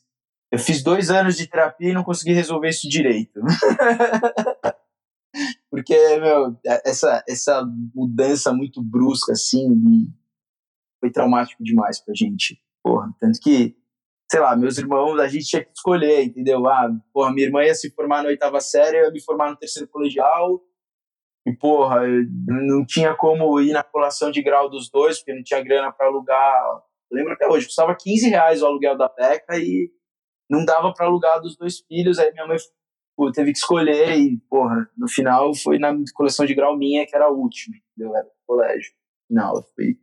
eu 0.51 0.59
fiz 0.59 0.83
dois 0.83 1.11
anos 1.11 1.37
de 1.37 1.47
terapia 1.47 1.91
e 1.91 1.95
não 1.95 2.05
consegui 2.05 2.33
resolver 2.33 2.69
isso 2.69 2.89
direito. 2.89 3.41
Porque, 5.71 5.97
meu, 6.19 6.55
essa, 6.85 7.25
essa 7.27 7.65
mudança 7.95 8.53
muito 8.53 8.83
brusca, 8.83 9.33
assim, 9.33 10.13
foi 11.03 11.11
traumático 11.11 11.65
demais 11.65 12.03
pra 12.03 12.15
gente. 12.15 12.63
Porra, 12.83 13.13
tanto 13.19 13.41
que, 13.41 13.75
sei 14.31 14.41
lá, 14.41 14.57
meus 14.57 14.79
irmãos, 14.79 15.19
a 15.19 15.27
gente 15.27 15.47
tinha 15.47 15.65
que 15.65 15.73
escolher, 15.75 16.25
entendeu? 16.25 16.67
Ah, 16.69 16.89
porra, 17.13 17.33
minha 17.33 17.47
irmã 17.47 17.65
ia 17.65 17.75
se 17.75 17.91
formar 17.93 18.23
na 18.23 18.29
oitava 18.29 18.61
série, 18.61 18.99
eu 18.99 19.05
ia 19.07 19.11
me 19.11 19.21
formar 19.21 19.51
no 19.51 19.57
terceiro 19.57 19.89
colegial, 19.89 20.63
e, 21.45 21.53
porra, 21.53 22.03
não 22.47 22.87
tinha 22.87 23.15
como 23.17 23.61
ir 23.61 23.73
na 23.73 23.83
colação 23.83 24.31
de 24.31 24.41
grau 24.41 24.71
dos 24.71 24.89
dois, 24.89 25.19
porque 25.19 25.35
não 25.35 25.43
tinha 25.43 25.61
grana 25.61 25.93
para 25.93 26.07
alugar. 26.07 26.83
lembro 27.11 27.33
até 27.33 27.49
hoje, 27.49 27.67
custava 27.67 27.97
15 27.97 28.29
reais 28.29 28.63
o 28.63 28.67
aluguel 28.67 28.97
da 28.97 29.09
Beca 29.09 29.57
e 29.57 29.91
não 30.49 30.65
dava 30.65 30.93
para 30.95 31.07
alugar 31.07 31.41
dos 31.41 31.57
dois 31.57 31.81
filhos. 31.81 32.21
Aí 32.21 32.31
minha 32.33 32.47
mãe 32.47 32.57
pô, 33.17 33.33
teve 33.33 33.51
que 33.51 33.59
escolher 33.59 34.17
e, 34.17 34.39
porra, 34.49 34.89
no 34.97 35.09
final 35.09 35.53
foi 35.53 35.81
na 35.81 35.93
coleção 36.15 36.47
de 36.47 36.55
grau 36.55 36.79
minha, 36.79 37.05
que 37.05 37.17
era 37.17 37.25
a 37.25 37.31
última, 37.31 37.77
entendeu? 37.77 38.15
Era 38.17 38.25
no 38.25 38.31
colégio. 38.47 38.93
Não, 39.29 39.57
eu 39.57 39.63
fui 39.75 39.99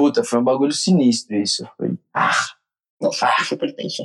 Puta, 0.00 0.24
foi 0.24 0.38
um 0.38 0.44
bagulho 0.44 0.72
sinistro 0.72 1.36
isso. 1.36 1.68
Foi. 1.76 1.90
Ah, 2.14 2.32
Nossa, 2.98 3.26
ah. 3.26 3.44
super 3.44 3.70
tenso. 3.76 4.02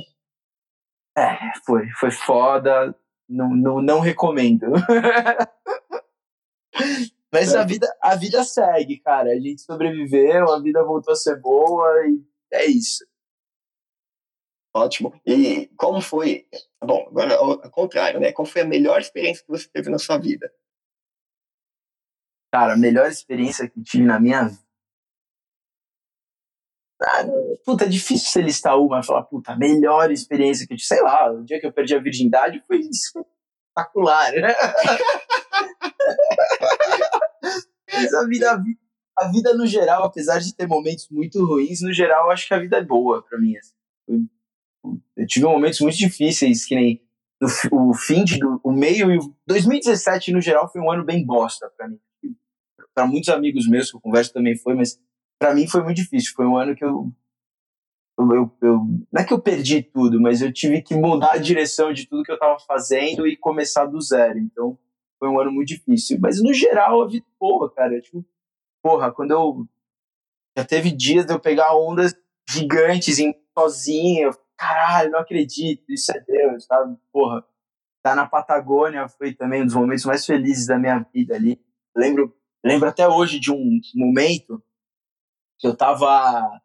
É, 1.16 1.38
foi. 1.64 1.88
Foi 1.92 2.10
foda. 2.10 2.94
Não, 3.26 3.56
não, 3.56 3.80
não 3.80 4.00
recomendo. 4.00 4.66
Mas 7.32 7.54
é. 7.54 7.58
a 7.58 7.64
vida, 7.64 7.90
a 8.02 8.14
vida 8.14 8.44
segue, 8.44 8.98
cara. 8.98 9.30
A 9.30 9.40
gente 9.40 9.62
sobreviveu, 9.62 10.52
a 10.52 10.60
vida 10.60 10.84
voltou 10.84 11.14
a 11.14 11.16
ser 11.16 11.40
boa 11.40 11.88
e 12.06 12.22
é 12.52 12.66
isso. 12.66 13.02
Ótimo. 14.74 15.18
E 15.24 15.68
como 15.78 16.02
foi? 16.02 16.46
Bom, 16.84 17.06
agora 17.08 17.36
ao 17.36 17.70
contrário, 17.70 18.20
né? 18.20 18.32
Qual 18.32 18.44
foi 18.44 18.60
a 18.60 18.66
melhor 18.66 19.00
experiência 19.00 19.42
que 19.42 19.50
você 19.50 19.66
teve 19.66 19.88
na 19.88 19.98
sua 19.98 20.18
vida? 20.18 20.52
Cara, 22.52 22.74
a 22.74 22.76
melhor 22.76 23.08
experiência 23.08 23.66
que 23.66 23.82
tive 23.82 24.04
na 24.04 24.20
minha 24.20 24.50
puta, 27.64 27.84
é 27.84 27.88
difícil 27.88 28.28
você 28.28 28.40
listar 28.42 28.78
uma 28.78 29.00
e 29.00 29.04
falar, 29.04 29.22
puta, 29.24 29.56
melhor 29.56 30.10
experiência 30.10 30.66
que 30.66 30.72
eu 30.72 30.76
tive. 30.76 30.88
Sei 30.88 31.00
lá, 31.02 31.32
o 31.32 31.44
dia 31.44 31.60
que 31.60 31.66
eu 31.66 31.72
perdi 31.72 31.94
a 31.94 32.00
virgindade 32.00 32.62
foi 32.66 32.80
espetacular. 32.80 34.32
Mas 37.92 38.12
a 38.14 38.26
vida, 38.26 38.62
a 39.16 39.28
vida 39.28 39.54
no 39.54 39.66
geral, 39.66 40.04
apesar 40.04 40.38
de 40.38 40.54
ter 40.54 40.66
momentos 40.66 41.08
muito 41.10 41.44
ruins, 41.44 41.80
no 41.80 41.92
geral, 41.92 42.26
eu 42.26 42.30
acho 42.32 42.46
que 42.46 42.54
a 42.54 42.58
vida 42.58 42.76
é 42.78 42.84
boa 42.84 43.22
para 43.22 43.38
mim. 43.38 43.54
Assim. 43.56 44.28
Eu 45.16 45.26
tive 45.26 45.46
momentos 45.46 45.80
muito 45.80 45.96
difíceis, 45.96 46.64
que 46.64 46.74
nem 46.74 47.02
o, 47.70 47.90
o 47.90 47.94
fim 47.94 48.24
de, 48.24 48.38
o 48.62 48.72
meio 48.72 49.12
e 49.12 49.18
2017 49.46 50.32
no 50.32 50.40
geral 50.40 50.70
foi 50.70 50.80
um 50.80 50.90
ano 50.90 51.04
bem 51.04 51.24
bosta 51.24 51.70
para 51.76 51.88
mim. 51.88 52.00
Para 52.94 53.06
muitos 53.06 53.28
amigos 53.28 53.68
meus 53.68 53.90
que 53.90 53.96
eu 53.96 54.00
converso 54.00 54.32
também 54.32 54.56
foi, 54.56 54.74
mas 54.74 54.98
para 55.38 55.54
mim 55.54 55.66
foi 55.66 55.82
muito 55.82 55.96
difícil. 55.96 56.32
Foi 56.34 56.46
um 56.46 56.56
ano 56.56 56.74
que 56.74 56.84
eu 56.84 57.12
eu, 58.18 58.34
eu, 58.34 58.56
eu, 58.62 58.76
não 59.12 59.20
é 59.20 59.24
que 59.24 59.32
eu 59.32 59.40
perdi 59.40 59.82
tudo, 59.82 60.18
mas 60.18 60.40
eu 60.40 60.50
tive 60.50 60.80
que 60.80 60.94
mudar 60.94 61.32
a 61.34 61.38
direção 61.38 61.92
de 61.92 62.06
tudo 62.06 62.22
que 62.22 62.30
eu 62.30 62.36
estava 62.36 62.58
fazendo 62.60 63.26
e 63.26 63.36
começar 63.36 63.84
do 63.84 64.00
zero. 64.00 64.38
Então, 64.38 64.78
foi 65.18 65.28
um 65.28 65.38
ano 65.38 65.52
muito 65.52 65.68
difícil. 65.68 66.18
Mas, 66.20 66.42
no 66.42 66.54
geral, 66.54 67.02
a 67.02 67.06
vida, 67.06 67.26
porra, 67.38 67.70
cara, 67.70 68.00
tipo, 68.00 68.24
porra, 68.82 69.12
quando 69.12 69.32
eu. 69.32 69.66
Já 70.56 70.64
teve 70.64 70.90
dias 70.90 71.26
de 71.26 71.34
eu 71.34 71.38
pegar 71.38 71.76
ondas 71.76 72.14
gigantes 72.48 73.18
em, 73.18 73.34
sozinho, 73.58 74.30
caralho, 74.56 75.10
não 75.10 75.18
acredito, 75.18 75.84
isso 75.90 76.10
é 76.12 76.20
Deus, 76.20 76.64
sabe? 76.64 76.96
Porra, 77.12 77.44
tá 78.02 78.14
na 78.14 78.26
Patagônia 78.26 79.08
foi 79.08 79.34
também 79.34 79.62
um 79.62 79.66
dos 79.66 79.74
momentos 79.74 80.04
mais 80.04 80.24
felizes 80.24 80.66
da 80.66 80.78
minha 80.78 81.04
vida 81.12 81.34
ali. 81.34 81.60
Lembro, 81.94 82.34
lembro 82.64 82.88
até 82.88 83.06
hoje 83.08 83.40
de 83.40 83.50
um 83.52 83.80
momento 83.94 84.62
eu 85.62 85.76
tava 85.76 86.60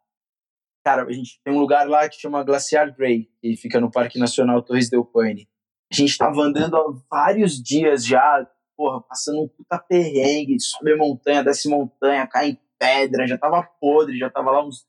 Cara, 0.83 1.03
a 1.03 1.11
gente 1.11 1.39
tem 1.43 1.53
um 1.53 1.59
lugar 1.59 1.87
lá 1.87 2.09
que 2.09 2.19
chama 2.19 2.43
Glaciar 2.43 2.95
Grey, 2.95 3.29
que 3.39 3.55
fica 3.55 3.79
no 3.79 3.91
Parque 3.91 4.17
Nacional 4.17 4.63
Torres 4.63 4.89
del 4.89 5.05
Paine. 5.05 5.47
A 5.91 5.95
gente 5.95 6.17
tava 6.17 6.41
andando 6.41 6.75
há 6.75 6.83
vários 7.09 7.61
dias 7.61 8.03
já, 8.03 8.47
porra, 8.75 8.99
passando 9.01 9.43
um 9.43 9.47
puta 9.47 9.77
perrengue, 9.77 10.59
sobe 10.59 10.95
montanha, 10.95 11.43
desce 11.43 11.69
montanha, 11.69 12.25
cai 12.25 12.49
em 12.49 12.59
pedra, 12.79 13.27
já 13.27 13.37
tava 13.37 13.61
podre, 13.79 14.17
já 14.17 14.29
tava 14.29 14.49
lá 14.49 14.65
uns, 14.65 14.87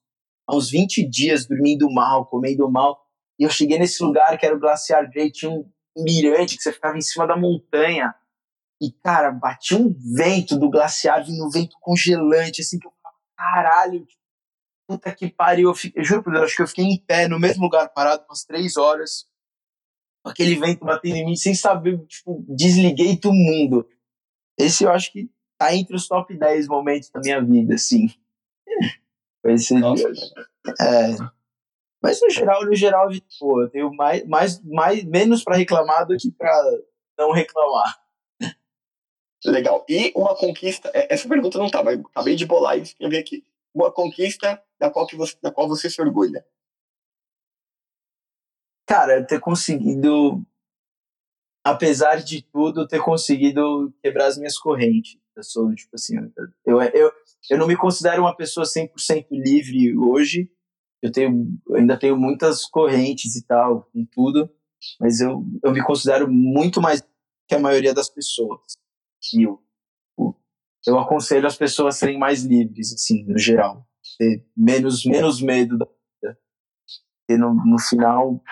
uns 0.51 0.71
20 0.71 1.07
dias 1.07 1.47
dormindo 1.47 1.91
mal, 1.91 2.25
comendo 2.25 2.71
mal. 2.71 3.05
E 3.39 3.43
eu 3.43 3.51
cheguei 3.51 3.79
nesse 3.79 4.03
lugar 4.03 4.39
que 4.39 4.47
era 4.47 4.57
o 4.57 4.61
Glaciar 4.61 5.11
Grey, 5.11 5.31
tinha 5.31 5.51
um 5.51 5.71
mirante 5.99 6.57
que 6.57 6.63
você 6.63 6.73
ficava 6.73 6.97
em 6.97 7.03
cima 7.03 7.27
da 7.27 7.37
montanha. 7.37 8.15
E, 8.81 8.91
cara, 8.91 9.31
batia 9.31 9.77
um 9.77 9.95
vento 10.17 10.59
do 10.59 10.69
glaciar, 10.69 11.25
vindo 11.25 11.47
um 11.47 11.51
vento 11.51 11.77
congelante, 11.81 12.63
assim, 12.63 12.81
que 12.81 12.87
eu 12.87 12.93
caralho, 13.43 14.05
tipo, 14.07 14.23
puta 14.87 15.15
que 15.15 15.29
pariu, 15.29 15.71
eu, 15.71 15.75
fiquei, 15.75 16.01
eu 16.01 16.05
juro 16.05 16.23
por 16.23 16.33
Deus, 16.33 16.45
acho 16.45 16.57
que 16.57 16.63
eu 16.63 16.69
fiquei 16.69 16.85
em 16.85 16.99
pé 16.99 17.27
no 17.27 17.39
mesmo 17.39 17.63
lugar 17.63 17.89
parado 17.89 18.25
umas 18.29 18.45
três 18.45 18.77
horas, 18.77 19.27
com 20.23 20.31
aquele 20.31 20.55
vento 20.55 20.85
batendo 20.85 21.17
em 21.17 21.27
mim, 21.27 21.37
sem 21.37 21.55
saber, 21.55 21.99
tipo, 22.07 22.45
desliguei 22.49 23.17
do 23.19 23.33
mundo. 23.33 23.89
Esse 24.59 24.85
eu 24.85 24.91
acho 24.91 25.11
que 25.13 25.31
tá 25.59 25.75
entre 25.75 25.97
os 25.97 26.07
top 26.07 26.37
10 26.37 26.69
momentos 26.69 27.11
da 27.11 27.21
minha 27.21 27.43
vida, 27.43 27.75
assim. 27.75 28.09
Esse, 29.45 29.75
Nossa, 29.75 30.09
é, 30.81 31.17
mas 32.01 32.21
no 32.21 32.31
geral, 32.31 32.65
no 32.65 32.75
geral, 32.75 33.09
pô, 33.41 33.63
eu 33.63 33.71
tenho 33.71 33.93
mais, 33.95 34.25
mais, 34.27 34.63
mais 34.63 35.05
menos 35.05 35.43
para 35.43 35.57
reclamar 35.57 36.07
do 36.07 36.17
que 36.17 36.31
para 36.31 36.63
não 37.19 37.33
reclamar. 37.33 38.02
Legal. 39.45 39.85
E 39.89 40.13
uma 40.15 40.37
conquista, 40.37 40.91
é, 40.95 41.13
essa 41.13 41.29
pergunta 41.29 41.59
não 41.59 41.67
estava, 41.67 41.93
acabei 41.93 42.37
de 42.37 42.47
bolar 42.47 42.79
e 42.79 42.83
escrever 42.83 43.19
aqui 43.19 43.45
uma 43.75 43.91
conquista 43.91 44.63
da 44.79 44.91
qual, 44.91 45.07
que 45.07 45.17
você, 45.17 45.37
da 45.43 45.51
qual 45.51 45.69
você 45.69 45.89
se 45.91 46.01
orgulha? 46.01 46.45
Cara, 48.87 49.25
ter 49.25 49.41
conseguido, 49.41 50.45
apesar 51.65 52.17
de 52.17 52.43
tudo, 52.43 52.87
ter 52.87 53.01
conseguido 53.01 53.93
quebrar 54.03 54.27
as 54.27 54.37
minhas 54.37 54.59
correntes. 54.59 55.19
Eu 55.35 55.43
sou, 55.43 55.75
tipo 55.75 55.95
assim, 55.95 56.17
eu, 56.67 56.81
eu, 56.83 57.13
eu 57.51 57.59
não 57.59 57.67
me 57.67 57.77
considero 57.77 58.23
uma 58.23 58.37
pessoa 58.37 58.67
100% 58.67 59.27
livre 59.31 59.97
hoje. 59.97 60.51
Eu 61.01 61.11
tenho, 61.11 61.59
ainda 61.75 61.99
tenho 61.99 62.17
muitas 62.17 62.65
correntes 62.67 63.35
e 63.35 63.45
tal, 63.45 63.89
com 63.93 64.05
tudo, 64.05 64.49
mas 65.01 65.21
eu, 65.21 65.45
eu 65.65 65.73
me 65.73 65.83
considero 65.83 66.31
muito 66.31 66.81
mais 66.81 67.03
que 67.49 67.55
a 67.55 67.59
maioria 67.59 67.93
das 67.93 68.09
pessoas. 68.09 68.61
E 69.35 69.43
eu, 69.43 69.63
eu 70.87 70.99
aconselho 70.99 71.47
as 71.47 71.57
pessoas 71.57 71.97
a 71.97 71.99
serem 71.99 72.19
mais 72.19 72.43
livres, 72.43 72.93
assim, 72.93 73.25
no 73.25 73.39
geral. 73.39 73.87
Ter 74.19 74.45
menos, 74.57 75.05
menos 75.05 75.41
medo 75.41 75.79
da 75.79 75.87
vida. 75.87 76.39
Porque 77.21 77.41
no, 77.41 77.55
no 77.55 77.79
final, 77.79 78.43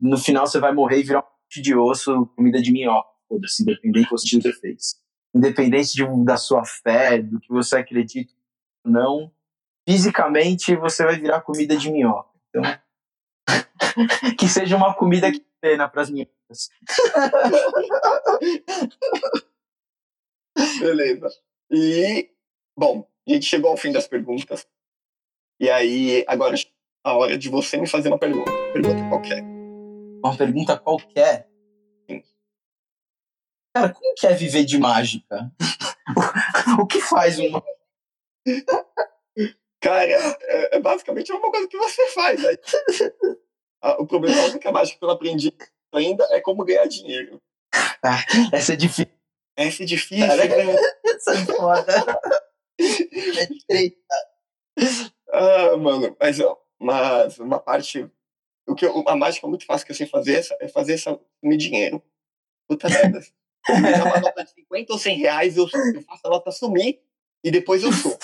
no 0.00 0.16
final 0.16 0.46
você 0.46 0.58
vai 0.58 0.72
morrer 0.72 1.00
e 1.00 1.02
virar 1.02 1.20
um 1.20 1.22
monte 1.22 1.60
de 1.60 1.74
osso, 1.74 2.26
comida 2.34 2.62
de 2.62 2.72
minhoca, 2.72 3.10
independente 3.60 4.08
do 4.08 4.18
que 4.18 4.20
você 4.40 4.52
fez. 4.54 4.98
Independente 5.34 5.92
de, 5.92 6.24
da 6.24 6.36
sua 6.36 6.64
fé, 6.64 7.22
do 7.22 7.38
que 7.38 7.50
você 7.50 7.76
acredita 7.76 8.32
ou 8.84 8.90
não, 8.90 9.32
fisicamente 9.86 10.74
você 10.76 11.04
vai 11.04 11.20
virar 11.20 11.42
comida 11.42 11.76
de 11.76 11.90
minhoca. 11.90 12.30
Então, 12.48 12.62
que 14.38 14.48
seja 14.48 14.76
uma 14.76 14.94
comida 14.94 15.30
que 15.30 15.44
pena 15.60 15.88
para 15.88 16.02
as 16.02 16.10
minhocas. 16.10 16.70
Beleza. 20.80 21.28
E, 21.70 22.30
bom, 22.76 23.08
a 23.26 23.32
gente 23.32 23.46
chegou 23.46 23.70
ao 23.70 23.76
fim 23.76 23.92
das 23.92 24.06
perguntas. 24.06 24.66
E 25.60 25.68
aí, 25.68 26.24
agora 26.26 26.56
a 27.04 27.14
hora 27.14 27.38
de 27.38 27.48
você 27.48 27.76
me 27.76 27.86
fazer 27.86 28.08
uma 28.08 28.18
pergunta. 28.18 28.50
Pergunta 28.72 29.08
qualquer. 29.08 29.42
Uma 29.42 30.36
pergunta 30.36 30.78
qualquer? 30.78 31.48
Sim. 32.08 32.22
Cara, 33.74 33.92
como 33.92 34.14
que 34.14 34.26
é 34.26 34.34
viver 34.34 34.64
de 34.64 34.78
mágica? 34.78 35.52
o 36.80 36.86
que 36.86 37.00
faz 37.00 37.38
uma. 37.38 37.62
Cara, 39.80 40.04
é, 40.04 40.76
é 40.76 40.80
basicamente 40.80 41.30
a 41.30 41.34
mesma 41.34 41.50
coisa 41.50 41.68
que 41.68 41.78
você 41.78 42.06
faz. 42.08 42.42
Né? 42.42 42.50
o 43.98 44.06
problema 44.06 44.38
é 44.38 44.58
que 44.58 44.68
a 44.68 44.72
mágica 44.72 44.98
que 44.98 45.04
eu 45.04 45.10
aprendi 45.10 45.52
ainda 45.92 46.24
é 46.30 46.40
como 46.40 46.64
ganhar 46.64 46.86
dinheiro. 46.86 47.40
Ah, 48.02 48.24
essa 48.52 48.74
é 48.74 48.76
difícil. 48.76 49.19
É 49.56 49.68
difícil, 49.68 50.26
Cara, 50.26 50.44
né? 50.46 50.76
Essa 51.04 51.32
é 51.32 51.46
foda. 51.46 52.20
é 52.80 53.46
treta. 53.68 54.30
Ah, 55.32 55.76
mano, 55.76 56.16
mas, 56.18 56.40
ó, 56.40 56.58
mas 56.78 57.38
uma 57.38 57.58
parte. 57.58 58.10
O 58.66 58.74
que 58.74 58.86
eu, 58.86 59.04
a 59.06 59.16
mágica 59.16 59.46
muito 59.46 59.66
fácil 59.66 59.86
que 59.86 59.92
eu 59.92 59.96
sei 59.96 60.06
fazer 60.06 60.44
é 60.60 60.68
fazer 60.68 60.94
essa 60.94 61.18
me 61.42 61.56
dinheiro. 61.56 62.02
Puta 62.68 62.88
merda. 62.88 63.20
uma 63.68 64.20
nota 64.20 64.44
de 64.44 64.50
50 64.52 64.92
ou 64.92 64.98
100 64.98 65.18
reais, 65.18 65.56
eu, 65.56 65.64
eu 65.64 66.02
faço 66.02 66.26
a 66.26 66.30
nota 66.30 66.50
sumir 66.50 67.00
e 67.44 67.50
depois 67.50 67.82
eu 67.82 67.92
sou. 67.92 68.16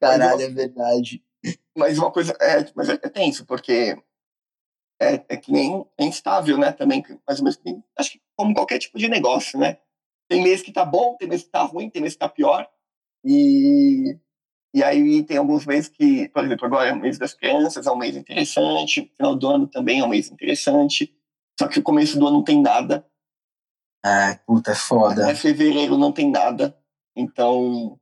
Caralho, 0.00 0.42
é 0.42 0.48
verdade. 0.48 1.24
Mas 1.76 1.98
uma 1.98 2.10
coisa. 2.12 2.36
É, 2.40 2.70
mas 2.74 2.88
é 2.88 2.96
tenso, 2.96 3.44
porque 3.44 3.96
é, 5.00 5.24
é 5.28 5.36
que 5.36 5.50
nem 5.50 5.84
é 5.98 6.04
instável, 6.04 6.56
né? 6.58 6.72
Também, 6.72 7.02
mais 7.26 7.40
ou 7.40 7.44
menos, 7.44 7.82
acho 7.96 8.12
que 8.12 8.23
como 8.36 8.54
qualquer 8.54 8.78
tipo 8.78 8.98
de 8.98 9.08
negócio, 9.08 9.58
né? 9.58 9.78
Tem 10.28 10.42
mês 10.42 10.62
que 10.62 10.72
tá 10.72 10.84
bom, 10.84 11.16
tem 11.16 11.28
mês 11.28 11.42
que 11.42 11.50
tá 11.50 11.62
ruim, 11.62 11.90
tem 11.90 12.02
mês 12.02 12.14
que 12.14 12.18
tá 12.18 12.28
pior. 12.28 12.68
E, 13.24 14.18
e 14.74 14.82
aí 14.82 15.22
tem 15.22 15.36
alguns 15.36 15.66
meses 15.66 15.88
que, 15.88 16.28
por 16.30 16.44
exemplo, 16.44 16.66
agora 16.66 16.88
é 16.88 16.92
o 16.92 16.98
mês 16.98 17.18
das 17.18 17.34
crianças, 17.34 17.86
é 17.86 17.90
um 17.90 17.96
mês 17.96 18.16
interessante, 18.16 19.12
final 19.16 19.36
do 19.36 19.48
ano 19.48 19.66
também 19.66 20.00
é 20.00 20.04
um 20.04 20.08
mês 20.08 20.30
interessante. 20.30 21.14
Só 21.58 21.68
que 21.68 21.78
o 21.78 21.82
começo 21.82 22.18
do 22.18 22.26
ano 22.26 22.38
não 22.38 22.44
tem 22.44 22.60
nada. 22.60 23.06
Ah, 24.04 24.38
puta, 24.46 24.72
é 24.72 24.74
foda. 24.74 25.30
É 25.30 25.34
fevereiro 25.34 25.96
não 25.96 26.12
tem 26.12 26.30
nada. 26.30 26.76
Então, 27.16 27.98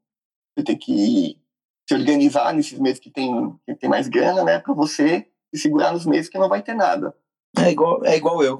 você 0.57 0.65
tem 0.65 0.77
que 0.77 1.39
se 1.89 1.95
organizar 1.95 2.53
nesses 2.55 2.79
meses 2.79 2.99
que 2.99 3.11
tem, 3.11 3.57
que 3.67 3.75
tem 3.75 3.91
mais 3.91 4.09
grana, 4.09 4.43
né? 4.43 4.59
Pra 4.59 4.75
você 4.75 5.29
se 5.55 5.63
segurar 5.63 5.93
nos 5.93 6.07
meses 6.07 6.29
que 6.29 6.39
não 6.39 6.49
vai 6.49 6.63
ter 6.63 6.75
nada. 6.75 7.15
É 7.59 7.71
igual, 7.71 8.05
é 8.05 8.17
igual 8.17 8.43
eu. 8.43 8.59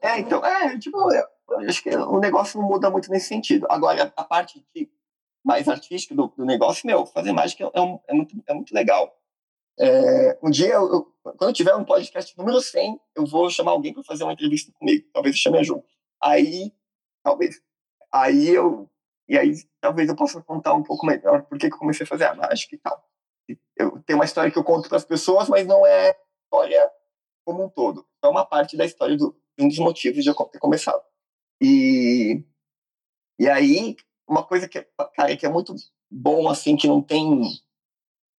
é, 0.00 0.18
então, 0.18 0.44
é, 0.44 0.78
tipo, 0.78 0.96
eu, 1.12 1.26
acho 1.68 1.82
que 1.82 1.94
o 1.94 2.18
negócio 2.18 2.60
não 2.60 2.66
muda 2.66 2.90
muito 2.90 3.10
nesse 3.10 3.26
sentido. 3.26 3.66
Agora, 3.68 4.12
a 4.16 4.24
parte 4.24 4.64
de, 4.74 4.90
mais 5.44 5.68
artística 5.68 6.14
do, 6.14 6.28
do 6.28 6.44
negócio, 6.44 6.86
meu, 6.86 7.04
fazer 7.04 7.32
mágica 7.32 7.70
é, 7.72 7.80
um, 7.80 8.00
é, 8.08 8.14
muito, 8.14 8.34
é 8.46 8.54
muito 8.54 8.74
legal. 8.74 9.14
É, 9.78 10.38
um 10.42 10.50
dia, 10.50 10.72
eu, 10.74 10.90
eu, 10.90 11.34
quando 11.36 11.50
eu 11.50 11.52
tiver 11.52 11.74
um 11.74 11.84
podcast 11.84 12.36
número 12.38 12.60
100, 12.60 12.98
eu 13.14 13.26
vou 13.26 13.50
chamar 13.50 13.72
alguém 13.72 13.92
para 13.92 14.04
fazer 14.04 14.24
uma 14.24 14.32
entrevista 14.32 14.72
comigo. 14.72 15.06
Talvez 15.12 15.34
eu 15.34 15.40
chame 15.40 15.58
a 15.58 15.62
Ju. 15.62 15.84
Aí, 16.22 16.72
talvez. 17.22 17.60
Aí 18.10 18.48
eu. 18.48 18.88
E 19.28 19.38
aí, 19.38 19.54
talvez 19.80 20.08
eu 20.08 20.16
possa 20.16 20.40
contar 20.42 20.74
um 20.74 20.82
pouco 20.82 21.06
melhor 21.06 21.42
por 21.42 21.58
que 21.58 21.66
eu 21.66 21.78
comecei 21.78 22.04
a 22.04 22.06
fazer 22.06 22.24
a 22.24 22.34
mágica 22.34 22.74
e 22.74 22.78
tal. 22.78 23.02
Eu 23.76 24.02
tenho 24.06 24.18
uma 24.18 24.24
história 24.24 24.50
que 24.50 24.58
eu 24.58 24.64
conto 24.64 24.88
para 24.88 24.96
as 24.96 25.04
pessoas, 25.04 25.48
mas 25.48 25.66
não 25.66 25.86
é 25.86 26.16
história 26.44 26.90
como 27.44 27.64
um 27.64 27.68
todo. 27.68 28.06
É 28.22 28.28
uma 28.28 28.44
parte 28.44 28.76
da 28.76 28.84
história 28.84 29.16
do, 29.16 29.36
um 29.58 29.68
dos 29.68 29.78
motivos 29.78 30.22
de 30.22 30.30
eu 30.30 30.34
ter 30.34 30.58
começado. 30.58 31.02
E, 31.60 32.42
e 33.38 33.48
aí, 33.48 33.96
uma 34.28 34.44
coisa 34.44 34.68
que, 34.68 34.80
cara, 35.14 35.36
que 35.36 35.46
é 35.46 35.48
muito 35.48 35.74
bom, 36.10 36.48
assim, 36.48 36.76
que 36.76 36.88
não 36.88 37.02
tem. 37.02 37.42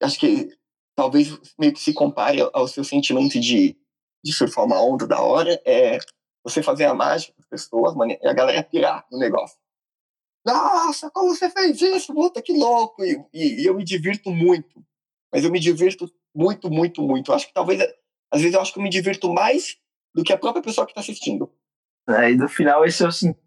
Acho 0.03 0.19
que 0.19 0.57
talvez 0.97 1.29
meio 1.59 1.73
que 1.73 1.81
se 1.81 1.93
compare 1.93 2.41
ao 2.53 2.69
seu 2.69 2.85
sentimento 2.85 3.39
de, 3.41 3.77
de 4.25 4.33
surfar 4.33 4.65
uma 4.65 4.81
onda 4.81 5.07
da 5.07 5.21
hora, 5.21 5.61
é 5.65 5.99
você 6.43 6.63
fazer 6.63 6.85
a 6.85 6.95
mágica 6.95 7.33
para 7.33 7.43
as 7.43 7.49
pessoas, 7.49 7.95
mano, 7.95 8.13
e 8.13 8.27
a 8.27 8.33
galera 8.33 8.63
pirar 8.63 9.07
no 9.11 9.19
negócio. 9.19 9.59
Nossa, 10.47 11.11
como 11.11 11.35
você 11.35 11.49
fez 11.49 11.81
isso? 11.81 12.13
Puta, 12.13 12.43
que 12.43 12.53
louco! 12.53 13.03
E, 13.03 13.25
e, 13.33 13.63
e 13.63 13.67
eu 13.67 13.75
me 13.75 13.83
divirto 13.83 14.31
muito. 14.31 14.85
Mas 15.33 15.43
eu 15.45 15.51
me 15.51 15.59
divirto 15.59 16.13
muito, 16.35 16.71
muito, 16.71 17.03
muito. 17.03 17.33
Acho 17.33 17.47
que 17.47 17.55
talvez, 17.55 17.81
às 18.35 18.41
vezes, 18.41 18.55
eu 18.55 18.61
acho 18.61 18.73
que 18.73 18.79
eu 18.79 18.83
me 18.83 18.91
divirto 18.91 19.33
mais 19.33 19.77
do 20.15 20.23
que 20.23 20.33
a 20.33 20.39
própria 20.39 20.63
pessoa 20.63 20.87
que 20.87 20.91
está 20.91 21.01
assistindo. 21.01 21.51
É, 22.09 22.33
e 22.33 22.37
no 22.37 22.49
final, 22.49 22.85
esse 22.85 23.03
é 23.03 23.07
o 23.07 23.13
sentido, 23.13 23.41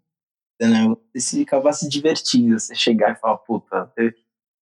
né? 0.60 0.94
Você 1.14 1.42
acabar 1.42 1.72
se 1.72 1.88
divertindo, 1.88 2.58
você 2.58 2.74
chegar 2.74 3.12
e 3.12 3.16
falar, 3.16 3.38
puta, 3.38 3.92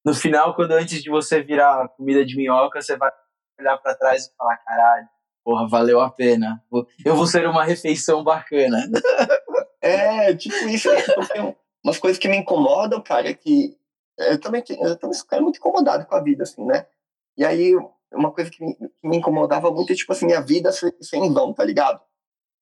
no 0.05 0.15
final, 0.15 0.55
quando 0.55 0.73
antes 0.73 1.03
de 1.03 1.11
você 1.11 1.43
virar 1.43 1.89
comida 1.97 2.25
de 2.25 2.37
minhoca, 2.37 2.81
você 2.81 2.97
vai 2.97 3.11
olhar 3.59 3.77
para 3.79 3.97
trás 3.97 4.27
e 4.27 4.37
falar: 4.37 4.57
caralho, 4.59 5.09
porra, 5.45 5.69
valeu 5.69 6.01
a 6.01 6.11
pena. 6.11 6.63
Eu 7.05 7.17
vou 7.17 7.27
ser 7.27 7.49
uma 7.49 7.65
refeição 7.65 8.23
bacana. 8.23 8.79
É, 9.81 10.35
tipo 10.35 10.57
isso. 10.69 10.89
Tem 11.33 11.57
umas 11.85 11.99
coisas 11.99 12.19
que 12.19 12.29
me 12.29 12.37
incomodam, 12.37 13.01
cara, 13.01 13.33
que 13.35 13.77
eu 14.19 14.41
também, 14.41 14.65
eu 14.81 14.99
também 14.99 15.17
fico 15.17 15.43
muito 15.43 15.59
incomodado 15.59 16.07
com 16.07 16.15
a 16.15 16.23
vida, 16.23 16.43
assim, 16.43 16.65
né? 16.65 16.87
E 17.37 17.45
aí, 17.45 17.73
uma 18.13 18.33
coisa 18.33 18.51
que 18.51 18.65
me, 18.65 18.75
que 18.75 19.09
me 19.09 19.17
incomodava 19.17 19.71
muito 19.71 19.93
é, 19.93 19.97
tipo 19.97 20.13
assim, 20.13 20.27
minha 20.27 20.41
vida 20.41 20.71
ser, 20.73 20.95
ser 21.01 21.17
em 21.17 21.33
vão, 21.33 21.53
tá 21.53 21.65
ligado? 21.65 22.01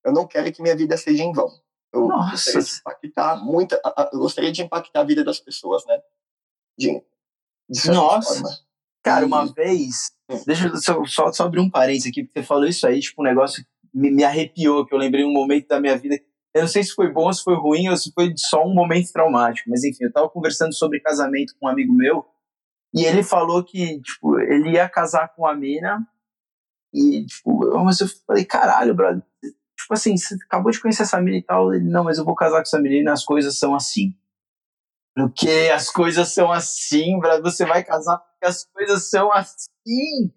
Eu 0.04 0.12
não 0.12 0.26
quero 0.26 0.52
que 0.52 0.62
minha 0.62 0.76
vida 0.76 0.96
seja 0.96 1.22
em 1.22 1.32
vão. 1.32 1.48
Eu 1.92 2.08
Nossa. 2.08 2.30
gostaria 2.30 2.62
de 2.62 2.80
impactar 2.80 3.44
muita, 3.44 3.80
eu 4.12 4.18
gostaria 4.18 4.52
de 4.52 4.62
impactar 4.62 5.00
a 5.00 5.04
vida 5.04 5.22
das 5.22 5.38
pessoas, 5.38 5.84
né? 5.86 5.98
De, 6.76 7.02
de 7.68 7.90
Nossa. 7.90 8.34
Forma. 8.34 8.64
Cara, 9.02 9.26
uma 9.26 9.44
vez, 9.44 10.12
hum. 10.30 10.42
deixa 10.46 10.66
eu 10.66 10.76
só, 10.78 11.04
só, 11.04 11.32
só, 11.32 11.44
abrir 11.44 11.60
um 11.60 11.70
parênteses 11.70 12.10
aqui, 12.10 12.24
porque 12.24 12.40
você 12.40 12.46
falou 12.46 12.66
isso 12.66 12.86
aí, 12.86 13.00
tipo, 13.00 13.20
um 13.20 13.24
negócio 13.24 13.64
me, 13.92 14.10
me 14.10 14.24
arrepiou, 14.24 14.84
que 14.86 14.94
eu 14.94 14.98
lembrei 14.98 15.24
um 15.24 15.32
momento 15.32 15.68
da 15.68 15.78
minha 15.78 15.96
vida. 15.96 16.18
Eu 16.54 16.62
não 16.62 16.68
sei 16.68 16.82
se 16.82 16.94
foi 16.94 17.12
bom, 17.12 17.32
se 17.32 17.42
foi 17.42 17.54
ruim, 17.54 17.88
ou 17.88 17.96
se 17.96 18.10
foi 18.12 18.32
só 18.36 18.64
um 18.64 18.72
momento 18.72 19.12
traumático, 19.12 19.68
mas 19.68 19.84
enfim, 19.84 20.04
eu 20.04 20.12
tava 20.12 20.28
conversando 20.28 20.72
sobre 20.72 21.00
casamento 21.00 21.54
com 21.60 21.66
um 21.66 21.68
amigo 21.68 21.92
meu, 21.92 22.24
e 22.94 23.04
ele 23.04 23.24
falou 23.24 23.64
que, 23.64 24.00
tipo, 24.00 24.38
ele 24.38 24.70
ia 24.72 24.88
casar 24.88 25.28
com 25.34 25.46
a 25.46 25.54
mina, 25.54 26.06
e, 26.92 27.26
tipo, 27.26 27.64
eu, 27.66 27.78
mas 27.80 28.00
eu 28.00 28.06
falei, 28.26 28.44
caralho, 28.44 28.94
brother, 28.94 29.22
tipo 29.42 29.92
assim, 29.92 30.16
você 30.16 30.36
acabou 30.36 30.70
de 30.70 30.80
conhecer 30.80 31.02
essa 31.02 31.18
menina 31.18 31.38
e 31.38 31.42
tal, 31.42 31.74
ele, 31.74 31.88
não, 31.90 32.04
mas 32.04 32.18
eu 32.18 32.24
vou 32.24 32.36
casar 32.36 32.58
com 32.58 32.62
essa 32.62 32.80
menina, 32.80 33.12
as 33.12 33.24
coisas 33.24 33.58
são 33.58 33.74
assim. 33.74 34.14
Porque 35.16 35.70
as 35.72 35.90
coisas 35.90 36.32
são 36.32 36.52
assim, 36.52 37.18
brother, 37.18 37.42
você 37.42 37.64
vai 37.64 37.82
casar 37.82 38.18
porque 38.18 38.46
as 38.46 38.64
coisas 38.66 39.08
são 39.08 39.32
assim. 39.32 40.32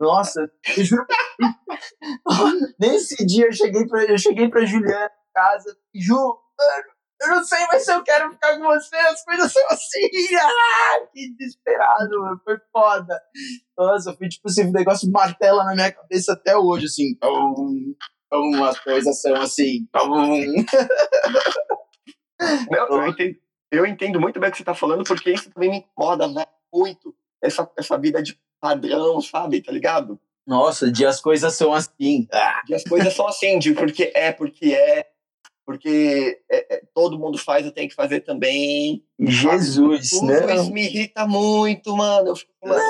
Nossa, 0.00 0.50
eu 0.76 0.84
juro. 0.84 1.06
Nesse 2.78 3.24
dia 3.24 3.46
eu 3.46 3.52
cheguei 3.52 3.86
pra, 3.86 4.04
eu 4.04 4.18
cheguei 4.18 4.48
pra 4.48 4.64
Juliana 4.64 5.06
em 5.06 5.32
casa, 5.32 5.76
Ju, 5.94 6.16
mano, 6.16 6.91
eu 7.22 7.28
não 7.28 7.44
sei 7.44 7.66
mais 7.66 7.84
se 7.84 7.92
eu 7.92 8.02
quero 8.02 8.32
ficar 8.32 8.58
com 8.58 8.64
você, 8.64 8.96
as 8.96 9.24
coisas 9.24 9.52
são 9.52 9.66
assim. 9.70 10.08
Ah, 10.42 11.06
que 11.12 11.34
desesperado, 11.34 12.20
mano. 12.20 12.40
Foi 12.44 12.58
foda. 12.72 13.20
Nossa, 13.76 14.12
foi 14.14 14.28
tipo 14.28 14.48
assim, 14.48 14.66
um 14.66 14.72
negócio 14.72 15.10
martela 15.10 15.64
na 15.64 15.74
minha 15.74 15.92
cabeça 15.92 16.32
até 16.32 16.56
hoje, 16.56 16.86
assim. 16.86 17.14
Pum, 17.16 17.94
pum, 18.30 18.64
as 18.64 18.78
coisas 18.80 19.20
são 19.20 19.34
assim. 19.36 19.86
Pum. 19.92 20.64
Não, 22.70 23.02
eu, 23.02 23.06
entendo, 23.08 23.36
eu 23.70 23.86
entendo 23.86 24.20
muito 24.20 24.40
bem 24.40 24.48
o 24.48 24.52
que 24.52 24.58
você 24.58 24.64
tá 24.64 24.74
falando, 24.74 25.04
porque 25.04 25.30
isso 25.30 25.50
também 25.50 25.70
me 25.70 25.76
incomoda 25.78 26.26
né, 26.26 26.44
muito. 26.72 27.14
Essa, 27.40 27.70
essa 27.78 27.96
vida 27.98 28.22
de 28.22 28.38
padrão, 28.60 29.20
sabe? 29.20 29.62
Tá 29.62 29.70
ligado? 29.72 30.20
Nossa, 30.46 30.90
de 30.90 31.06
as 31.06 31.20
coisas 31.20 31.54
são 31.54 31.72
assim. 31.72 32.26
Ah. 32.32 32.62
De 32.66 32.74
as 32.74 32.82
coisas 32.82 33.14
são 33.14 33.26
assim, 33.28 33.58
de 33.58 33.72
porque 33.74 34.10
é, 34.14 34.32
porque 34.32 34.74
é 34.74 35.11
porque 35.64 36.42
é, 36.50 36.76
é, 36.76 36.82
todo 36.94 37.18
mundo 37.18 37.38
faz, 37.38 37.64
eu 37.64 37.72
tenho 37.72 37.88
que 37.88 37.94
fazer 37.94 38.20
também. 38.20 39.04
Jesus, 39.18 40.22
né? 40.22 40.54
Isso 40.54 40.72
me 40.72 40.84
irrita 40.84 41.26
muito, 41.26 41.96
mano. 41.96 42.28
Eu 42.28 42.36
fico, 42.36 42.52
mano, 42.62 42.82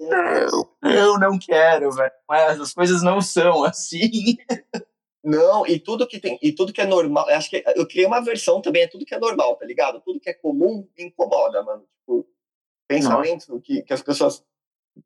não, 0.00 0.68
não, 0.82 0.90
eu 0.90 1.18
não 1.18 1.38
quero, 1.38 1.90
velho. 1.92 2.12
Mas 2.28 2.60
as 2.60 2.74
coisas 2.74 3.02
não 3.02 3.20
são 3.20 3.64
assim. 3.64 4.36
Não, 5.22 5.66
e 5.66 5.78
tudo 5.78 6.06
que 6.06 6.18
tem, 6.18 6.38
e 6.42 6.52
tudo 6.52 6.72
que 6.72 6.82
é 6.82 6.86
normal, 6.86 7.26
acho 7.30 7.48
que 7.48 7.64
eu 7.74 7.86
criei 7.86 8.04
uma 8.04 8.20
versão 8.20 8.60
também, 8.60 8.82
é 8.82 8.86
tudo 8.86 9.06
que 9.06 9.14
é 9.14 9.18
normal, 9.18 9.56
tá 9.56 9.64
ligado? 9.64 10.02
Tudo 10.02 10.20
que 10.20 10.28
é 10.28 10.34
comum 10.34 10.86
incomoda, 10.98 11.62
mano. 11.62 11.82
Tipo, 12.00 12.28
pensamento 12.86 13.58
que, 13.62 13.82
que 13.82 13.92
as 13.94 14.02
pessoas 14.02 14.44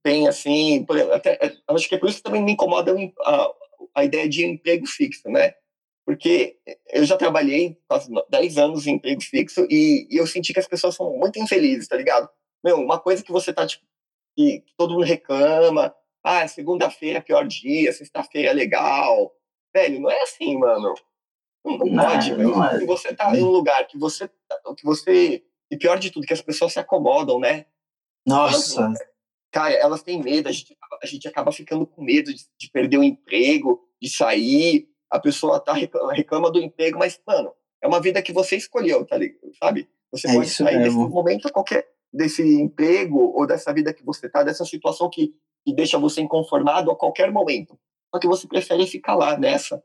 têm 0.03 0.27
assim, 0.27 0.85
por, 0.85 0.99
até, 1.13 1.39
acho 1.69 1.89
que 1.89 1.95
é 1.95 1.99
por 1.99 2.09
isso 2.09 2.19
que 2.19 2.25
também 2.25 2.43
me 2.43 2.53
incomoda 2.53 2.93
a, 3.21 3.53
a 3.95 4.05
ideia 4.05 4.29
de 4.29 4.45
emprego 4.45 4.87
fixo, 4.87 5.29
né? 5.29 5.55
Porque 6.09 6.57
eu 6.91 7.05
já 7.05 7.19
trabalhei 7.19 7.79
quase 7.87 8.11
10 8.31 8.57
anos 8.57 8.87
em 8.87 8.95
emprego 8.95 9.21
fixo 9.21 9.67
e, 9.69 10.09
e, 10.11 10.17
eu 10.17 10.27
senti 10.27 10.55
que 10.55 10.59
as 10.59 10.67
pessoas 10.67 10.95
são 10.95 11.15
muito 11.19 11.39
infelizes, 11.39 11.87
tá 11.87 11.97
ligado? 11.97 12.27
Meu, 12.65 12.79
uma 12.79 12.99
coisa 12.99 13.23
que 13.23 13.31
você 13.31 13.53
tá, 13.53 13.67
tipo, 13.67 13.85
que, 14.35 14.61
que 14.61 14.73
todo 14.75 14.95
mundo 14.95 15.05
reclama, 15.05 15.95
ah, 16.25 16.49
segunda-feira 16.49 17.19
é 17.19 17.21
pior 17.21 17.47
dia, 17.47 17.93
sexta-feira 17.93 18.49
é 18.49 18.53
legal. 18.55 19.35
Velho, 19.77 20.01
não 20.01 20.11
é 20.11 20.23
assim, 20.23 20.57
mano. 20.57 20.95
Não, 21.63 21.77
não, 21.77 21.87
não 21.87 22.05
pode. 22.07 22.33
Não 22.39 22.65
é. 22.65 22.87
Você 22.87 23.15
tá 23.15 23.37
em 23.37 23.43
um 23.43 23.51
lugar 23.51 23.87
que 23.87 23.99
você, 23.99 24.31
que 24.79 24.85
você, 24.85 25.45
e 25.71 25.77
pior 25.77 25.99
de 25.99 26.11
tudo, 26.11 26.27
que 26.27 26.33
as 26.33 26.41
pessoas 26.41 26.73
se 26.73 26.79
acomodam, 26.79 27.39
né? 27.39 27.67
Nossa. 28.27 28.81
Elas, 28.81 28.99
cara, 29.53 29.75
elas 29.75 30.03
têm 30.03 30.23
medo, 30.23 30.49
a 30.49 30.53
gente, 30.53 30.75
a 31.03 31.07
gente 31.07 31.29
acaba 31.29 31.53
ficando 31.53 31.87
com 31.87 32.03
medo 32.03 32.33
de, 32.33 32.47
de 32.59 32.71
perder 32.71 32.97
o 32.97 33.05
emprego, 33.05 33.87
de 34.01 34.09
sair, 34.09 34.88
a 35.11 35.19
pessoa 35.19 35.61
tá 35.61 35.73
reclama, 35.73 36.13
reclama 36.13 36.51
do 36.51 36.61
emprego, 36.61 36.99
mas, 36.99 37.21
mano, 37.27 37.53
é 37.83 37.87
uma 37.87 38.01
vida 38.01 38.23
que 38.23 38.33
você 38.33 38.57
escolheu, 38.57 39.05
tá 39.07 39.17
ligado? 39.17 39.53
Sabe? 39.63 39.89
Você 40.13 40.29
é 40.29 40.35
pode 40.35 40.49
sair 40.49 40.79
mesmo. 40.79 41.03
desse 41.03 41.15
momento 41.15 41.53
qualquer 41.53 41.89
desse 42.13 42.43
emprego 42.43 43.19
ou 43.19 43.47
dessa 43.47 43.73
vida 43.73 43.93
que 43.93 44.05
você 44.05 44.29
tá, 44.29 44.43
dessa 44.43 44.65
situação 44.65 45.11
que, 45.11 45.35
que 45.65 45.75
deixa 45.75 45.99
você 45.99 46.21
inconformado 46.21 46.91
a 46.91 46.97
qualquer 46.97 47.31
momento. 47.31 47.79
Só 48.13 48.19
que 48.19 48.27
você 48.27 48.47
prefere 48.47 48.87
ficar 48.87 49.15
lá 49.15 49.37
nessa. 49.37 49.83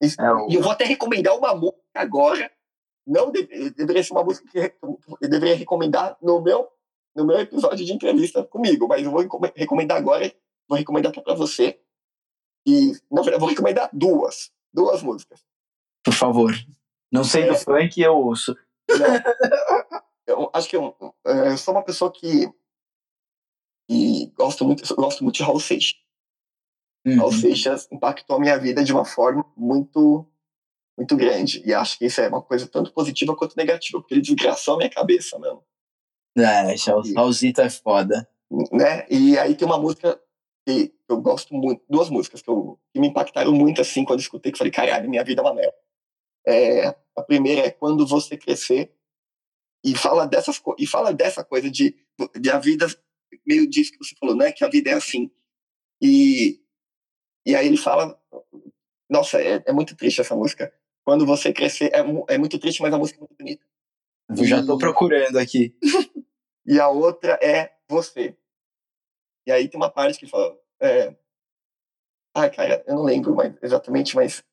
E, 0.00 0.06
é, 0.06 0.52
e 0.52 0.54
eu 0.54 0.62
vou 0.62 0.70
até 0.70 0.84
recomendar 0.84 1.36
uma 1.36 1.54
música 1.54 1.80
agora. 1.94 2.50
Não 3.06 3.30
deve, 3.32 3.70
deveria 3.70 4.02
ser 4.02 4.12
uma 4.12 4.22
música 4.22 4.48
que 4.48 4.74
eu 5.20 5.28
deveria 5.28 5.56
recomendar 5.56 6.16
no 6.22 6.40
meu, 6.40 6.68
no 7.16 7.26
meu 7.26 7.38
episódio 7.38 7.84
de 7.84 7.92
entrevista 7.92 8.44
comigo, 8.44 8.86
mas 8.86 9.02
eu 9.04 9.10
vou 9.10 9.26
recomendar 9.56 9.96
agora, 9.96 10.32
vou 10.68 10.78
recomendar 10.78 11.12
para 11.12 11.34
você, 11.34 11.80
e, 12.68 12.92
na 13.10 13.22
verdade, 13.22 13.40
vou 13.40 13.48
recomendar 13.48 13.88
duas. 13.92 14.50
Duas 14.72 15.02
músicas. 15.02 15.42
Por 16.04 16.12
favor. 16.12 16.52
Não 17.10 17.24
sei 17.24 17.44
é, 17.44 17.46
do 17.48 17.54
funk, 17.56 17.98
eu 17.98 18.14
ouço. 18.14 18.54
Eu 20.26 20.50
acho 20.52 20.68
que 20.68 20.76
eu, 20.76 20.94
é, 21.26 21.48
eu, 21.48 21.56
sou 21.56 21.72
uma 21.72 21.82
pessoa 21.82 22.12
que, 22.12 22.46
que 23.88 24.30
gosto 24.36 24.62
muito, 24.62 24.94
gosto 24.94 25.24
muito 25.24 25.36
de 25.36 25.42
Raul 25.42 25.58
Seixas. 25.58 25.98
Uhum. 27.06 27.16
Raul 27.16 27.32
Seixas 27.32 27.88
impactou 27.90 28.36
a 28.36 28.40
minha 28.40 28.58
vida 28.58 28.84
de 28.84 28.92
uma 28.92 29.06
forma 29.06 29.50
muito 29.56 30.26
muito 30.98 31.16
grande. 31.16 31.62
E 31.64 31.72
acho 31.72 31.96
que 31.96 32.04
isso 32.04 32.20
é 32.20 32.28
uma 32.28 32.42
coisa 32.42 32.66
tanto 32.66 32.92
positiva 32.92 33.34
quanto 33.34 33.56
negativa, 33.56 34.00
porque 34.00 34.12
ele 34.12 34.20
desgraçou 34.20 34.74
a 34.74 34.78
minha 34.78 34.90
cabeça, 34.90 35.38
mano. 35.38 35.64
É, 36.36 36.74
Raulzito 37.16 37.62
é 37.62 37.70
foda. 37.70 38.28
Né? 38.72 39.06
E 39.08 39.38
aí 39.38 39.54
tem 39.54 39.66
uma 39.66 39.78
música 39.78 40.20
que 40.66 40.92
eu 41.08 41.20
gosto 41.20 41.54
muito, 41.54 41.82
duas 41.88 42.10
músicas 42.10 42.42
que, 42.42 42.50
eu, 42.50 42.78
que 42.92 43.00
me 43.00 43.08
impactaram 43.08 43.52
muito 43.52 43.80
assim 43.80 44.04
quando 44.04 44.18
eu 44.18 44.22
escutei, 44.22 44.52
que 44.52 44.58
falei, 44.58 44.72
caralho, 44.72 45.08
minha 45.08 45.24
vida 45.24 45.40
é 45.40 45.44
uma 45.44 45.54
merda. 45.54 45.74
É, 46.46 46.86
a 47.16 47.22
primeira 47.22 47.66
é 47.66 47.70
Quando 47.70 48.06
Você 48.06 48.36
Crescer, 48.36 48.92
e 49.84 49.94
fala, 49.94 50.26
dessas, 50.26 50.60
e 50.78 50.86
fala 50.86 51.12
dessa 51.12 51.44
coisa 51.44 51.70
de, 51.70 51.96
de 52.38 52.50
a 52.50 52.58
vida, 52.58 52.86
meio 53.46 53.68
disso 53.68 53.92
que 53.92 53.98
você 53.98 54.14
falou, 54.18 54.36
né? 54.36 54.52
Que 54.52 54.64
a 54.64 54.68
vida 54.68 54.90
é 54.90 54.94
assim. 54.94 55.30
E, 56.02 56.60
e 57.46 57.54
aí 57.54 57.66
ele 57.66 57.76
fala, 57.76 58.20
nossa, 59.08 59.40
é, 59.40 59.62
é 59.66 59.72
muito 59.72 59.96
triste 59.96 60.20
essa 60.20 60.34
música. 60.34 60.72
Quando 61.04 61.24
você 61.24 61.52
crescer, 61.52 61.90
é, 61.94 62.00
é 62.34 62.38
muito 62.38 62.58
triste, 62.58 62.82
mas 62.82 62.92
a 62.92 62.98
música 62.98 63.18
é 63.18 63.20
muito 63.20 63.36
bonita. 63.36 63.64
Eu 64.28 64.44
já 64.44 64.60
estou 64.60 64.76
procurando 64.76 65.38
aqui. 65.38 65.74
e 66.66 66.78
a 66.78 66.88
outra 66.88 67.38
é 67.42 67.72
Você. 67.88 68.36
E 69.46 69.52
aí 69.52 69.68
tem 69.68 69.80
uma 69.80 69.90
parte 69.90 70.18
que 70.18 70.26
fala. 70.26 70.58
É... 70.80 71.14
Ai, 72.36 72.50
cara, 72.50 72.84
eu 72.86 72.94
não 72.94 73.02
lembro 73.02 73.34
mais, 73.34 73.54
exatamente, 73.62 74.14
mas 74.14 74.44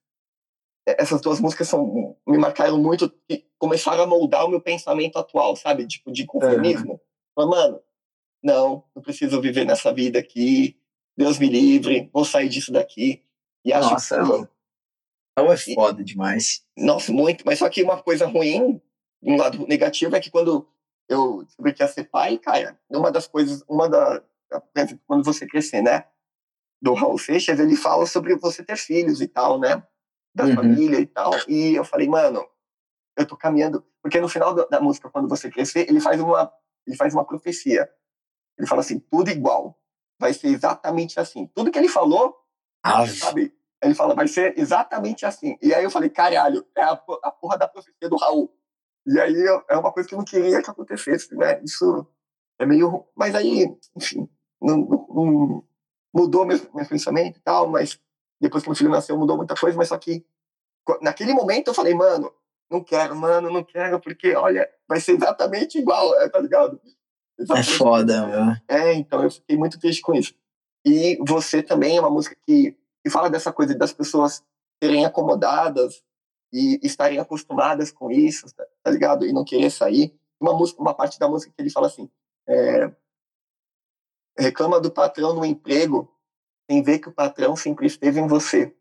essas 0.86 1.20
duas 1.22 1.40
músicas 1.40 1.68
são, 1.68 2.16
me 2.28 2.38
marcaram 2.38 2.78
muito 2.78 3.12
e 3.30 3.44
começaram 3.58 4.04
a 4.04 4.08
moldar 4.08 4.46
o 4.46 4.50
meu 4.50 4.62
pensamento 4.62 5.18
atual, 5.18 5.56
sabe? 5.56 5.88
Tipo, 5.88 6.12
de 6.12 6.26
conformismo. 6.26 7.02
É. 7.38 7.46
mano, 7.46 7.82
não, 8.44 8.84
não 8.96 9.02
preciso 9.02 9.42
viver 9.42 9.66
nessa 9.66 9.92
vida 9.92 10.20
aqui. 10.20 10.78
Deus 11.18 11.40
me 11.40 11.48
livre, 11.48 12.10
vou 12.14 12.24
sair 12.24 12.50
disso 12.50 12.72
daqui. 12.72 13.24
E 13.64 13.74
acho 13.74 13.90
Nossa, 13.90 14.22
que. 14.22 14.48
Não 15.38 15.52
é 15.52 15.58
foda 15.58 16.04
demais. 16.04 16.64
Nossa, 16.78 17.12
muito. 17.12 17.44
Mas 17.46 17.60
só 17.60 17.70
que 17.70 17.82
uma 17.84 18.02
coisa 18.02 18.28
ruim, 18.28 18.80
um 19.22 19.36
lado 19.36 19.66
negativo, 19.68 20.16
é 20.16 20.20
que 20.20 20.30
quando 20.30 20.68
eu 21.10 21.44
descobri 21.44 21.74
que 21.74 21.82
ia 21.82 21.88
ser 21.88 22.06
pai, 22.06 22.38
cara, 22.38 22.80
uma 22.90 23.12
das 23.12 23.28
coisas, 23.28 23.64
uma 23.68 23.90
da, 23.90 24.24
quando 25.08 25.24
você 25.24 25.48
crescer, 25.48 25.82
né? 25.82 26.06
Do 26.86 26.94
Raul 26.94 27.18
Seixas, 27.18 27.60
ele 27.60 27.76
fala 27.76 28.06
sobre 28.06 28.36
você 28.36 28.64
ter 28.64 28.78
filhos 28.78 29.20
e 29.20 29.28
tal, 29.28 29.60
né? 29.60 29.82
Da 30.36 30.46
uhum. 30.46 30.54
família 30.54 31.00
e 31.00 31.08
tal. 31.08 31.32
E 31.48 31.74
eu 31.74 31.84
falei, 31.84 32.08
mano, 32.08 32.48
eu 33.18 33.26
tô 33.26 33.36
caminhando. 33.36 33.84
Porque 34.04 34.22
no 34.22 34.30
final 34.30 34.54
da 34.54 34.80
música, 34.80 35.10
quando 35.10 35.28
você 35.28 35.50
crescer, 35.50 35.90
ele 35.90 36.00
faz 36.00 36.22
uma, 36.22 36.54
ele 36.86 36.96
faz 36.96 37.12
uma 37.16 37.26
profecia. 37.26 37.90
Ele 38.56 38.68
fala 38.68 38.82
assim: 38.82 39.00
tudo 39.00 39.32
igual. 39.32 39.76
Vai 40.20 40.32
ser 40.32 40.48
exatamente 40.50 41.20
assim. 41.20 41.48
Tudo 41.56 41.72
que 41.72 41.80
ele 41.80 41.90
falou, 41.90 42.38
ah. 42.84 43.08
sabe? 43.08 43.52
Ele 43.82 43.96
fala, 43.96 44.14
vai 44.14 44.28
ser 44.28 44.58
exatamente 44.58 45.26
assim. 45.26 45.58
E 45.62 45.74
aí 45.74 45.84
eu 45.84 45.92
falei, 45.92 46.10
caralho, 46.10 46.66
é 46.76 46.84
a, 46.84 46.92
a 47.24 47.32
porra 47.32 47.58
da 47.58 47.68
profecia 47.68 48.08
do 48.08 48.16
Raul. 48.16 48.56
E 49.08 49.20
aí 49.20 49.36
é 49.70 49.78
uma 49.78 49.92
coisa 49.92 50.08
que 50.08 50.16
eu 50.16 50.20
não 50.20 50.26
queria 50.26 50.62
que 50.62 50.70
acontecesse, 50.70 51.36
né? 51.36 51.62
Isso 51.64 52.08
é 52.60 52.66
meio. 52.66 53.06
Mas 53.16 53.36
aí, 53.36 53.68
enfim, 53.96 54.30
não, 54.62 54.78
não, 54.78 55.68
mudou 56.16 56.46
meu, 56.46 56.58
meu 56.74 56.86
pensamento 56.86 57.38
e 57.38 57.42
tal, 57.42 57.68
mas 57.68 58.00
depois 58.40 58.64
que 58.64 58.70
meu 58.70 58.76
filho 58.76 58.90
nasceu 58.90 59.18
mudou 59.18 59.36
muita 59.36 59.56
coisa, 59.56 59.78
mas 59.78 59.90
só 59.90 59.98
que 59.98 60.26
naquele 61.02 61.34
momento 61.34 61.68
eu 61.68 61.74
falei, 61.74 61.94
mano, 61.94 62.32
não 62.72 62.82
quero, 62.82 63.16
mano, 63.16 63.52
não 63.52 63.64
quero, 63.64 64.00
porque 64.00 64.34
olha, 64.34 64.70
vai 64.88 65.00
ser 65.00 65.14
exatamente 65.14 65.78
igual, 65.78 66.20
é, 66.22 66.30
tá 66.30 66.40
ligado? 66.40 66.80
É 67.38 67.42
exatamente. 67.42 67.74
É 67.74 67.78
foda, 67.78 68.28
meu. 68.28 68.56
É, 68.68 68.94
então 68.94 69.24
eu 69.24 69.30
fiquei 69.30 69.58
muito 69.58 69.78
triste 69.78 70.02
com 70.02 70.14
isso. 70.14 70.34
E 70.86 71.18
você 71.28 71.62
também 71.62 71.98
é 71.98 72.00
uma 72.00 72.10
música 72.10 72.36
que, 72.46 72.78
que 73.04 73.10
fala 73.10 73.30
dessa 73.30 73.52
coisa 73.52 73.76
das 73.76 73.92
pessoas 73.92 74.44
serem 74.82 75.06
acomodadas 75.06 76.04
e 76.54 76.80
estarem 76.84 77.20
acostumadas 77.20 77.92
com 77.92 78.12
isso, 78.12 78.46
tá, 78.56 78.66
tá 78.84 78.92
ligado? 78.92 79.26
E 79.26 79.34
não 79.34 79.44
querer 79.44 79.70
sair. 79.70 80.16
Uma, 80.40 80.54
música, 80.54 80.82
uma 80.82 80.94
parte 80.94 81.20
da 81.20 81.28
música 81.28 81.52
que 81.56 81.62
ele 81.62 81.72
fala 81.72 81.88
assim: 81.88 82.10
é, 82.48 82.92
reclama 84.38 84.80
do 84.80 84.92
patrão 84.92 85.34
no 85.34 85.46
emprego 85.46 86.12
sem 86.70 86.82
ver 86.82 87.00
que 87.00 87.10
o 87.10 87.14
patrão 87.14 87.56
sempre 87.56 87.86
esteve 87.86 88.20
em 88.20 88.28
você. 88.28 88.76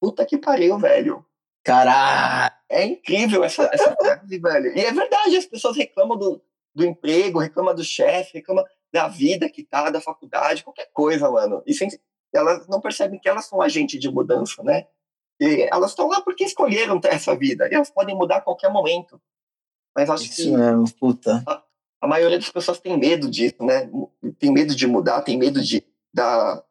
Puta 0.00 0.24
que 0.24 0.38
pariu, 0.38 0.78
velho. 0.78 1.24
Caralho! 1.64 2.54
É 2.68 2.84
incrível 2.84 3.42
essa, 3.42 3.68
essa 3.72 3.94
frase, 3.96 4.38
velho. 4.38 4.76
E 4.76 4.80
é 4.80 4.92
verdade, 4.92 5.36
as 5.36 5.46
pessoas 5.46 5.76
reclamam 5.76 6.16
do, 6.16 6.40
do 6.74 6.84
emprego, 6.84 7.38
reclamam 7.38 7.74
do 7.74 7.82
chefe, 7.82 8.38
reclamam 8.38 8.64
da 8.92 9.08
vida 9.08 9.48
que 9.48 9.64
tá, 9.64 9.90
da 9.90 10.00
faculdade, 10.00 10.62
qualquer 10.62 10.88
coisa, 10.92 11.30
mano. 11.30 11.62
E 11.66 11.74
sem, 11.74 11.88
elas 12.32 12.66
não 12.68 12.80
percebem 12.80 13.18
que 13.18 13.28
elas 13.28 13.46
são 13.46 13.60
agente 13.60 13.98
de 13.98 14.10
mudança, 14.10 14.62
né? 14.62 14.86
E 15.40 15.68
elas 15.70 15.90
estão 15.90 16.08
lá 16.08 16.20
porque 16.20 16.44
escolheram 16.44 17.00
ter 17.00 17.14
essa 17.14 17.36
vida. 17.36 17.68
E 17.70 17.74
elas 17.74 17.90
podem 17.90 18.14
mudar 18.14 18.36
a 18.36 18.40
qualquer 18.40 18.70
momento. 18.70 19.20
Mas 19.96 20.10
acho 20.10 20.24
Isso 20.24 20.42
que. 20.42 20.50
Mesmo, 20.50 20.84
puta. 20.94 21.42
A, 21.46 21.62
a, 22.00 22.06
maioria 22.06 22.38
das 22.38 22.50
pessoas 22.50 22.80
tem 22.80 22.96
medo 22.98 23.30
disso, 23.30 23.62
né? 23.62 23.90
Tem 24.38 24.52
medo 24.52 24.74
de 24.74 24.86
mudar, 24.86 25.22
tem 25.22 25.36
medo 25.38 25.62
de, 25.62 25.84
da, 26.12 26.62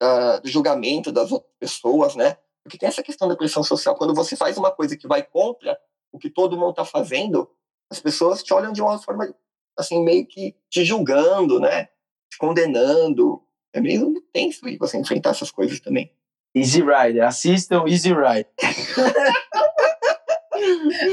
da, 0.00 0.38
do 0.38 0.48
julgamento 0.48 1.12
das 1.12 1.32
outras 1.32 1.52
pessoas, 1.58 2.14
né? 2.16 2.36
Porque 2.62 2.78
tem 2.78 2.88
essa 2.88 3.02
questão 3.02 3.28
da 3.28 3.36
pressão 3.36 3.62
social. 3.62 3.96
Quando 3.96 4.14
você 4.14 4.36
faz 4.36 4.58
uma 4.58 4.72
coisa 4.72 4.96
que 4.96 5.06
vai 5.06 5.22
contra 5.22 5.78
o 6.12 6.18
que 6.18 6.28
todo 6.28 6.56
mundo 6.56 6.70
está 6.70 6.84
fazendo, 6.84 7.48
as 7.90 8.00
pessoas 8.00 8.42
te 8.42 8.52
olham 8.52 8.72
de 8.72 8.82
uma 8.82 8.98
forma, 8.98 9.32
assim, 9.78 10.02
meio 10.02 10.26
que 10.26 10.56
te 10.68 10.84
julgando, 10.84 11.60
né? 11.60 11.84
Te 12.30 12.38
condenando. 12.38 13.42
É 13.72 13.80
meio 13.80 14.20
tenso 14.32 14.60
você 14.78 14.98
enfrentar 14.98 15.30
essas 15.30 15.50
coisas 15.50 15.78
também. 15.80 16.12
Easy 16.54 16.82
Rider. 16.82 17.24
Assistam 17.24 17.84
Easy 17.86 18.12
Rider. 18.12 18.48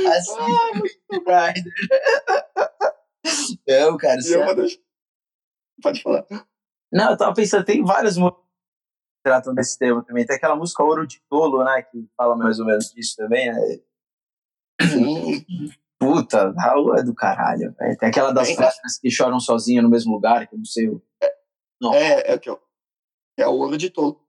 Assistam 0.08 0.82
Easy 0.82 0.96
Rider. 1.12 1.74
Não, 3.68 3.98
cara, 3.98 4.22
sério. 4.22 4.68
Pode 5.82 6.02
falar. 6.02 6.26
Não, 6.92 7.12
eu 7.12 7.18
tava 7.18 7.34
pensando, 7.34 7.66
tem 7.66 7.84
várias 7.84 8.18
músicas 8.18 8.44
que 8.44 9.24
tratam 9.24 9.54
desse 9.54 9.78
tema 9.78 10.04
também. 10.04 10.26
Tem 10.26 10.36
aquela 10.36 10.56
música 10.56 10.84
Ouro 10.84 11.08
de 11.08 11.22
Tolo, 11.30 11.64
né? 11.64 11.82
Que 11.82 12.08
fala 12.16 12.36
mais 12.36 12.60
ou 12.60 12.66
menos 12.66 12.92
disso 12.92 13.16
também, 13.16 13.52
né? 13.52 13.80
Puta, 16.00 16.52
Raul 16.52 16.98
é 16.98 17.04
do 17.04 17.16
caralho. 17.16 17.74
Tem 18.00 18.10
aquela 18.10 18.32
das 18.32 18.52
festas 18.52 19.00
que 19.00 19.10
choram 19.10 19.40
sozinha 19.40 19.82
no 19.82 19.90
mesmo 19.90 20.14
lugar, 20.14 20.48
que 20.48 20.54
eu 20.54 20.60
não 20.60 20.66
sei. 20.66 20.90
É, 21.22 21.34
não. 21.82 21.94
é, 21.94 22.34
é, 22.34 22.38
que 22.38 22.50
eu, 22.50 22.62
é 23.38 23.48
o 23.48 23.54
Ouro 23.54 23.78
de 23.78 23.90
Tolo. 23.90 24.22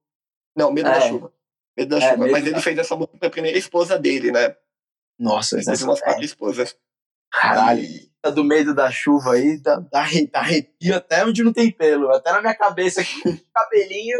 Não, 0.56 0.72
Medo 0.72 0.88
é. 0.88 0.92
da 0.92 1.00
Chuva. 1.00 1.32
Medo 1.76 1.88
da 1.90 2.04
é, 2.04 2.12
Chuva. 2.12 2.28
Mas 2.28 2.46
ele 2.46 2.60
fez 2.60 2.78
essa 2.78 2.94
música 2.94 3.18
com 3.18 3.26
a 3.26 3.30
primeira 3.30 3.58
esposa 3.58 3.98
dele, 3.98 4.30
né? 4.30 4.56
Nossa, 5.18 5.56
ele 5.56 5.64
teve 5.64 5.84
umas 5.84 6.00
quatro 6.00 6.22
é. 6.22 6.24
esposas. 6.24 6.78
Caralho. 7.34 7.82
Tá 8.22 8.30
do 8.30 8.42
medo 8.42 8.74
da 8.74 8.90
chuva 8.90 9.32
aí, 9.32 9.58
dá, 9.58 9.76
dá 9.76 10.06
arrepio 10.32 10.96
até 10.96 11.24
onde 11.26 11.44
não 11.44 11.52
tem 11.52 11.70
pelo. 11.70 12.10
Até 12.10 12.32
na 12.32 12.40
minha 12.40 12.54
cabeça 12.54 13.02
aqui, 13.02 13.20
cabelinho. 13.54 14.18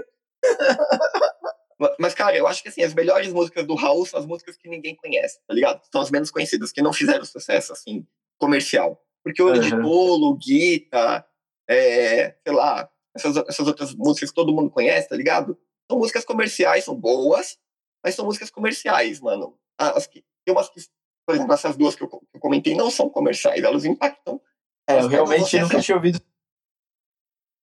Mas, 1.98 2.14
cara, 2.14 2.36
eu 2.36 2.46
acho 2.46 2.62
que 2.62 2.68
assim, 2.68 2.82
as 2.82 2.92
melhores 2.92 3.32
músicas 3.32 3.66
do 3.66 3.74
Raul 3.74 4.04
são 4.04 4.20
as 4.20 4.26
músicas 4.26 4.56
que 4.56 4.68
ninguém 4.68 4.94
conhece, 4.94 5.38
tá 5.46 5.54
ligado? 5.54 5.80
São 5.90 6.00
as 6.00 6.10
menos 6.10 6.30
conhecidas, 6.30 6.70
que 6.70 6.82
não 6.82 6.92
fizeram 6.92 7.24
sucesso, 7.24 7.72
assim, 7.72 8.06
comercial. 8.38 9.00
Porque 9.22 9.42
o 9.42 9.48
uhum. 9.48 9.58
de 9.58 9.70
Tolo, 9.70 10.36
Guita, 10.36 11.26
é, 11.68 12.36
sei 12.46 12.54
lá, 12.54 12.88
essas, 13.14 13.36
essas 13.48 13.66
outras 13.66 13.94
músicas 13.94 14.30
que 14.30 14.34
todo 14.34 14.52
mundo 14.52 14.70
conhece, 14.70 15.08
tá 15.08 15.16
ligado? 15.16 15.58
São 15.90 15.98
músicas 15.98 16.24
comerciais, 16.24 16.84
são 16.84 16.94
boas, 16.94 17.58
mas 18.04 18.14
são 18.14 18.24
músicas 18.24 18.50
comerciais, 18.50 19.20
mano. 19.20 19.58
As 19.78 20.06
que, 20.06 20.22
tem 20.44 20.54
umas 20.54 20.68
que, 20.68 20.80
por 21.26 21.34
exemplo, 21.34 21.54
essas 21.54 21.76
duas 21.76 21.94
que 21.94 22.02
eu, 22.02 22.08
comentei 22.40 22.74
não 22.74 22.90
são 22.90 23.08
comerciais, 23.08 23.62
elas 23.62 23.84
impactam. 23.84 24.40
É, 24.86 25.00
eu 25.00 25.08
realmente 25.08 25.58
nunca 25.58 25.80
tinha 25.80 25.96
ouvido. 25.96 26.20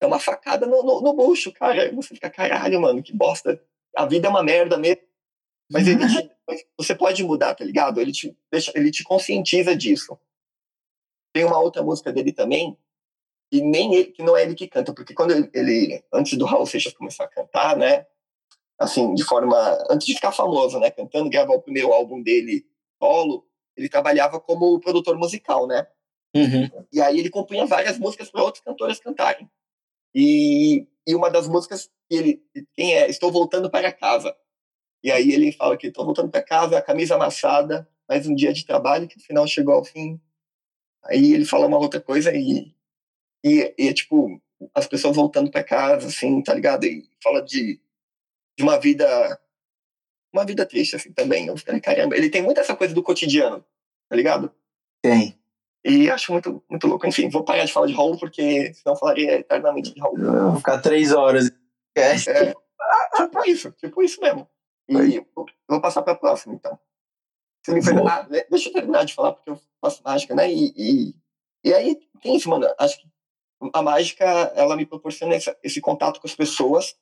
É 0.02 0.08
uma 0.08 0.20
facada 0.20 0.66
no, 0.66 0.82
no, 0.84 1.02
no 1.02 1.14
bucho, 1.14 1.52
cara. 1.54 1.94
Você 1.94 2.16
fica, 2.16 2.30
caralho, 2.30 2.82
mano, 2.82 3.04
que 3.04 3.14
bosta. 3.14 3.62
A 3.96 4.06
vida 4.06 4.28
é 4.28 4.30
uma 4.30 4.42
merda 4.42 4.78
mesmo. 4.78 5.04
Mas 5.72 5.88
ele 5.88 6.08
te, 6.08 6.32
você 6.78 6.96
pode 6.96 7.24
mudar, 7.24 7.54
tá 7.54 7.64
ligado? 7.64 8.02
Ele 8.02 8.12
te, 8.12 8.36
deixa, 8.52 8.72
ele 8.76 8.90
te 8.90 9.04
conscientiza 9.04 9.76
disso. 9.76 10.18
Tem 11.34 11.46
uma 11.46 11.60
outra 11.60 11.82
música 11.82 12.12
dele 12.12 12.34
também, 12.34 12.78
e 13.52 13.62
nem 13.62 13.94
ele, 13.96 14.12
que 14.12 14.24
não 14.24 14.36
é 14.36 14.44
ele 14.44 14.56
que 14.56 14.68
canta, 14.68 14.94
porque 14.94 15.14
quando 15.14 15.32
ele, 15.32 15.50
ele, 15.54 16.04
antes 16.12 16.38
do 16.38 16.46
Raul 16.46 16.66
Seixas 16.66 16.94
começar 16.94 17.26
a 17.26 17.30
cantar, 17.30 17.78
né, 17.78 18.06
assim, 18.80 19.14
de 19.14 19.24
forma, 19.24 19.78
antes 19.90 20.08
de 20.08 20.16
ficar 20.16 20.32
famoso, 20.32 20.80
né, 20.80 20.90
cantando, 20.90 21.30
gravar 21.30 21.54
o 21.54 21.62
primeiro 21.62 21.94
álbum 21.94 22.22
dele 22.22 22.66
solo, 23.02 23.46
ele 23.76 23.90
trabalhava 23.90 24.40
como 24.40 24.80
produtor 24.80 25.18
musical, 25.18 25.68
né, 25.68 25.88
uhum. 26.36 26.86
e 26.92 27.02
aí 27.02 27.20
ele 27.20 27.30
compunha 27.30 27.66
várias 27.66 27.98
músicas 27.98 28.30
para 28.30 28.44
outros 28.44 28.64
cantores 28.64 29.00
cantarem, 29.00 29.50
e, 30.14 30.88
e 31.08 31.16
uma 31.16 31.30
das 31.30 31.48
músicas 31.48 31.90
que 32.10 32.16
ele, 32.16 32.44
quem 32.74 32.96
é, 32.96 33.10
Estou 33.10 33.32
Voltando 33.32 33.70
para 33.70 33.92
Casa, 33.92 34.36
e 35.04 35.12
aí 35.12 35.32
ele 35.32 35.52
fala 35.52 35.78
que 35.78 35.88
estou 35.88 36.06
voltando 36.06 36.30
para 36.30 36.44
casa, 36.44 36.78
a 36.78 36.82
camisa 36.82 37.16
amassada, 37.16 37.90
mais 38.08 38.28
um 38.28 38.36
dia 38.36 38.54
de 38.54 38.66
trabalho 38.66 39.08
que 39.08 39.18
no 39.18 39.24
final 39.24 39.48
chegou 39.48 39.74
ao 39.74 39.84
fim, 39.84 40.22
aí 41.06 41.34
ele 41.34 41.46
fala 41.46 41.66
uma 41.66 41.80
outra 41.80 42.00
coisa 42.00 42.32
e 42.36 42.72
e, 43.44 43.74
e 43.78 43.94
tipo, 43.94 44.42
as 44.74 44.88
pessoas 44.88 45.16
voltando 45.16 45.50
para 45.50 45.64
casa, 45.64 46.08
assim, 46.08 46.42
tá 46.42 46.54
ligado? 46.54 46.86
E 46.86 47.10
fala 47.24 47.42
de, 47.42 47.80
de 48.58 48.64
uma 48.64 48.80
vida. 48.80 49.40
Uma 50.34 50.46
vida 50.46 50.66
triste, 50.66 50.96
assim, 50.96 51.12
também. 51.12 51.48
Eu 51.48 51.58
falei, 51.58 51.82
caramba, 51.82 52.16
ele 52.16 52.30
tem 52.30 52.42
muita 52.42 52.62
essa 52.62 52.76
coisa 52.76 52.94
do 52.94 53.04
cotidiano, 53.04 53.64
tá 54.10 54.16
ligado? 54.16 54.52
Tem. 55.02 55.38
E 55.84 56.10
acho 56.10 56.32
muito, 56.32 56.64
muito 56.70 56.88
louco. 56.88 57.08
Enfim, 57.08 57.30
vou 57.30 57.44
parar 57.44 57.66
de 57.66 57.74
falar 57.74 57.88
de 57.88 57.94
Raul, 57.94 58.18
porque 58.18 58.74
senão 58.74 58.96
falaria 58.96 59.40
eternamente 59.40 59.94
de 59.94 60.00
Raul. 60.00 60.18
vou 60.18 60.56
ficar 60.58 60.80
três 60.80 61.12
horas. 61.12 61.52
É, 61.96 62.16
tipo 62.16 63.46
isso, 63.46 63.72
tipo 63.72 64.02
isso 64.02 64.22
mesmo. 64.22 64.48
E 64.88 65.26
vou, 65.36 65.46
vou 65.68 65.82
passar 65.82 66.02
para 66.02 66.14
a 66.14 66.18
próxima, 66.18 66.54
então. 66.54 66.78
Você 67.64 67.74
me 67.74 68.10
ah, 68.10 68.28
deixa 68.50 68.70
eu 68.70 68.74
terminar 68.74 69.06
de 69.06 69.14
falar, 69.14 69.34
porque 69.34 69.52
eu 69.52 69.60
faço 69.80 70.02
mágica, 70.04 70.34
né? 70.34 70.52
E, 70.52 70.74
e, 70.76 71.16
e 71.64 71.74
aí 71.74 72.00
tem 72.22 72.36
isso, 72.36 72.50
mano. 72.50 72.68
Acho 72.78 73.00
que 73.00 73.08
a 73.74 73.82
mágica 73.82 74.26
ela 74.56 74.76
me 74.76 74.86
proporciona 74.86 75.36
esse, 75.36 75.56
esse 75.64 75.80
contato 75.80 76.20
com 76.20 76.28
as 76.28 76.36
pessoas. 76.36 76.96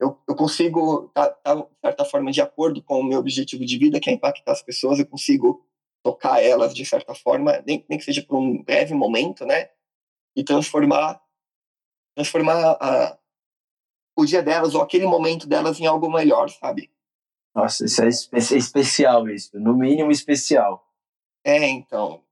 Eu, 0.00 0.18
eu 0.26 0.34
consigo 0.34 1.08
estar, 1.08 1.28
tá, 1.28 1.54
tá, 1.54 1.54
de 1.56 1.80
certa 1.84 2.04
forma, 2.06 2.32
de 2.32 2.40
acordo 2.40 2.82
com 2.82 3.00
o 3.00 3.04
meu 3.04 3.18
objetivo 3.18 3.66
de 3.66 3.76
vida, 3.76 4.00
que 4.00 4.08
é 4.08 4.12
impactar 4.14 4.52
as 4.52 4.62
pessoas. 4.62 4.98
Eu 4.98 5.06
consigo 5.06 5.62
tocar 6.02 6.42
elas 6.42 6.74
de 6.74 6.86
certa 6.86 7.14
forma, 7.14 7.62
nem, 7.66 7.84
nem 7.86 7.98
que 7.98 8.04
seja 8.04 8.22
por 8.22 8.38
um 8.38 8.62
breve 8.62 8.94
momento, 8.94 9.44
né? 9.44 9.68
E 10.34 10.42
transformar, 10.42 11.20
transformar 12.14 12.78
a, 12.80 13.18
o 14.16 14.24
dia 14.24 14.42
delas 14.42 14.74
ou 14.74 14.80
aquele 14.80 15.06
momento 15.06 15.46
delas 15.46 15.78
em 15.78 15.86
algo 15.86 16.10
melhor, 16.10 16.48
sabe? 16.48 16.90
Nossa, 17.54 17.84
isso 17.84 18.02
é, 18.02 18.08
espe 18.08 18.36
é 18.36 18.56
especial, 18.56 19.28
isso. 19.28 19.58
No 19.58 19.76
mínimo 19.76 20.10
especial. 20.10 20.86
É, 21.44 21.68
então. 21.68 22.22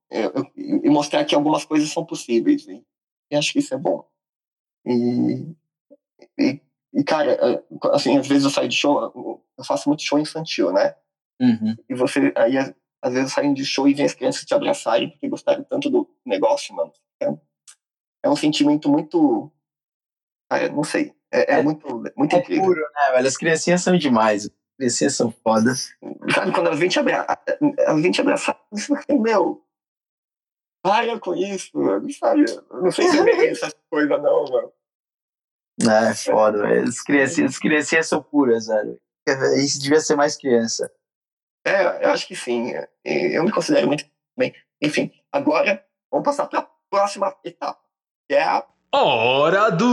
E 0.56 0.88
mostrar 0.88 1.24
que 1.26 1.34
algumas 1.34 1.66
coisas 1.66 1.90
são 1.90 2.04
possíveis. 2.04 2.66
Hein? 2.66 2.82
E 3.30 3.36
acho 3.36 3.52
que 3.52 3.58
isso 3.58 3.74
é 3.74 3.78
bom. 3.78 4.08
E, 4.86 5.54
e, 6.38 6.60
e, 6.92 7.04
cara, 7.04 7.32
é, 7.32 7.62
assim, 7.92 8.16
às 8.16 8.26
vezes 8.26 8.44
eu 8.44 8.50
saio 8.50 8.68
de 8.68 8.76
show, 8.76 9.42
eu 9.56 9.64
faço 9.64 9.88
muito 9.88 10.02
show 10.02 10.18
infantil, 10.18 10.72
né? 10.72 10.94
Uhum. 11.40 11.76
E 11.88 11.94
você, 11.94 12.32
aí 12.36 12.56
às 13.02 13.12
vezes 13.12 13.32
saem 13.32 13.54
de 13.54 13.64
show 13.64 13.86
e 13.88 13.94
vem 13.94 14.06
as 14.06 14.14
crianças 14.14 14.44
te 14.44 14.54
abraçarem 14.54 15.10
porque 15.10 15.28
gostaram 15.28 15.62
tanto 15.64 15.88
do 15.88 16.08
negócio, 16.24 16.74
mano. 16.74 16.92
É, 17.22 17.26
é 18.24 18.30
um 18.30 18.36
sentimento 18.36 18.88
muito. 18.88 19.52
Ah, 20.50 20.68
não 20.68 20.82
sei. 20.82 21.14
É, 21.32 21.56
é, 21.56 21.58
é 21.58 21.62
muito, 21.62 21.86
muito 22.16 22.34
é 22.34 22.38
incrível. 22.38 22.64
puro, 22.64 22.80
né, 22.80 23.12
velho? 23.12 23.28
As 23.28 23.36
criancinhas 23.36 23.82
são 23.82 23.96
demais. 23.96 24.46
As 24.46 24.76
criancinhas 24.76 25.14
são 25.14 25.30
fodas. 25.30 25.94
Sabe, 26.34 26.52
quando 26.52 26.66
elas 26.66 26.78
vêm 26.78 26.88
te 26.88 26.98
abraçar, 26.98 27.42
elas 27.78 28.02
vêm 28.02 28.10
te 28.10 28.20
abraçar, 28.20 28.58
meu, 29.10 29.62
para 30.82 31.18
com 31.20 31.34
isso, 31.34 31.76
mano, 31.76 32.10
sabe? 32.12 32.44
Não 32.70 32.90
sei 32.90 33.08
se 33.08 33.18
é 33.18 33.46
essa 33.50 33.72
coisa, 33.90 34.16
não, 34.18 34.44
mano. 34.44 34.72
É, 35.80 36.14
foda, 36.14 36.62
velho. 36.62 36.88
As 36.88 37.00
criancinhas, 37.02 37.52
as 37.52 37.58
criancinhas 37.58 38.08
são 38.08 38.22
puras, 38.22 38.66
velho. 38.66 38.98
Isso 39.56 39.80
devia 39.80 40.00
ser 40.00 40.16
mais 40.16 40.36
criança. 40.36 40.90
É, 41.64 42.04
eu 42.04 42.10
acho 42.10 42.26
que 42.26 42.34
sim. 42.34 42.72
Eu 43.04 43.44
me 43.44 43.52
considero 43.52 43.86
muito 43.86 44.04
bem. 44.36 44.54
Enfim, 44.80 45.12
agora 45.30 45.84
vamos 46.10 46.24
passar 46.24 46.46
para 46.46 46.60
a 46.60 46.68
próxima 46.90 47.36
etapa. 47.44 47.78
que 48.26 48.34
é 48.34 48.42
a 48.42 48.64
Hora 48.90 49.70
do 49.70 49.88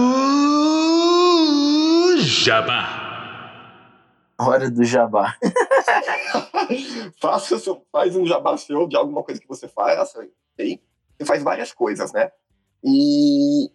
Jabá. 2.17 3.01
Hora 4.39 4.71
do 4.71 4.83
Jabá. 4.85 5.35
Faça 7.19 7.59
seu, 7.59 7.85
faz 7.91 8.15
um 8.15 8.25
jabá 8.25 8.57
seu 8.57 8.87
de 8.87 8.95
alguma 8.95 9.21
coisa 9.21 9.41
que 9.41 9.47
você 9.47 9.67
faz. 9.67 10.15
Aí, 10.57 10.81
você 11.17 11.25
faz 11.25 11.43
várias 11.43 11.73
coisas, 11.73 12.13
né? 12.13 12.31
E 12.83 13.69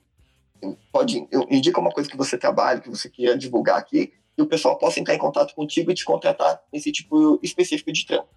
pode 0.92 1.26
indica 1.50 1.80
uma 1.80 1.90
coisa 1.90 2.08
que 2.08 2.16
você 2.16 2.38
trabalha, 2.38 2.80
que 2.80 2.90
você 2.90 3.08
queira 3.08 3.36
divulgar 3.36 3.78
aqui, 3.78 4.12
e 4.36 4.42
o 4.42 4.46
pessoal 4.46 4.78
possa 4.78 5.00
entrar 5.00 5.14
em 5.14 5.18
contato 5.18 5.54
contigo 5.54 5.90
e 5.90 5.94
te 5.94 6.04
contratar 6.04 6.60
nesse 6.72 6.92
tipo 6.92 7.38
específico 7.42 7.92
de 7.92 8.06
trampo. 8.06 8.28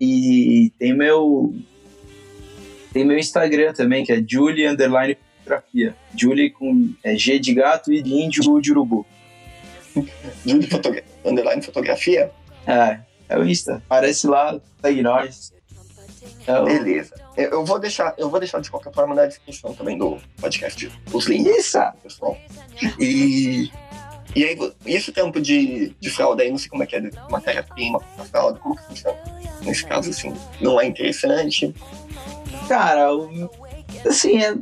e 0.00 0.72
tem 0.78 0.94
meu 0.94 1.52
tem 2.92 3.04
meu 3.04 3.18
Instagram 3.18 3.72
também, 3.72 4.04
que 4.04 4.12
é 4.12 4.22
Julie 4.26 4.66
Underline 4.66 5.16
Fotografia. 5.38 5.96
Julie 6.14 6.50
com 6.50 6.92
é, 7.02 7.16
G 7.16 7.38
de 7.38 7.54
gato 7.54 7.92
e 7.92 8.02
de 8.02 8.12
índio 8.12 8.60
de 8.60 8.70
urubu. 8.70 9.06
Julie 10.44 10.68
fotogra 10.68 11.04
Underline 11.24 11.62
Fotografia? 11.62 12.30
É, 12.66 12.98
é 13.28 13.38
o 13.38 13.44
Insta. 13.44 13.76
Aparece 13.86 14.26
lá, 14.26 14.58
segue 14.80 15.02
nós. 15.02 15.52
Então... 16.42 16.64
Beleza. 16.64 17.14
Eu 17.36 17.64
vou 17.64 17.78
deixar, 17.78 18.14
eu 18.18 18.28
vou 18.28 18.40
deixar 18.40 18.60
de 18.60 18.70
qualquer 18.70 18.92
forma 18.92 19.14
na 19.14 19.26
descrição 19.26 19.72
também 19.72 19.96
do 19.96 20.18
podcast 20.40 20.90
os 21.12 21.26
links, 21.26 21.56
Isso. 21.56 21.78
pessoal. 22.02 22.36
E 22.98 23.70
e 24.36 24.44
aí, 24.44 24.72
esse 24.86 25.10
tempo 25.10 25.40
de, 25.40 25.94
de 25.98 26.10
fralda 26.10 26.42
aí, 26.42 26.50
não 26.50 26.58
sei 26.58 26.68
como 26.68 26.82
é 26.82 26.86
que 26.86 26.96
é, 26.96 27.10
matéria-prima 27.30 27.98
fralda, 28.30 28.58
como 28.60 28.76
que 28.76 28.82
funciona? 28.84 29.18
Nesse 29.62 29.84
caso, 29.84 30.10
assim, 30.10 30.34
não 30.60 30.80
é 30.80 30.86
interessante? 30.86 31.74
Cara, 32.68 33.14
o, 33.14 33.50
assim, 34.06 34.42
é 34.42 34.54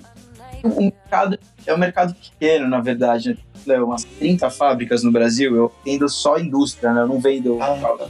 um 0.64 0.84
mercado, 0.84 1.38
é 1.66 1.74
um 1.74 1.78
mercado 1.78 2.14
pequeno, 2.14 2.68
na 2.68 2.80
verdade. 2.80 3.38
Né? 3.66 3.78
Umas 3.78 4.04
30 4.04 4.48
fábricas 4.50 5.02
no 5.02 5.10
Brasil, 5.10 5.54
eu 5.54 5.72
vendo 5.84 6.08
só 6.08 6.38
indústria, 6.38 6.92
né? 6.92 7.02
Eu 7.02 7.08
não 7.08 7.20
vendo 7.20 7.60
ah. 7.60 7.76
fralda. 7.76 8.08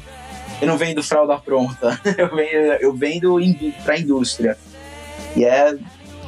Eu 0.61 0.67
não 0.67 0.77
vendo 0.77 1.03
fralda 1.03 1.39
pronta. 1.39 2.01
Eu 2.17 2.35
vendo, 2.35 2.57
eu 2.81 2.95
vendo 2.95 3.39
pra 3.85 3.99
indústria. 3.99 4.57
E 5.37 5.45
é. 5.45 5.77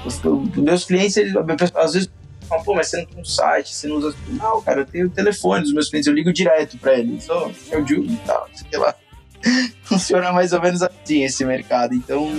Os, 0.04 0.20
meus 0.54 0.84
clientes, 0.84 1.16
eles, 1.16 1.34
às 1.74 1.94
vezes, 1.94 2.10
falam, 2.48 2.64
pô, 2.64 2.74
mas 2.74 2.88
você 2.88 2.98
não 2.98 3.06
tem 3.06 3.20
um 3.20 3.24
site, 3.24 3.74
você 3.74 3.88
não 3.88 3.96
usa. 3.96 4.14
Não, 4.28 4.60
cara, 4.62 4.80
eu 4.80 4.86
tenho 4.86 5.06
o 5.06 5.10
telefone 5.10 5.62
dos 5.62 5.72
meus 5.72 5.88
clientes, 5.88 6.06
eu 6.06 6.14
ligo 6.14 6.32
direto 6.32 6.78
pra 6.78 6.98
eles. 6.98 7.26
Oh, 7.28 7.50
eu 7.70 7.82
digo 7.82 8.04
e 8.04 8.16
tal, 8.18 8.48
sei 8.54 8.78
lá. 8.78 8.94
Funciona 9.82 10.32
mais 10.32 10.52
ou 10.52 10.60
menos 10.60 10.82
assim 10.82 11.24
esse 11.24 11.44
mercado. 11.44 11.94
Então, 11.94 12.30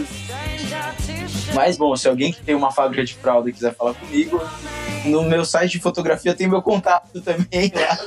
mas 1.54 1.78
bom, 1.78 1.96
se 1.96 2.08
alguém 2.08 2.32
que 2.32 2.42
tem 2.42 2.56
uma 2.56 2.72
fábrica 2.72 3.04
de 3.04 3.14
fralda 3.16 3.52
quiser 3.52 3.74
falar 3.74 3.94
comigo, 3.94 4.42
no 5.06 5.24
meu 5.24 5.46
site 5.46 5.72
de 5.74 5.80
fotografia 5.80 6.34
tem 6.34 6.48
meu 6.48 6.62
contato 6.62 7.20
também 7.22 7.72
lá. 7.76 7.98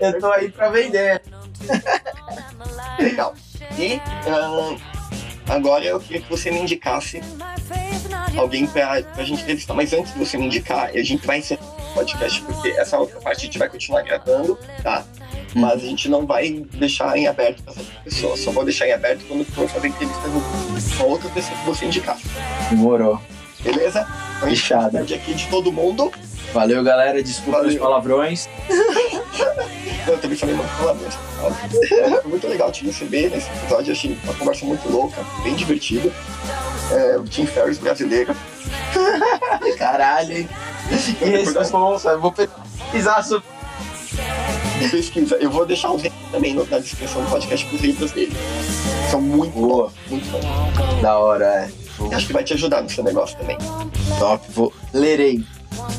Eu 0.00 0.18
tô 0.18 0.30
aí 0.30 0.50
para 0.50 0.70
vender. 0.70 1.22
Legal. 2.98 3.34
E 3.76 3.96
uh, 3.96 4.80
agora 5.48 5.84
eu 5.84 5.98
queria 6.00 6.20
que 6.20 6.30
você 6.30 6.50
me 6.50 6.60
indicasse 6.60 7.20
alguém 8.36 8.66
pra, 8.66 9.02
pra 9.02 9.24
gente 9.24 9.42
entrevistar. 9.42 9.74
Mas 9.74 9.92
antes 9.92 10.12
de 10.12 10.18
você 10.18 10.36
me 10.36 10.46
indicar, 10.46 10.90
a 10.90 11.02
gente 11.02 11.26
vai 11.26 11.38
encerrar 11.38 11.64
o 11.64 11.94
podcast, 11.94 12.40
porque 12.42 12.68
essa 12.70 12.98
outra 12.98 13.20
parte 13.20 13.38
a 13.38 13.44
gente 13.44 13.58
vai 13.58 13.68
continuar 13.68 14.02
gravando, 14.02 14.58
tá? 14.82 15.04
Mas 15.54 15.82
a 15.82 15.86
gente 15.86 16.08
não 16.08 16.26
vai 16.26 16.50
deixar 16.74 17.16
em 17.16 17.26
aberto 17.26 17.62
para 17.62 17.72
essa 17.72 17.84
pessoa. 18.02 18.36
Só 18.36 18.50
vou 18.50 18.64
deixar 18.64 18.88
em 18.88 18.92
aberto 18.92 19.24
quando 19.28 19.44
for 19.44 19.68
fazer 19.68 19.88
entrevista 19.88 20.22
com 20.98 21.04
outra 21.04 21.28
pessoa 21.30 21.56
que 21.56 21.66
você 21.66 21.86
indicar. 21.86 22.18
Demorou. 22.70 23.20
Beleza? 23.60 24.06
Então, 24.36 24.48
Fechado. 24.48 24.96
aqui 24.98 25.34
de 25.34 25.46
todo 25.48 25.72
mundo. 25.72 26.12
Valeu, 26.52 26.82
galera. 26.84 27.22
Desculpa 27.22 27.58
Valeu. 27.58 27.72
os 27.72 27.78
palavrões. 27.78 28.48
Eu 30.06 30.18
também 30.18 30.36
falei 30.36 30.54
muito 30.54 30.70
palavrões. 30.78 31.14
Foi 32.22 32.30
muito 32.30 32.46
legal 32.46 32.70
te 32.70 32.84
receber 32.84 33.30
nesse 33.30 33.48
episódio. 33.50 33.92
Achei 33.92 34.18
uma 34.22 34.34
conversa 34.34 34.66
muito 34.66 34.88
louca, 34.90 35.24
bem 35.42 35.54
divertida. 35.54 36.12
É, 36.92 37.16
o 37.16 37.24
Tim 37.24 37.46
Ferriss 37.46 37.78
brasileiro. 37.78 38.34
Caralho, 39.78 40.38
hein? 40.38 40.48
E 40.90 40.94
esse 40.94 41.56
eu 42.06 42.20
vou 42.20 42.32
pesquisar 42.32 43.22
sobre 43.22 43.53
pesquisa. 44.90 45.36
Eu 45.36 45.50
vou 45.50 45.66
deixar 45.66 45.90
o 45.90 45.96
link 45.96 46.12
também 46.30 46.54
na 46.54 46.78
descrição 46.78 47.22
do 47.22 47.30
podcast 47.30 47.66
com 47.66 47.76
os 47.76 47.82
livros 47.82 48.12
dele. 48.12 48.32
São 49.10 49.20
muito 49.20 49.52
Boa. 49.52 49.92
muito 50.08 50.30
bons. 50.30 51.00
Da 51.02 51.18
hora, 51.18 51.44
é. 51.44 52.14
Acho 52.14 52.26
que 52.26 52.32
vai 52.32 52.42
te 52.42 52.54
ajudar 52.54 52.82
no 52.82 52.90
seu 52.90 53.04
negócio 53.04 53.36
também. 53.38 53.56
Top, 54.18 54.44
vou. 54.50 54.72
Lerei. 54.92 55.44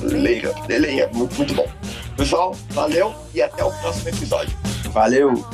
Leia, 0.02 0.54
leia, 0.68 1.10
muito, 1.14 1.36
muito 1.36 1.54
bom. 1.54 1.68
Pessoal, 2.18 2.56
valeu 2.72 3.14
e 3.34 3.42
até 3.42 3.64
o 3.64 3.72
próximo 3.72 4.10
episódio. 4.10 4.58
Valeu! 4.92 5.46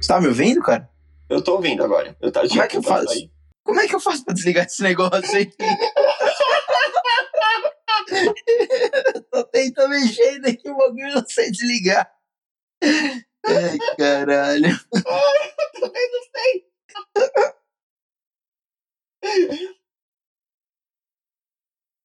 Você 0.00 0.08
tá 0.08 0.20
me 0.20 0.28
ouvindo, 0.28 0.62
cara? 0.62 0.88
Eu 1.28 1.42
tô 1.42 1.54
ouvindo 1.54 1.82
agora. 1.82 2.16
Eu 2.20 2.30
tava 2.30 2.48
Como 2.48 2.62
é 2.62 2.68
que 2.68 2.76
eu 2.76 2.82
faço? 2.82 3.10
Aí. 3.10 3.30
Como 3.64 3.80
é 3.80 3.88
que 3.88 3.94
eu 3.94 4.00
faço 4.00 4.24
pra 4.24 4.34
desligar 4.34 4.66
esse 4.66 4.82
negócio 4.82 5.36
aí? 5.36 5.50
eu 9.14 9.22
tô 9.24 9.44
tentando 9.44 9.88
mexer 9.88 10.40
daqui 10.40 10.70
o 10.70 10.76
bagulho 10.76 11.14
não 11.14 11.26
sei 11.26 11.50
desligar. 11.50 12.08
Ai, 12.82 13.78
caralho. 13.98 14.68
eu 14.68 15.80
também 15.80 16.10
não 16.12 16.22
sei. 16.34 16.66